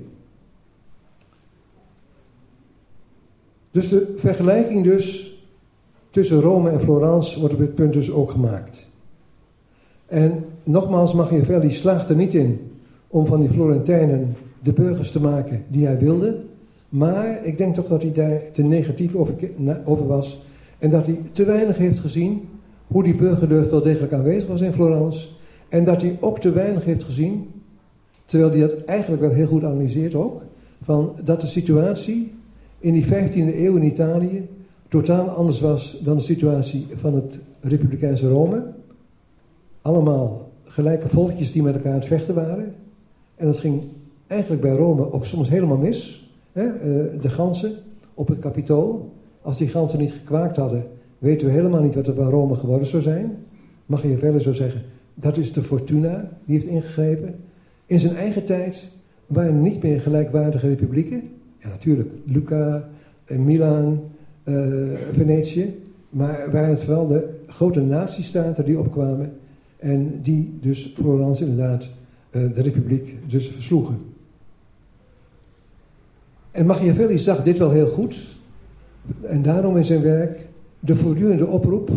Dus 3.71 3.89
de 3.89 4.15
vergelijking 4.17 4.85
dus 4.85 5.37
tussen 6.11 6.41
Rome 6.41 6.71
en 6.71 6.81
Florence 6.81 7.39
wordt 7.41 7.55
op 7.55 7.61
dit 7.61 7.75
punt 7.75 7.93
dus 7.93 8.11
ook 8.11 8.31
gemaakt. 8.31 8.87
En 10.07 10.45
nogmaals, 10.63 11.13
Machiavelli 11.13 11.71
slaagt 11.71 12.09
er 12.09 12.17
niet 12.17 12.35
in 12.35 12.71
om 13.09 13.27
van 13.27 13.41
die 13.41 13.49
Florentijnen 13.49 14.37
de 14.63 14.73
burgers 14.73 15.11
te 15.11 15.21
maken 15.21 15.65
die 15.69 15.87
hij 15.87 15.99
wilde. 15.99 16.37
Maar 16.89 17.45
ik 17.45 17.59
denk 17.59 17.75
toch 17.75 17.87
dat 17.87 18.03
hij 18.03 18.13
daar 18.13 18.41
te 18.53 18.63
negatief 18.63 19.15
over, 19.15 19.35
over 19.85 20.07
was. 20.07 20.45
En 20.79 20.91
dat 20.91 21.07
hij 21.07 21.21
te 21.33 21.45
weinig 21.45 21.77
heeft 21.77 21.99
gezien 21.99 22.49
hoe 22.87 23.03
die 23.03 23.15
burgerdeugd 23.15 23.71
wel 23.71 23.83
degelijk 23.83 24.13
aanwezig 24.13 24.49
was 24.49 24.61
in 24.61 24.73
Florence. 24.73 25.29
En 25.69 25.85
dat 25.85 26.03
hij 26.03 26.17
ook 26.21 26.39
te 26.41 26.53
weinig 26.53 26.85
heeft 26.85 27.05
gezien, 27.05 27.51
terwijl 28.25 28.51
hij 28.51 28.61
dat 28.61 28.85
eigenlijk 28.85 29.23
wel 29.23 29.31
heel 29.31 29.47
goed 29.47 29.65
analyseert 29.65 30.15
ook, 30.15 30.43
van 30.83 31.13
dat 31.25 31.41
de 31.41 31.47
situatie 31.47 32.33
in 32.79 32.93
die 32.93 33.05
15e 33.05 33.57
eeuw 33.57 33.77
in 33.77 33.83
Italië 33.83 34.49
totaal 34.89 35.29
anders 35.29 35.61
was 35.61 36.01
dan 36.03 36.17
de 36.17 36.23
situatie 36.23 36.87
van 36.95 37.15
het 37.15 37.39
Republikeinse 37.61 38.29
Rome. 38.29 38.63
Allemaal 39.83 40.51
gelijke 40.65 41.09
volkjes 41.09 41.53
die 41.53 41.63
met 41.63 41.75
elkaar 41.75 41.93
aan 41.93 41.99
het 41.99 42.07
vechten 42.07 42.35
waren. 42.35 42.75
En 43.37 43.47
dat 43.47 43.59
ging 43.59 43.83
eigenlijk 44.27 44.63
bij 44.63 44.77
Rome 44.77 45.13
ook 45.13 45.25
soms 45.25 45.49
helemaal 45.49 45.77
mis. 45.77 46.31
Hè? 46.53 46.63
Eh, 46.63 47.21
de 47.21 47.29
ganzen 47.29 47.73
op 48.15 48.29
het 48.29 48.39
kapitool. 48.39 49.13
Als 49.47 49.59
die 49.59 49.69
ganzen 49.69 49.99
niet 49.99 50.13
gekwaakt 50.13 50.57
hadden, 50.57 50.87
weten 51.19 51.47
we 51.47 51.53
helemaal 51.53 51.83
niet 51.83 51.95
wat 51.95 52.07
er 52.07 52.15
van 52.15 52.31
Rome 52.31 52.55
geworden 52.55 52.87
zou 52.87 53.03
zijn. 53.03 53.37
Mag 53.87 54.03
je 54.03 54.19
verder 54.19 54.41
zo 54.41 54.53
zeggen, 54.53 54.83
dat 55.15 55.37
is 55.37 55.53
de 55.53 55.63
Fortuna, 55.63 56.29
die 56.45 56.55
heeft 56.55 56.69
ingegrepen. 56.69 57.35
In 57.87 58.01
zijn 58.01 58.17
eigen 58.17 58.45
tijd 58.45 58.89
waren 59.27 59.61
niet 59.61 59.83
meer 59.83 60.01
gelijkwaardige 60.01 60.69
republieken. 60.69 61.23
Ja, 61.59 61.69
natuurlijk, 61.69 62.11
Lucca, 62.25 62.89
eh, 63.25 63.39
Milaan, 63.39 64.01
uh, 64.45 64.57
Venetië. 65.13 65.75
Maar 66.11 66.51
waren 66.53 66.71
het 66.71 66.85
vooral 66.85 67.07
de 67.07 67.29
grote 67.47 67.81
natiestaten 67.81 68.65
die 68.65 68.79
opkwamen. 68.79 69.33
En 69.77 70.21
die 70.23 70.59
dus 70.61 70.93
Florence 70.95 71.45
inderdaad 71.45 71.91
uh, 72.31 72.55
de 72.55 72.63
republiek 72.63 73.15
dus 73.27 73.49
versloegen. 73.49 73.97
En 76.51 76.67
Machiavelli 76.67 77.19
zag 77.19 77.43
dit 77.43 77.59
wel 77.59 77.71
heel 77.71 77.89
goed. 77.89 78.36
En 79.23 79.43
daarom 79.43 79.77
in 79.77 79.85
zijn 79.85 80.03
werk 80.03 80.47
de 80.81 80.97
voortdurende 80.97 81.47
oproep, 81.47 81.91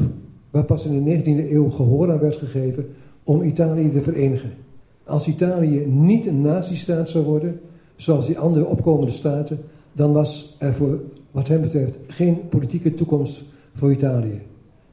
waar 0.49 0.63
pas 0.63 0.85
in 0.85 1.03
de 1.03 1.17
19e 1.17 1.51
eeuw 1.51 1.69
gehoor 1.69 2.11
aan 2.11 2.19
werd 2.19 2.35
gegeven, 2.35 2.87
om 3.23 3.41
Italië 3.41 3.91
te 3.91 4.01
verenigen. 4.01 4.51
Als 5.03 5.27
Italië 5.27 5.85
niet 5.87 6.25
een 6.25 6.41
nazistaat 6.41 7.09
zou 7.09 7.25
worden, 7.25 7.59
zoals 7.95 8.25
die 8.25 8.39
andere 8.39 8.65
opkomende 8.65 9.11
staten, 9.11 9.59
dan 9.93 10.13
was 10.13 10.55
er 10.59 10.73
voor 10.73 10.99
wat 11.31 11.47
hem 11.47 11.61
betreft 11.61 11.97
geen 12.07 12.47
politieke 12.49 12.93
toekomst 12.93 13.43
voor 13.75 13.91
Italië. 13.91 14.41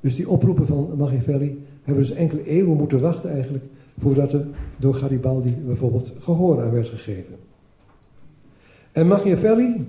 Dus 0.01 0.17
die 0.17 0.29
oproepen 0.29 0.67
van 0.67 0.91
Machiavelli 0.97 1.65
hebben 1.83 2.05
dus 2.07 2.15
enkele 2.15 2.45
eeuwen 2.45 2.77
moeten 2.77 3.01
wachten 3.01 3.31
eigenlijk, 3.31 3.65
voordat 3.99 4.33
er 4.33 4.47
door 4.77 4.95
Garibaldi 4.95 5.57
bijvoorbeeld 5.67 6.13
gehoor 6.21 6.63
aan 6.63 6.71
werd 6.71 6.89
gegeven. 6.89 7.35
En 8.93 9.07
Machiavelli 9.07 9.87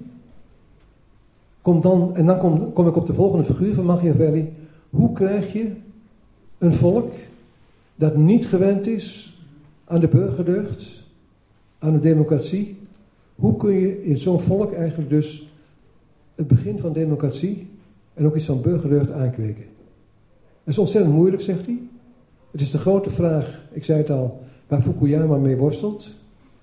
komt 1.68 1.84
dan, 1.84 2.15
en 2.15 2.26
dan 2.26 2.38
kom, 2.38 2.74
kom 2.74 2.88
ik 2.88 2.95
op 2.95 3.05
de 3.05 3.13
volgende 3.13 3.43
figuur 3.43 3.74
van 3.74 3.86
Machiavelli. 3.86 4.53
Hoe 4.89 5.13
krijg 5.13 5.53
je 5.53 5.72
een 6.57 6.74
volk 6.74 7.11
dat 7.95 8.15
niet 8.15 8.47
gewend 8.47 8.88
is 8.88 9.38
aan 9.86 9.99
de 9.99 10.07
burgerdeugd, 10.07 11.03
aan 11.80 11.93
de 11.93 11.99
democratie? 11.99 12.78
Hoe 13.36 13.55
kun 13.55 13.72
je 13.72 14.03
in 14.03 14.18
zo'n 14.18 14.39
volk 14.39 14.74
eigenlijk 14.74 15.09
dus 15.09 15.49
het 16.36 16.47
begin 16.47 16.80
van 16.80 16.93
democratie 16.93 17.68
en 18.13 18.26
ook 18.26 18.36
iets 18.36 18.45
van 18.45 18.61
burgerdeugd 18.61 19.11
aankweken? 19.11 19.65
Dat 20.63 20.74
is 20.74 20.78
ontzettend 20.78 21.13
moeilijk, 21.13 21.41
zegt 21.41 21.65
hij. 21.65 21.80
Het 22.51 22.61
is 22.61 22.72
de 22.72 22.78
grote 22.78 23.09
vraag, 23.09 23.61
ik 23.72 23.86
zei 23.86 23.97
het 23.97 24.09
al, 24.09 24.41
waar 24.68 24.82
Fukuyama 24.82 25.38
mee 25.38 25.57
worstelt, 25.57 26.13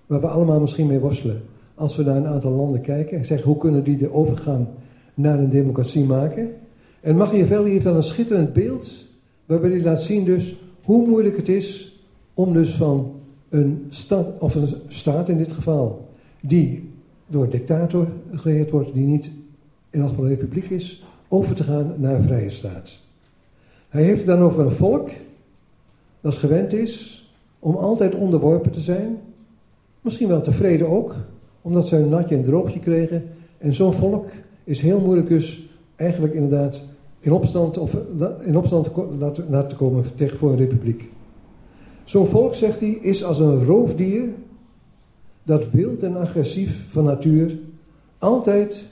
waar 0.07 0.21
we 0.21 0.27
allemaal 0.27 0.61
misschien 0.61 0.87
mee 0.87 0.99
worstelen. 0.99 1.43
Als 1.75 1.97
we 1.97 2.03
naar 2.03 2.17
een 2.17 2.27
aantal 2.27 2.53
landen 2.53 2.81
kijken 2.81 3.19
en 3.19 3.27
zeggen 3.27 3.47
hoe 3.47 3.59
kunnen 3.59 3.85
die 3.85 3.97
de 3.97 4.13
overgang 4.13 4.67
naar 5.15 5.39
een 5.39 5.51
democratie 5.51 6.05
maken. 6.05 6.55
En 7.01 7.17
Machiavelli 7.17 7.71
heeft 7.71 7.85
dan 7.85 7.97
een 7.97 8.03
schitterend 8.03 8.53
beeld 8.53 8.91
waarbij 9.47 9.71
hij 9.71 9.83
laat 9.83 10.03
zien 10.03 10.25
dus 10.25 10.57
hoe 10.83 11.07
moeilijk 11.07 11.37
het 11.37 11.49
is 11.49 11.99
om 12.35 12.53
dus 12.53 12.75
van 12.75 13.13
een 13.49 13.87
stad, 13.89 14.27
of 14.39 14.55
een 14.55 14.69
staat 14.89 15.29
in 15.29 15.39
dit 15.39 15.53
geval, 15.53 16.09
die 16.41 16.91
door 17.27 17.45
een 17.45 17.51
dictator 17.51 18.09
geregeerd 18.33 18.71
wordt, 18.71 18.93
die 18.93 19.07
niet 19.07 19.31
in 19.91 20.09
geval 20.09 20.25
een 20.25 20.31
republiek 20.31 20.71
is, 20.71 21.05
over 21.29 21.55
te 21.55 21.63
gaan 21.63 21.95
naar 21.97 22.15
een 22.15 22.23
vrije 22.23 22.51
staat. 22.51 22.99
Hij 23.89 24.03
heeft 24.03 24.19
het 24.19 24.27
dan 24.27 24.39
over 24.39 24.65
een 24.65 24.71
volk 24.71 25.11
dat 26.21 26.35
gewend 26.35 26.73
is 26.73 27.25
om 27.59 27.77
altijd 27.77 28.15
onderworpen 28.15 28.71
te 28.71 28.81
zijn, 28.81 29.19
misschien 30.01 30.29
wel 30.29 30.41
tevreden 30.41 30.89
ook, 30.89 31.15
omdat 31.63 31.89
ze 31.89 31.97
een 31.97 32.09
natje 32.09 32.37
en 32.37 32.45
droogje 32.45 32.79
kregen. 32.79 33.25
En 33.59 33.75
zo'n 33.75 33.93
volk 33.93 34.27
is 34.65 34.81
heel 34.81 35.01
moeilijk 35.01 35.29
dus 35.29 35.69
eigenlijk 35.97 36.35
inderdaad 36.35 36.83
in 37.21 37.33
opstand, 37.33 37.79
of, 37.79 37.97
in 38.45 38.57
opstand 38.57 38.91
laten, 39.19 39.47
laten 39.51 39.77
komen 39.77 40.05
tegen 40.15 40.39
voor 40.39 40.51
een 40.51 40.57
republiek. 40.57 41.11
Zo'n 42.05 42.27
volk, 42.27 42.55
zegt 42.55 42.81
hij, 42.81 42.89
is 42.91 43.25
als 43.25 43.39
een 43.39 43.65
roofdier 43.65 44.29
dat 45.43 45.71
wild 45.71 46.03
en 46.03 46.17
agressief 46.17 46.85
van 46.89 47.05
natuur 47.05 47.59
altijd 48.19 48.85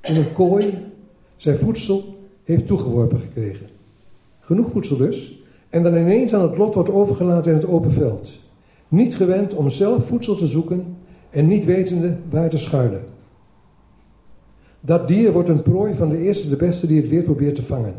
in 0.00 0.16
een 0.16 0.32
kooi 0.32 0.74
zijn 1.36 1.58
voedsel 1.58 2.18
heeft 2.44 2.66
toegeworpen 2.66 3.20
gekregen. 3.20 3.66
Genoeg 4.40 4.70
voedsel 4.70 4.96
dus, 4.96 5.38
en 5.68 5.82
dan 5.82 5.96
ineens 5.96 6.34
aan 6.34 6.42
het 6.42 6.56
lot 6.56 6.74
wordt 6.74 6.90
overgelaten 6.90 7.52
in 7.52 7.58
het 7.58 7.68
open 7.68 7.92
veld. 7.92 8.30
Niet 8.88 9.16
gewend 9.16 9.54
om 9.54 9.70
zelf 9.70 10.06
voedsel 10.06 10.36
te 10.36 10.46
zoeken 10.46 10.96
en 11.30 11.46
niet 11.46 11.64
wetende 11.64 12.16
waar 12.30 12.50
te 12.50 12.58
schuilen. 12.58 13.00
Dat 14.80 15.08
dier 15.08 15.32
wordt 15.32 15.48
een 15.48 15.62
prooi 15.62 15.94
van 15.94 16.08
de 16.08 16.18
eerste 16.18 16.48
de 16.48 16.56
beste 16.56 16.86
die 16.86 17.00
het 17.00 17.10
weer 17.10 17.22
probeert 17.22 17.54
te 17.54 17.62
vangen. 17.62 17.94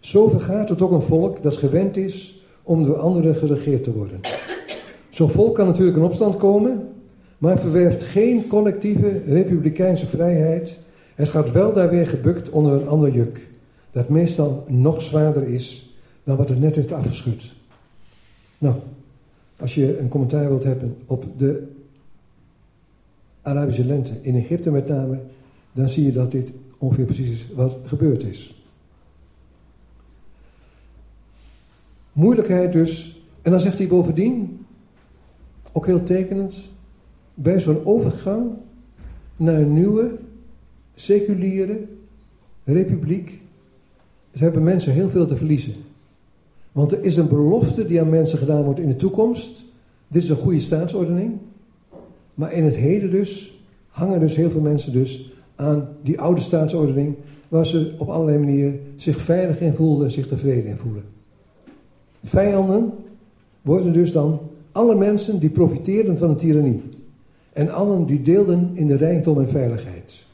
Zo 0.00 0.28
vergaat 0.28 0.68
het 0.68 0.82
ook 0.82 0.90
een 0.90 1.02
volk 1.02 1.42
dat 1.42 1.56
gewend 1.56 1.96
is 1.96 2.42
om 2.62 2.84
door 2.84 2.96
anderen 2.96 3.34
geregeerd 3.34 3.84
te 3.84 3.92
worden. 3.92 4.20
Zo'n 5.10 5.30
volk 5.30 5.54
kan 5.54 5.66
natuurlijk 5.66 5.96
in 5.96 6.02
opstand 6.02 6.36
komen, 6.36 6.88
maar 7.38 7.58
verwerft 7.58 8.02
geen 8.02 8.46
collectieve 8.46 9.20
republikeinse 9.26 10.06
vrijheid. 10.06 10.78
Het 11.14 11.28
gaat 11.28 11.52
wel 11.52 11.72
daar 11.72 11.90
weer 11.90 12.06
gebukt 12.06 12.50
onder 12.50 12.72
een 12.72 12.88
ander 12.88 13.10
juk, 13.10 13.48
dat 13.90 14.08
meestal 14.08 14.64
nog 14.68 15.02
zwaarder 15.02 15.48
is 15.48 15.96
dan 16.24 16.36
wat 16.36 16.48
het 16.48 16.60
net 16.60 16.74
heeft 16.74 16.92
afgeschud. 16.92 17.52
Nou, 18.58 18.74
als 19.56 19.74
je 19.74 19.98
een 19.98 20.08
commentaar 20.08 20.48
wilt 20.48 20.64
hebben 20.64 20.96
op 21.06 21.24
de 21.36 21.68
Arabische 23.42 23.84
lente, 23.84 24.12
in 24.22 24.36
Egypte 24.36 24.70
met 24.70 24.88
name, 24.88 25.18
dan 25.72 25.88
zie 25.88 26.04
je 26.04 26.12
dat 26.12 26.30
dit 26.30 26.52
ongeveer 26.78 27.04
precies 27.04 27.30
is 27.30 27.46
wat 27.54 27.76
gebeurd 27.84 28.24
is. 28.24 28.62
Moeilijkheid 32.12 32.72
dus. 32.72 33.20
En 33.42 33.50
dan 33.50 33.60
zegt 33.60 33.78
hij 33.78 33.88
bovendien, 33.88 34.66
ook 35.72 35.86
heel 35.86 36.02
tekenend, 36.02 36.56
bij 37.34 37.60
zo'n 37.60 37.84
overgang 37.84 38.50
naar 39.36 39.54
een 39.54 39.72
nieuwe, 39.72 40.18
seculiere 40.94 41.80
republiek, 42.64 43.40
ze 44.34 44.42
hebben 44.42 44.62
mensen 44.62 44.92
heel 44.92 45.10
veel 45.10 45.26
te 45.26 45.36
verliezen. 45.36 45.74
Want 46.72 46.92
er 46.92 47.04
is 47.04 47.16
een 47.16 47.28
belofte 47.28 47.86
die 47.86 48.00
aan 48.00 48.08
mensen 48.08 48.38
gedaan 48.38 48.62
wordt 48.62 48.80
in 48.80 48.88
de 48.88 48.96
toekomst. 48.96 49.64
Dit 50.08 50.22
is 50.22 50.28
een 50.28 50.36
goede 50.36 50.60
staatsordening. 50.60 51.38
Maar 52.34 52.52
in 52.52 52.64
het 52.64 52.76
heden 52.76 53.10
dus 53.10 53.60
hangen 53.88 54.20
dus 54.20 54.36
heel 54.36 54.50
veel 54.50 54.60
mensen 54.60 54.92
dus 54.92 55.31
aan 55.62 55.88
die 56.02 56.20
oude 56.20 56.40
staatsordening, 56.40 57.14
waar 57.48 57.66
ze 57.66 57.94
op 57.98 58.08
allerlei 58.08 58.38
manieren 58.38 58.80
zich 58.96 59.20
veilig 59.20 59.60
in 59.60 59.74
voelden 59.74 60.06
en 60.06 60.12
zich 60.12 60.26
tevreden 60.26 60.70
in 60.70 60.76
voelen. 60.76 61.02
Vijanden 62.24 62.92
worden 63.62 63.92
dus 63.92 64.12
dan 64.12 64.40
alle 64.72 64.94
mensen 64.94 65.40
die 65.40 65.50
profiteerden 65.50 66.18
van 66.18 66.28
de 66.28 66.34
tirannie. 66.34 66.82
En 67.52 67.70
allen 67.70 68.06
die 68.06 68.22
deelden 68.22 68.70
in 68.74 68.86
de 68.86 68.96
rijkdom 68.96 69.38
en 69.38 69.48
veiligheid. 69.48 70.24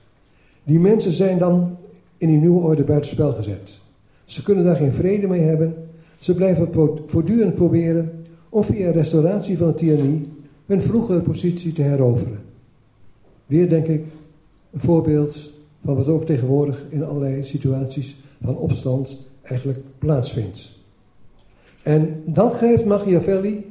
Die 0.65 0.81
mensen 0.81 1.13
zijn 1.13 1.39
dan 1.39 1.77
in 2.17 2.29
die 2.29 2.39
nieuwe 2.39 2.61
orde 2.61 2.85
buitenspel 2.85 3.33
gezet. 3.33 3.81
Ze 4.25 4.43
kunnen 4.43 4.65
daar 4.65 4.77
geen 4.77 4.93
vrede 4.93 5.27
mee 5.27 5.41
hebben. 5.41 5.75
Ze 6.19 6.35
blijven 6.35 6.69
voortdurend 7.07 7.55
proberen 7.55 8.25
om 8.49 8.65
via 8.65 8.91
restauratie 8.91 9.59
van 9.59 9.67
de 9.67 9.75
tirannie 9.75 10.29
hun 10.67 10.83
vroegere 10.83 11.21
positie 11.21 11.73
te 11.73 11.83
heroveren. 11.83 12.39
Weer 13.47 13.69
denk 13.69 13.87
ik 13.87 14.05
een 14.71 14.81
voorbeeld 14.81 15.51
van 15.85 15.97
wat 15.97 16.09
ook 16.09 16.25
tegenwoordig 16.25 16.85
in 16.89 17.05
allerlei 17.05 17.45
situaties 17.45 18.17
van 18.43 18.57
opstand 18.57 19.27
eigenlijk 19.43 19.81
plaatsvindt. 19.99 20.77
En 21.83 22.23
dan 22.25 22.51
geeft 22.51 22.85
Machiavelli, 22.85 23.67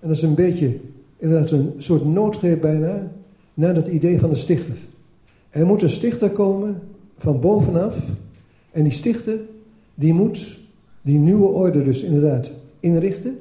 en 0.00 0.08
dat 0.08 0.16
is 0.16 0.22
een 0.22 0.34
beetje 0.34 0.76
inderdaad 1.16 1.50
een 1.50 1.72
soort 1.78 2.04
noodgreep 2.04 2.60
bijna, 2.60 3.12
naar 3.54 3.74
dat 3.74 3.88
idee 3.88 4.20
van 4.20 4.30
de 4.30 4.36
stichter. 4.36 4.76
Er 5.50 5.66
moet 5.66 5.82
een 5.82 5.90
stichter 5.90 6.30
komen 6.30 6.80
van 7.18 7.40
bovenaf, 7.40 7.96
en 8.70 8.82
die 8.82 8.92
stichter 8.92 9.38
die 9.94 10.14
moet 10.14 10.58
die 11.02 11.18
nieuwe 11.18 11.46
orde 11.46 11.84
dus 11.84 12.02
inderdaad 12.02 12.50
inrichten. 12.80 13.38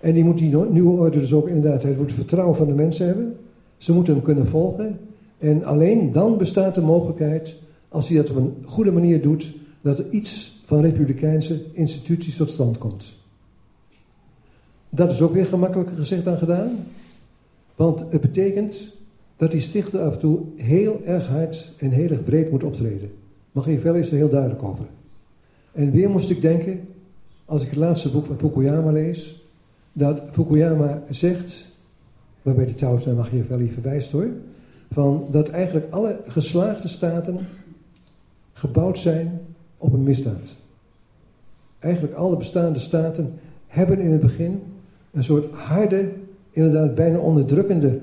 En 0.00 0.14
die 0.14 0.24
moet 0.24 0.38
die 0.38 0.56
nieuwe 0.56 1.00
orde 1.00 1.20
dus 1.20 1.32
ook 1.32 1.48
inderdaad, 1.48 1.82
hij 1.82 1.94
moet 1.98 2.12
vertrouwen 2.12 2.56
van 2.56 2.66
de 2.66 2.74
mensen 2.74 3.06
hebben. 3.06 3.36
Ze 3.76 3.92
moeten 3.92 4.14
hem 4.14 4.22
kunnen 4.22 4.46
volgen. 4.46 4.98
En 5.38 5.64
alleen 5.64 6.12
dan 6.12 6.38
bestaat 6.38 6.74
de 6.74 6.80
mogelijkheid, 6.80 7.56
als 7.88 8.08
hij 8.08 8.16
dat 8.16 8.30
op 8.30 8.36
een 8.36 8.54
goede 8.64 8.92
manier 8.92 9.22
doet, 9.22 9.54
dat 9.80 9.98
er 9.98 10.10
iets 10.10 10.60
van 10.64 10.80
republikeinse 10.80 11.64
instituties 11.72 12.36
tot 12.36 12.50
stand 12.50 12.78
komt. 12.78 13.04
Dat 14.90 15.10
is 15.10 15.22
ook 15.22 15.32
weer 15.32 15.46
gemakkelijker 15.46 15.96
gezegd 15.96 16.24
dan 16.24 16.38
gedaan. 16.38 16.70
Want 17.74 18.04
het 18.10 18.20
betekent 18.20 18.96
dat 19.36 19.50
die 19.50 19.60
stichter 19.60 20.00
af 20.00 20.12
en 20.12 20.18
toe 20.18 20.40
heel 20.56 21.00
erg 21.04 21.26
hard 21.26 21.72
en 21.78 21.90
heel 21.90 22.10
erg 22.10 22.24
breed 22.24 22.50
moet 22.50 22.64
optreden. 22.64 23.10
Machiavelli 23.52 23.98
is 23.98 24.10
er 24.10 24.16
heel 24.16 24.28
duidelijk 24.28 24.62
over. 24.62 24.84
En 25.72 25.90
weer 25.90 26.10
moest 26.10 26.30
ik 26.30 26.40
denken, 26.40 26.88
als 27.44 27.62
ik 27.62 27.68
het 27.68 27.78
laatste 27.78 28.10
boek 28.10 28.26
van 28.26 28.38
Fukuyama 28.38 28.90
lees, 28.90 29.42
dat 29.92 30.22
Fukuyama 30.30 31.02
zegt, 31.10 31.68
waarbij 32.42 32.64
hij 32.64 32.74
trouwens 32.74 33.04
naar 33.04 33.14
Machiavelli 33.14 33.68
verwijst 33.68 34.10
hoor, 34.10 34.28
van 34.90 35.26
dat 35.30 35.48
eigenlijk 35.48 35.92
alle 35.92 36.20
geslaagde 36.26 36.88
staten 36.88 37.38
gebouwd 38.52 38.98
zijn 38.98 39.40
op 39.78 39.92
een 39.92 40.02
misdaad. 40.02 40.56
Eigenlijk 41.78 42.14
alle 42.14 42.36
bestaande 42.36 42.78
staten 42.78 43.32
hebben 43.66 43.98
in 43.98 44.10
het 44.10 44.20
begin 44.20 44.62
een 45.10 45.24
soort 45.24 45.52
harde, 45.52 46.12
inderdaad 46.50 46.94
bijna 46.94 47.18
onderdrukkende 47.18 47.98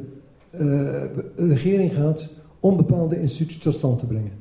uh, 0.59 1.03
regering 1.35 1.93
gehad 1.93 2.29
om 2.59 2.77
bepaalde 2.77 3.21
instituties 3.21 3.61
tot 3.61 3.75
stand 3.75 3.99
te 3.99 4.05
brengen. 4.05 4.31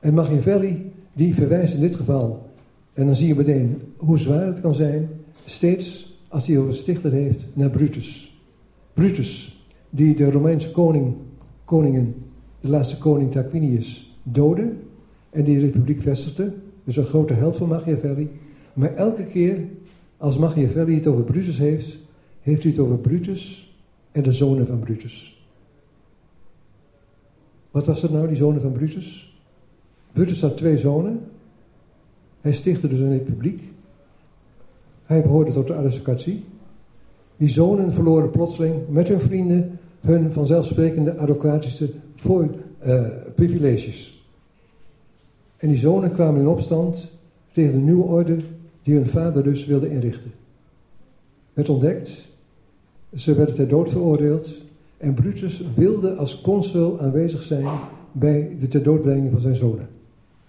En 0.00 0.14
Machiavelli 0.14 0.92
die 1.12 1.34
verwijst 1.34 1.74
in 1.74 1.80
dit 1.80 1.96
geval, 1.96 2.50
en 2.92 3.06
dan 3.06 3.16
zie 3.16 3.26
je 3.26 3.34
meteen 3.34 3.82
hoe 3.96 4.18
zwaar 4.18 4.46
het 4.46 4.60
kan 4.60 4.74
zijn, 4.74 5.08
steeds 5.44 6.16
als 6.28 6.46
hij 6.46 6.58
over 6.58 6.74
stichter 6.74 7.12
heeft, 7.12 7.44
naar 7.52 7.70
Brutus. 7.70 8.40
Brutus, 8.94 9.51
die 9.94 10.14
de 10.14 10.30
Romeinse 10.30 10.70
koning, 10.70 11.14
koningen, 11.64 12.14
de 12.60 12.68
laatste 12.68 12.98
koning 12.98 13.30
Tarquinius, 13.30 14.16
doodde 14.22 14.72
en 15.30 15.44
die 15.44 15.58
republiek 15.58 16.02
vestigde. 16.02 16.52
Dus 16.84 16.96
een 16.96 17.04
grote 17.04 17.32
held 17.32 17.56
van 17.56 17.68
Machiavelli. 17.68 18.30
Maar 18.72 18.94
elke 18.94 19.24
keer 19.24 19.58
als 20.16 20.38
Machiavelli 20.38 20.94
het 20.94 21.06
over 21.06 21.22
Brutus 21.22 21.58
heeft, 21.58 21.98
heeft 22.40 22.62
hij 22.62 22.72
het 22.72 22.80
over 22.80 22.98
Brutus 22.98 23.72
en 24.12 24.22
de 24.22 24.32
zonen 24.32 24.66
van 24.66 24.78
Brutus. 24.78 25.46
Wat 27.70 27.86
was 27.86 28.00
dat 28.00 28.10
nou, 28.10 28.28
die 28.28 28.36
zonen 28.36 28.60
van 28.60 28.72
Brutus? 28.72 29.36
Brutus 30.12 30.40
had 30.40 30.56
twee 30.56 30.78
zonen. 30.78 31.20
Hij 32.40 32.52
stichtte 32.52 32.88
dus 32.88 32.98
een 32.98 33.18
republiek. 33.18 33.62
Hij 35.04 35.22
behoorde 35.22 35.52
tot 35.52 35.66
de 35.66 35.74
aristocratie. 35.74 36.44
Die 37.36 37.48
zonen 37.48 37.92
verloren 37.92 38.30
plotseling 38.30 38.88
met 38.88 39.08
hun 39.08 39.20
vrienden 39.20 39.78
hun 40.02 40.32
vanzelfsprekende 40.32 41.16
aristocratische 41.16 41.88
voor, 42.16 42.48
uh, 42.86 43.02
privileges. 43.34 44.26
En 45.56 45.68
die 45.68 45.76
zonen 45.76 46.12
kwamen 46.12 46.40
in 46.40 46.46
opstand 46.46 47.08
tegen 47.52 47.72
de 47.72 47.78
nieuwe 47.78 48.04
orde 48.04 48.36
die 48.82 48.94
hun 48.94 49.06
vader 49.06 49.42
dus 49.42 49.66
wilde 49.66 49.90
inrichten. 49.90 50.30
Werd 51.52 51.68
ontdekt, 51.68 52.28
ze 53.14 53.34
werden 53.34 53.54
ter 53.54 53.68
dood 53.68 53.90
veroordeeld 53.90 54.48
en 54.96 55.14
Brutus 55.14 55.62
wilde 55.74 56.14
als 56.14 56.40
consul 56.40 57.00
aanwezig 57.00 57.42
zijn 57.42 57.66
bij 58.12 58.56
de 58.60 58.68
ter 58.68 58.82
doodbrenging 58.82 59.30
van 59.30 59.40
zijn 59.40 59.56
zonen. 59.56 59.88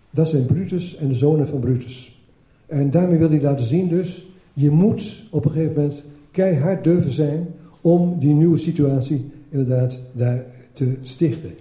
Dat 0.09 0.29
zijn 0.29 0.45
Brutus 0.45 0.95
en 0.95 1.07
de 1.07 1.15
zonen 1.15 1.47
van 1.47 1.59
Brutus. 1.59 2.21
En 2.65 2.91
daarmee 2.91 3.17
wil 3.17 3.29
hij 3.29 3.41
laten 3.41 3.65
zien 3.65 3.87
dus, 3.87 4.27
je 4.53 4.69
moet 4.69 5.23
op 5.31 5.45
een 5.45 5.51
gegeven 5.51 5.73
moment 5.73 6.03
keihard 6.31 6.83
durven 6.83 7.11
zijn 7.11 7.47
om 7.81 8.19
die 8.19 8.33
nieuwe 8.33 8.57
situatie 8.57 9.25
inderdaad 9.53 9.99
daar 10.11 10.45
te 10.71 10.95
stichten. 11.01 11.51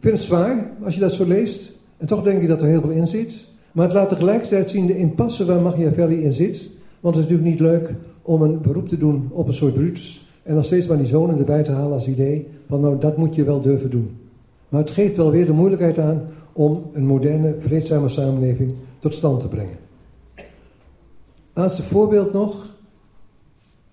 vind 0.00 0.14
het 0.14 0.22
zwaar 0.22 0.70
als 0.84 0.94
je 0.94 1.00
dat 1.00 1.12
zo 1.12 1.26
leest. 1.26 1.72
En 1.96 2.06
toch 2.06 2.22
denk 2.22 2.42
ik 2.42 2.48
dat 2.48 2.60
er 2.60 2.66
heel 2.66 2.80
veel 2.80 2.90
in 2.90 3.06
zit. 3.06 3.44
Maar 3.72 3.84
het 3.84 3.94
laat 3.94 4.08
tegelijkertijd 4.08 4.70
zien 4.70 4.86
de 4.86 4.98
impasse 4.98 5.44
waar 5.44 5.60
Machiavelli 5.60 6.22
in 6.22 6.32
zit. 6.32 6.68
Want 7.00 7.16
het 7.16 7.24
is 7.24 7.30
natuurlijk 7.30 7.58
niet 7.60 7.68
leuk 7.70 7.94
om 8.22 8.42
een 8.42 8.60
beroep 8.60 8.88
te 8.88 8.98
doen 8.98 9.28
op 9.32 9.48
een 9.48 9.54
soort 9.54 9.74
Brutus. 9.74 10.28
En 10.42 10.54
dan 10.54 10.64
steeds 10.64 10.86
maar 10.86 10.96
die 10.96 11.06
zonen 11.06 11.38
erbij 11.38 11.62
te 11.62 11.72
halen 11.72 11.92
als 11.92 12.08
idee 12.08 12.46
van 12.68 12.80
nou 12.80 12.98
dat 12.98 13.16
moet 13.16 13.34
je 13.34 13.44
wel 13.44 13.60
durven 13.60 13.90
doen. 13.90 14.16
Maar 14.68 14.80
het 14.80 14.90
geeft 14.90 15.16
wel 15.16 15.30
weer 15.30 15.46
de 15.46 15.52
moeilijkheid 15.52 15.98
aan 15.98 16.22
om 16.52 16.90
een 16.92 17.06
moderne, 17.06 17.54
vreedzame 17.58 18.08
samenleving 18.08 18.74
tot 18.98 19.14
stand 19.14 19.40
te 19.40 19.48
brengen. 19.48 19.76
Laatste 21.52 21.82
voorbeeld 21.82 22.32
nog. 22.32 22.75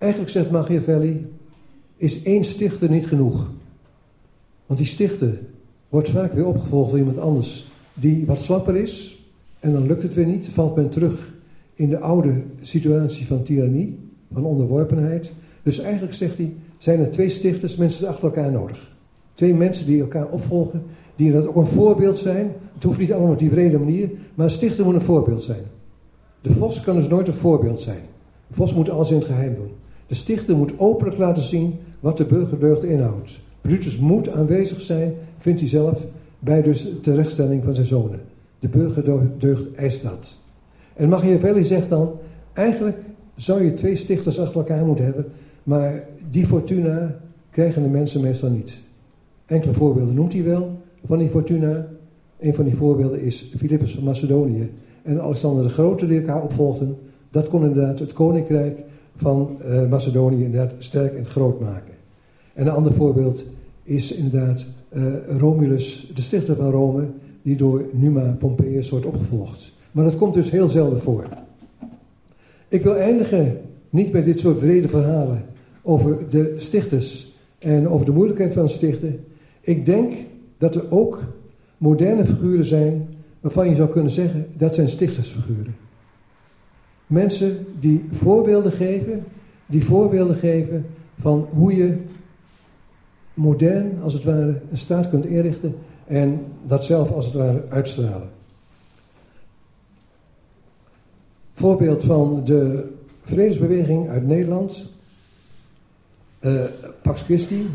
Eigenlijk 0.04 0.32
zegt 0.32 0.50
Machiavelli, 0.50 1.26
is 1.96 2.22
één 2.22 2.44
stichter 2.44 2.90
niet 2.90 3.06
genoeg. 3.06 3.50
Want 4.66 4.78
die 4.78 4.88
stichter 4.88 5.38
wordt 5.88 6.10
vaak 6.10 6.32
weer 6.32 6.46
opgevolgd 6.46 6.90
door 6.90 6.98
iemand 6.98 7.18
anders 7.18 7.66
die 7.94 8.26
wat 8.26 8.40
slapper 8.40 8.76
is. 8.76 9.18
En 9.60 9.72
dan 9.72 9.86
lukt 9.86 10.02
het 10.02 10.14
weer 10.14 10.26
niet, 10.26 10.46
valt 10.46 10.76
men 10.76 10.88
terug 10.88 11.32
in 11.74 11.88
de 11.88 11.98
oude 11.98 12.42
situatie 12.60 13.26
van 13.26 13.42
tirannie, 13.42 13.98
van 14.32 14.44
onderworpenheid. 14.44 15.32
Dus 15.62 15.78
eigenlijk 15.78 16.14
zegt 16.14 16.36
hij, 16.36 16.54
zijn 16.78 17.00
er 17.00 17.10
twee 17.10 17.28
stichters, 17.28 17.76
mensen 17.76 18.08
achter 18.08 18.24
elkaar 18.24 18.52
nodig. 18.52 18.92
Twee 19.34 19.54
mensen 19.54 19.86
die 19.86 20.00
elkaar 20.00 20.26
opvolgen, 20.26 20.82
die 21.16 21.32
dat 21.32 21.46
ook 21.46 21.56
een 21.56 21.66
voorbeeld 21.66 22.18
zijn. 22.18 22.52
Het 22.74 22.82
hoeft 22.82 22.98
niet 22.98 23.12
allemaal 23.12 23.32
op 23.32 23.38
die 23.38 23.48
brede 23.48 23.78
manier, 23.78 24.10
maar 24.34 24.46
een 24.46 24.52
stichter 24.52 24.84
moet 24.84 24.94
een 24.94 25.00
voorbeeld 25.00 25.42
zijn. 25.42 25.62
De 26.40 26.52
vos 26.52 26.80
kan 26.80 26.94
dus 26.94 27.08
nooit 27.08 27.28
een 27.28 27.34
voorbeeld 27.34 27.80
zijn. 27.80 28.02
De 28.46 28.54
vos 28.54 28.74
moet 28.74 28.90
alles 28.90 29.10
in 29.10 29.16
het 29.16 29.24
geheim 29.24 29.54
doen. 29.54 29.70
De 30.14 30.20
stichter 30.20 30.56
moet 30.56 30.78
openlijk 30.78 31.18
laten 31.18 31.42
zien 31.42 31.74
wat 32.00 32.16
de 32.16 32.24
burgerdeugd 32.24 32.84
inhoudt. 32.84 33.40
Brutus 33.60 33.98
moet 33.98 34.28
aanwezig 34.28 34.80
zijn, 34.80 35.14
vindt 35.38 35.60
hij 35.60 35.68
zelf, 35.68 36.06
bij 36.38 36.62
dus 36.62 36.82
de 36.82 37.00
terechtstelling 37.00 37.64
van 37.64 37.74
zijn 37.74 37.86
zonen. 37.86 38.20
De 38.58 38.68
burgerdeugd 38.68 39.74
eist 39.74 40.02
dat. 40.02 40.34
En 40.96 41.08
Machiavelli 41.08 41.64
zegt 41.64 41.88
dan, 41.88 42.12
eigenlijk 42.52 42.96
zou 43.36 43.64
je 43.64 43.74
twee 43.74 43.96
stichters 43.96 44.38
achter 44.38 44.56
elkaar 44.56 44.84
moeten 44.84 45.04
hebben, 45.04 45.26
maar 45.62 46.04
die 46.30 46.46
fortuna 46.46 47.20
krijgen 47.50 47.82
de 47.82 47.88
mensen 47.88 48.20
meestal 48.20 48.50
niet. 48.50 48.80
Enkele 49.46 49.74
voorbeelden 49.74 50.14
noemt 50.14 50.32
hij 50.32 50.44
wel 50.44 50.70
van 51.06 51.18
die 51.18 51.28
fortuna. 51.28 51.86
Een 52.38 52.54
van 52.54 52.64
die 52.64 52.76
voorbeelden 52.76 53.20
is 53.20 53.52
Philippus 53.56 53.94
van 53.94 54.04
Macedonië 54.04 54.70
en 55.02 55.20
Alexander 55.20 55.62
de 55.62 55.68
Grote 55.68 56.06
die 56.06 56.20
elkaar 56.20 56.42
opvolgden. 56.42 56.96
Dat 57.30 57.48
kon 57.48 57.62
inderdaad 57.62 57.98
het 57.98 58.12
koninkrijk 58.12 58.78
van 59.16 59.56
uh, 59.66 59.88
Macedonië 59.88 60.44
inderdaad 60.44 60.72
sterk 60.78 61.14
en 61.14 61.26
groot 61.26 61.60
maken. 61.60 61.94
En 62.54 62.66
een 62.66 62.72
ander 62.72 62.92
voorbeeld 62.92 63.44
is 63.82 64.12
inderdaad 64.12 64.66
uh, 64.92 65.04
Romulus, 65.38 66.12
de 66.14 66.22
stichter 66.22 66.56
van 66.56 66.70
Rome, 66.70 67.06
die 67.42 67.56
door 67.56 67.84
Numa 67.92 68.36
Pompeius 68.38 68.90
wordt 68.90 69.06
opgevolgd. 69.06 69.72
Maar 69.92 70.04
dat 70.04 70.16
komt 70.16 70.34
dus 70.34 70.50
heel 70.50 70.68
zelden 70.68 71.00
voor. 71.00 71.24
Ik 72.68 72.82
wil 72.82 72.96
eindigen 72.96 73.60
niet 73.90 74.12
met 74.12 74.24
dit 74.24 74.40
soort 74.40 74.58
brede 74.58 74.88
verhalen 74.88 75.44
over 75.82 76.18
de 76.30 76.54
stichters 76.56 77.32
en 77.58 77.88
over 77.88 78.06
de 78.06 78.12
moeilijkheid 78.12 78.52
van 78.52 78.68
stichten. 78.68 79.24
Ik 79.60 79.86
denk 79.86 80.12
dat 80.58 80.74
er 80.74 80.90
ook 80.90 81.22
moderne 81.78 82.26
figuren 82.26 82.64
zijn 82.64 83.08
waarvan 83.40 83.68
je 83.68 83.74
zou 83.74 83.88
kunnen 83.88 84.12
zeggen 84.12 84.46
dat 84.56 84.74
zijn 84.74 84.88
stichtersfiguren. 84.88 85.74
Mensen 87.06 87.66
die 87.80 88.04
voorbeelden 88.12 88.72
geven, 88.72 89.24
die 89.66 89.84
voorbeelden 89.84 90.36
geven 90.36 90.86
van 91.20 91.48
hoe 91.50 91.76
je 91.76 91.96
modern, 93.34 94.02
als 94.02 94.12
het 94.12 94.24
ware, 94.24 94.60
een 94.70 94.78
staat 94.78 95.08
kunt 95.08 95.26
inrichten 95.26 95.74
en 96.06 96.40
dat 96.66 96.84
zelf 96.84 97.10
als 97.10 97.24
het 97.24 97.34
ware 97.34 97.64
uitstralen. 97.68 98.30
Voorbeeld 101.54 102.04
van 102.04 102.44
de 102.44 102.92
vredesbeweging 103.22 104.08
uit 104.08 104.26
Nederland, 104.26 104.86
uh, 106.40 106.64
Pax 107.02 107.22
Christi. 107.22 107.66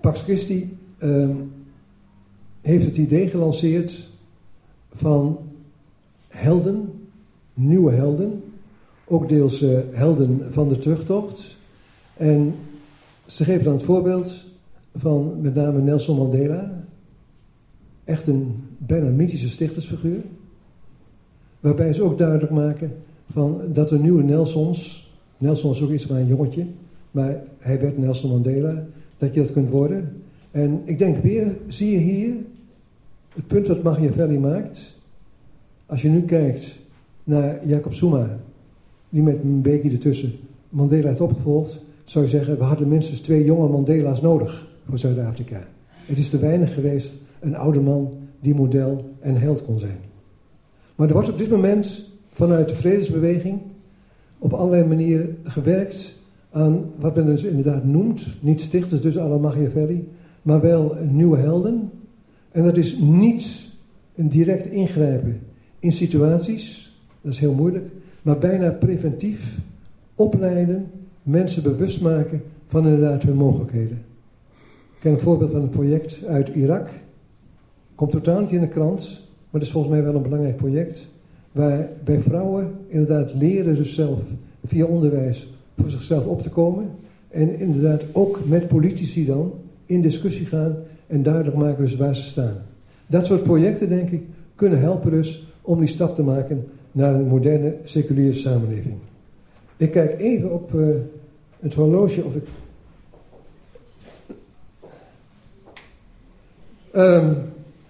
Pax 0.00 0.22
Christi 0.22 0.78
uh, 0.98 1.28
heeft 2.60 2.84
het 2.84 2.96
idee 2.96 3.28
gelanceerd 3.28 4.08
van 4.94 5.38
helden, 6.28 6.91
nieuwe 7.54 7.92
helden, 7.92 8.42
ook 9.04 9.28
deels 9.28 9.62
uh, 9.62 9.78
helden 9.92 10.40
van 10.50 10.68
de 10.68 10.78
terugtocht. 10.78 11.56
En 12.16 12.54
ze 13.26 13.44
geven 13.44 13.64
dan 13.64 13.72
het 13.72 13.82
voorbeeld 13.82 14.44
van 14.96 15.40
met 15.40 15.54
name 15.54 15.80
Nelson 15.80 16.16
Mandela, 16.16 16.84
echt 18.04 18.26
een 18.26 18.54
bijna 18.78 19.08
mythische 19.08 19.48
stichtersfiguur, 19.48 20.20
waarbij 21.60 21.92
ze 21.92 22.02
ook 22.02 22.18
duidelijk 22.18 22.52
maken 22.52 22.92
van 23.32 23.60
dat 23.72 23.90
er 23.90 23.98
nieuwe 23.98 24.22
Nelsons, 24.22 25.10
Nelson 25.38 25.72
is 25.72 25.82
ook 25.82 25.90
iets 25.90 26.06
maar 26.06 26.20
een 26.20 26.26
jongetje, 26.26 26.66
maar 27.10 27.42
hij 27.58 27.80
werd 27.80 27.98
Nelson 27.98 28.30
Mandela, 28.30 28.84
dat 29.18 29.34
je 29.34 29.40
dat 29.40 29.52
kunt 29.52 29.70
worden. 29.70 30.22
En 30.50 30.80
ik 30.84 30.98
denk 30.98 31.22
weer, 31.22 31.56
zie 31.66 31.90
je 31.90 31.98
hier 31.98 32.34
het 33.34 33.46
punt 33.46 33.66
wat 33.66 33.82
Machiavelli 33.82 34.38
maakt. 34.38 34.98
Als 35.86 36.02
je 36.02 36.08
nu 36.08 36.22
kijkt 36.22 36.78
naar 37.24 37.66
Jacob 37.66 37.94
Zuma, 37.94 38.38
die 39.08 39.22
met 39.22 39.38
een 39.42 39.82
ertussen 39.92 40.32
Mandela 40.68 41.08
heeft 41.08 41.20
opgevolgd, 41.20 41.80
zou 42.04 42.24
je 42.24 42.30
zeggen, 42.30 42.58
we 42.58 42.64
hadden 42.64 42.88
minstens 42.88 43.20
twee 43.20 43.44
jonge 43.44 43.68
Mandela's 43.68 44.20
nodig 44.20 44.66
voor 44.88 44.98
Zuid-Afrika. 44.98 45.66
Het 46.06 46.18
is 46.18 46.30
te 46.30 46.38
weinig 46.38 46.74
geweest 46.74 47.12
een 47.40 47.56
oude 47.56 47.80
man 47.80 48.14
die 48.40 48.54
model 48.54 49.14
en 49.20 49.36
held 49.36 49.64
kon 49.64 49.78
zijn. 49.78 49.98
Maar 50.94 51.08
er 51.08 51.14
wordt 51.14 51.30
op 51.30 51.38
dit 51.38 51.50
moment 51.50 52.10
vanuit 52.26 52.68
de 52.68 52.74
vredesbeweging 52.74 53.60
op 54.38 54.52
allerlei 54.52 54.84
manieren 54.84 55.38
gewerkt 55.42 56.20
aan 56.50 56.84
wat 56.98 57.14
men 57.14 57.26
dus 57.26 57.42
inderdaad 57.42 57.84
noemt, 57.84 58.26
niet 58.40 58.60
stichters 58.60 59.00
dus 59.00 59.18
alle 59.18 59.38
Machiavelli, 59.38 60.08
maar 60.42 60.60
wel 60.60 60.96
nieuwe 61.10 61.36
helden. 61.36 61.90
En 62.50 62.64
dat 62.64 62.76
is 62.76 62.98
niet 62.98 63.70
een 64.14 64.28
direct 64.28 64.66
ingrijpen 64.66 65.40
in 65.78 65.92
situaties, 65.92 66.91
dat 67.22 67.32
is 67.32 67.38
heel 67.38 67.54
moeilijk, 67.54 67.84
maar 68.22 68.38
bijna 68.38 68.70
preventief 68.70 69.58
opleiden, 70.14 70.90
mensen 71.22 71.62
bewust 71.62 72.00
maken 72.00 72.42
van 72.68 72.84
inderdaad 72.84 73.22
hun 73.22 73.36
mogelijkheden. 73.36 74.02
Ik 74.94 74.98
ken 75.00 75.12
een 75.12 75.20
voorbeeld 75.20 75.50
van 75.50 75.62
een 75.62 75.68
project 75.68 76.24
uit 76.26 76.48
Irak. 76.48 76.90
Komt 77.94 78.10
totaal 78.10 78.40
niet 78.40 78.50
in 78.50 78.60
de 78.60 78.68
krant, 78.68 79.20
maar 79.50 79.60
dat 79.60 79.62
is 79.62 79.70
volgens 79.70 79.92
mij 79.92 80.02
wel 80.02 80.14
een 80.14 80.22
belangrijk 80.22 80.56
project. 80.56 81.06
Waar 81.52 81.88
bij 82.04 82.20
vrouwen 82.20 82.70
inderdaad 82.88 83.34
leren 83.34 83.76
zichzelf 83.76 84.20
via 84.66 84.84
onderwijs 84.84 85.52
voor 85.78 85.90
zichzelf 85.90 86.26
op 86.26 86.42
te 86.42 86.50
komen. 86.50 86.90
En 87.28 87.58
inderdaad 87.58 88.02
ook 88.12 88.40
met 88.46 88.68
politici 88.68 89.26
dan 89.26 89.52
in 89.86 90.00
discussie 90.00 90.46
gaan 90.46 90.76
en 91.06 91.22
duidelijk 91.22 91.56
maken 91.56 91.84
dus 91.84 91.96
waar 91.96 92.16
ze 92.16 92.22
staan. 92.22 92.54
Dat 93.06 93.26
soort 93.26 93.42
projecten, 93.42 93.88
denk 93.88 94.10
ik, 94.10 94.22
kunnen 94.54 94.80
helpen 94.80 95.10
dus 95.10 95.46
om 95.62 95.78
die 95.78 95.88
stap 95.88 96.14
te 96.14 96.22
maken 96.22 96.64
naar 96.92 97.14
een 97.14 97.26
moderne 97.26 97.74
seculiere 97.84 98.32
samenleving. 98.32 98.94
Ik 99.76 99.90
kijk 99.90 100.18
even 100.20 100.52
op 100.52 100.72
uh, 100.72 100.86
het 101.60 101.74
horloge 101.74 102.24
of 102.24 102.34
ik. 102.34 102.46
Um, 106.96 107.36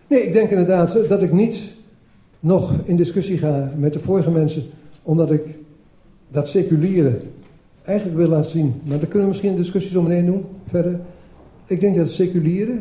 nee, 0.06 0.22
ik 0.22 0.32
denk 0.32 0.50
inderdaad 0.50 1.08
dat 1.08 1.22
ik 1.22 1.32
niet 1.32 1.76
nog 2.40 2.72
in 2.84 2.96
discussie 2.96 3.38
ga 3.38 3.72
met 3.76 3.92
de 3.92 4.00
vorige 4.00 4.30
mensen, 4.30 4.62
omdat 5.02 5.30
ik 5.30 5.58
dat 6.28 6.48
seculiere 6.48 7.20
eigenlijk 7.84 8.18
wil 8.18 8.28
laten 8.28 8.50
zien. 8.50 8.74
Maar 8.84 8.98
daar 8.98 9.08
kunnen 9.08 9.28
we 9.28 9.34
misschien 9.34 9.56
discussies 9.56 9.96
omheen 9.96 10.26
doen, 10.26 10.44
verder. 10.66 11.00
Ik 11.66 11.80
denk 11.80 11.96
dat 11.96 12.06
het 12.06 12.14
seculiere, 12.14 12.78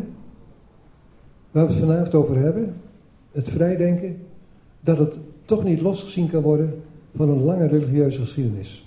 waar 1.52 1.68
we 1.68 1.72
het 1.72 1.82
vanavond 1.82 2.16
over 2.16 2.38
hebben, 2.38 2.74
het 3.32 3.50
vrijdenken, 3.50 4.18
dat 4.80 4.98
het 4.98 5.18
toch 5.52 5.64
niet 5.64 5.82
losgezien 5.82 6.30
kan 6.30 6.42
worden 6.42 6.82
van 7.16 7.30
een 7.30 7.44
lange 7.44 7.68
religieuze 7.68 8.20
geschiedenis. 8.20 8.86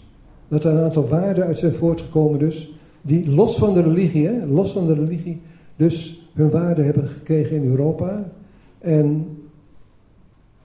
Dat 0.48 0.64
er 0.64 0.72
een 0.72 0.84
aantal 0.84 1.08
waarden 1.08 1.44
uit 1.44 1.58
zijn 1.58 1.74
voortgekomen 1.74 2.38
dus, 2.38 2.72
die 3.02 3.30
los 3.30 3.56
van 3.56 3.74
de 3.74 3.82
religie, 3.82 4.46
los 4.46 4.72
van 4.72 4.86
de 4.86 4.94
religie, 4.94 5.40
dus 5.76 6.20
hun 6.34 6.50
waarde 6.50 6.82
hebben 6.82 7.08
gekregen 7.08 7.56
in 7.56 7.64
Europa. 7.64 8.30
En 8.78 9.26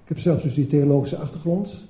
ik 0.03 0.07
heb 0.07 0.19
zelfs 0.19 0.43
dus 0.43 0.53
die 0.53 0.67
theologische 0.67 1.17
achtergrond 1.17 1.85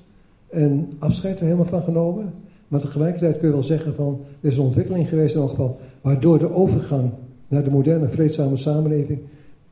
en 0.49 0.89
afscheid 0.99 1.39
er 1.39 1.45
helemaal 1.45 1.65
van 1.65 1.83
genomen. 1.83 2.33
Maar 2.67 2.79
tegelijkertijd 2.79 3.37
kun 3.37 3.47
je 3.47 3.53
wel 3.53 3.63
zeggen 3.63 3.95
van, 3.95 4.19
er 4.41 4.49
is 4.49 4.57
een 4.57 4.63
ontwikkeling 4.63 5.09
geweest 5.09 5.35
in 5.35 5.41
elk 5.41 5.49
geval, 5.49 5.79
waardoor 6.01 6.39
de 6.39 6.53
overgang 6.53 7.11
naar 7.47 7.63
de 7.63 7.71
moderne 7.71 8.07
vreedzame 8.07 8.57
samenleving 8.57 9.19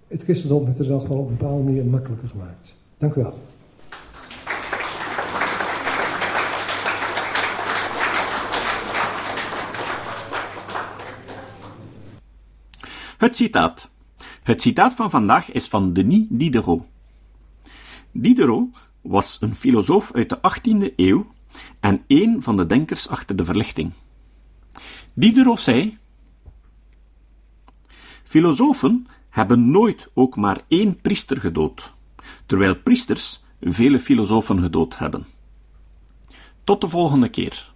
het 0.07 0.23
christendom 0.23 0.65
heeft 0.65 0.79
in 0.79 0.89
elk 0.89 1.01
geval 1.01 1.17
op 1.17 1.29
een 1.29 1.38
bepaalde 1.38 1.63
manier 1.63 1.85
makkelijker 1.85 2.27
gemaakt. 2.27 2.75
Dank 2.97 3.13
u 3.15 3.21
wel. 3.21 3.33
Het 13.17 13.26
citaat. 13.38 13.91
Het 14.43 14.61
citaat 14.61 14.93
van 14.93 15.09
vandaag 15.09 15.51
is 15.51 15.67
van 15.67 15.93
Denis 15.93 16.25
Diderot. 16.29 16.83
Diderot 18.11 18.77
was 19.01 19.38
een 19.41 19.55
filosoof 19.55 20.13
uit 20.13 20.29
de 20.29 20.38
18e 20.38 20.95
eeuw 20.95 21.31
en 21.79 22.03
een 22.07 22.41
van 22.41 22.57
de 22.57 22.65
denkers 22.65 23.07
achter 23.07 23.35
de 23.35 23.45
verlichting. 23.45 23.91
Diderot 25.13 25.59
zei: 25.59 25.97
Filosofen 28.23 29.07
hebben 29.29 29.71
nooit 29.71 30.11
ook 30.13 30.35
maar 30.35 30.61
één 30.67 31.01
priester 31.01 31.39
gedood, 31.39 31.93
terwijl 32.45 32.75
priesters 32.75 33.43
vele 33.61 33.99
filosofen 33.99 34.59
gedood 34.59 34.97
hebben. 34.97 35.25
Tot 36.63 36.81
de 36.81 36.89
volgende 36.89 37.29
keer. 37.29 37.75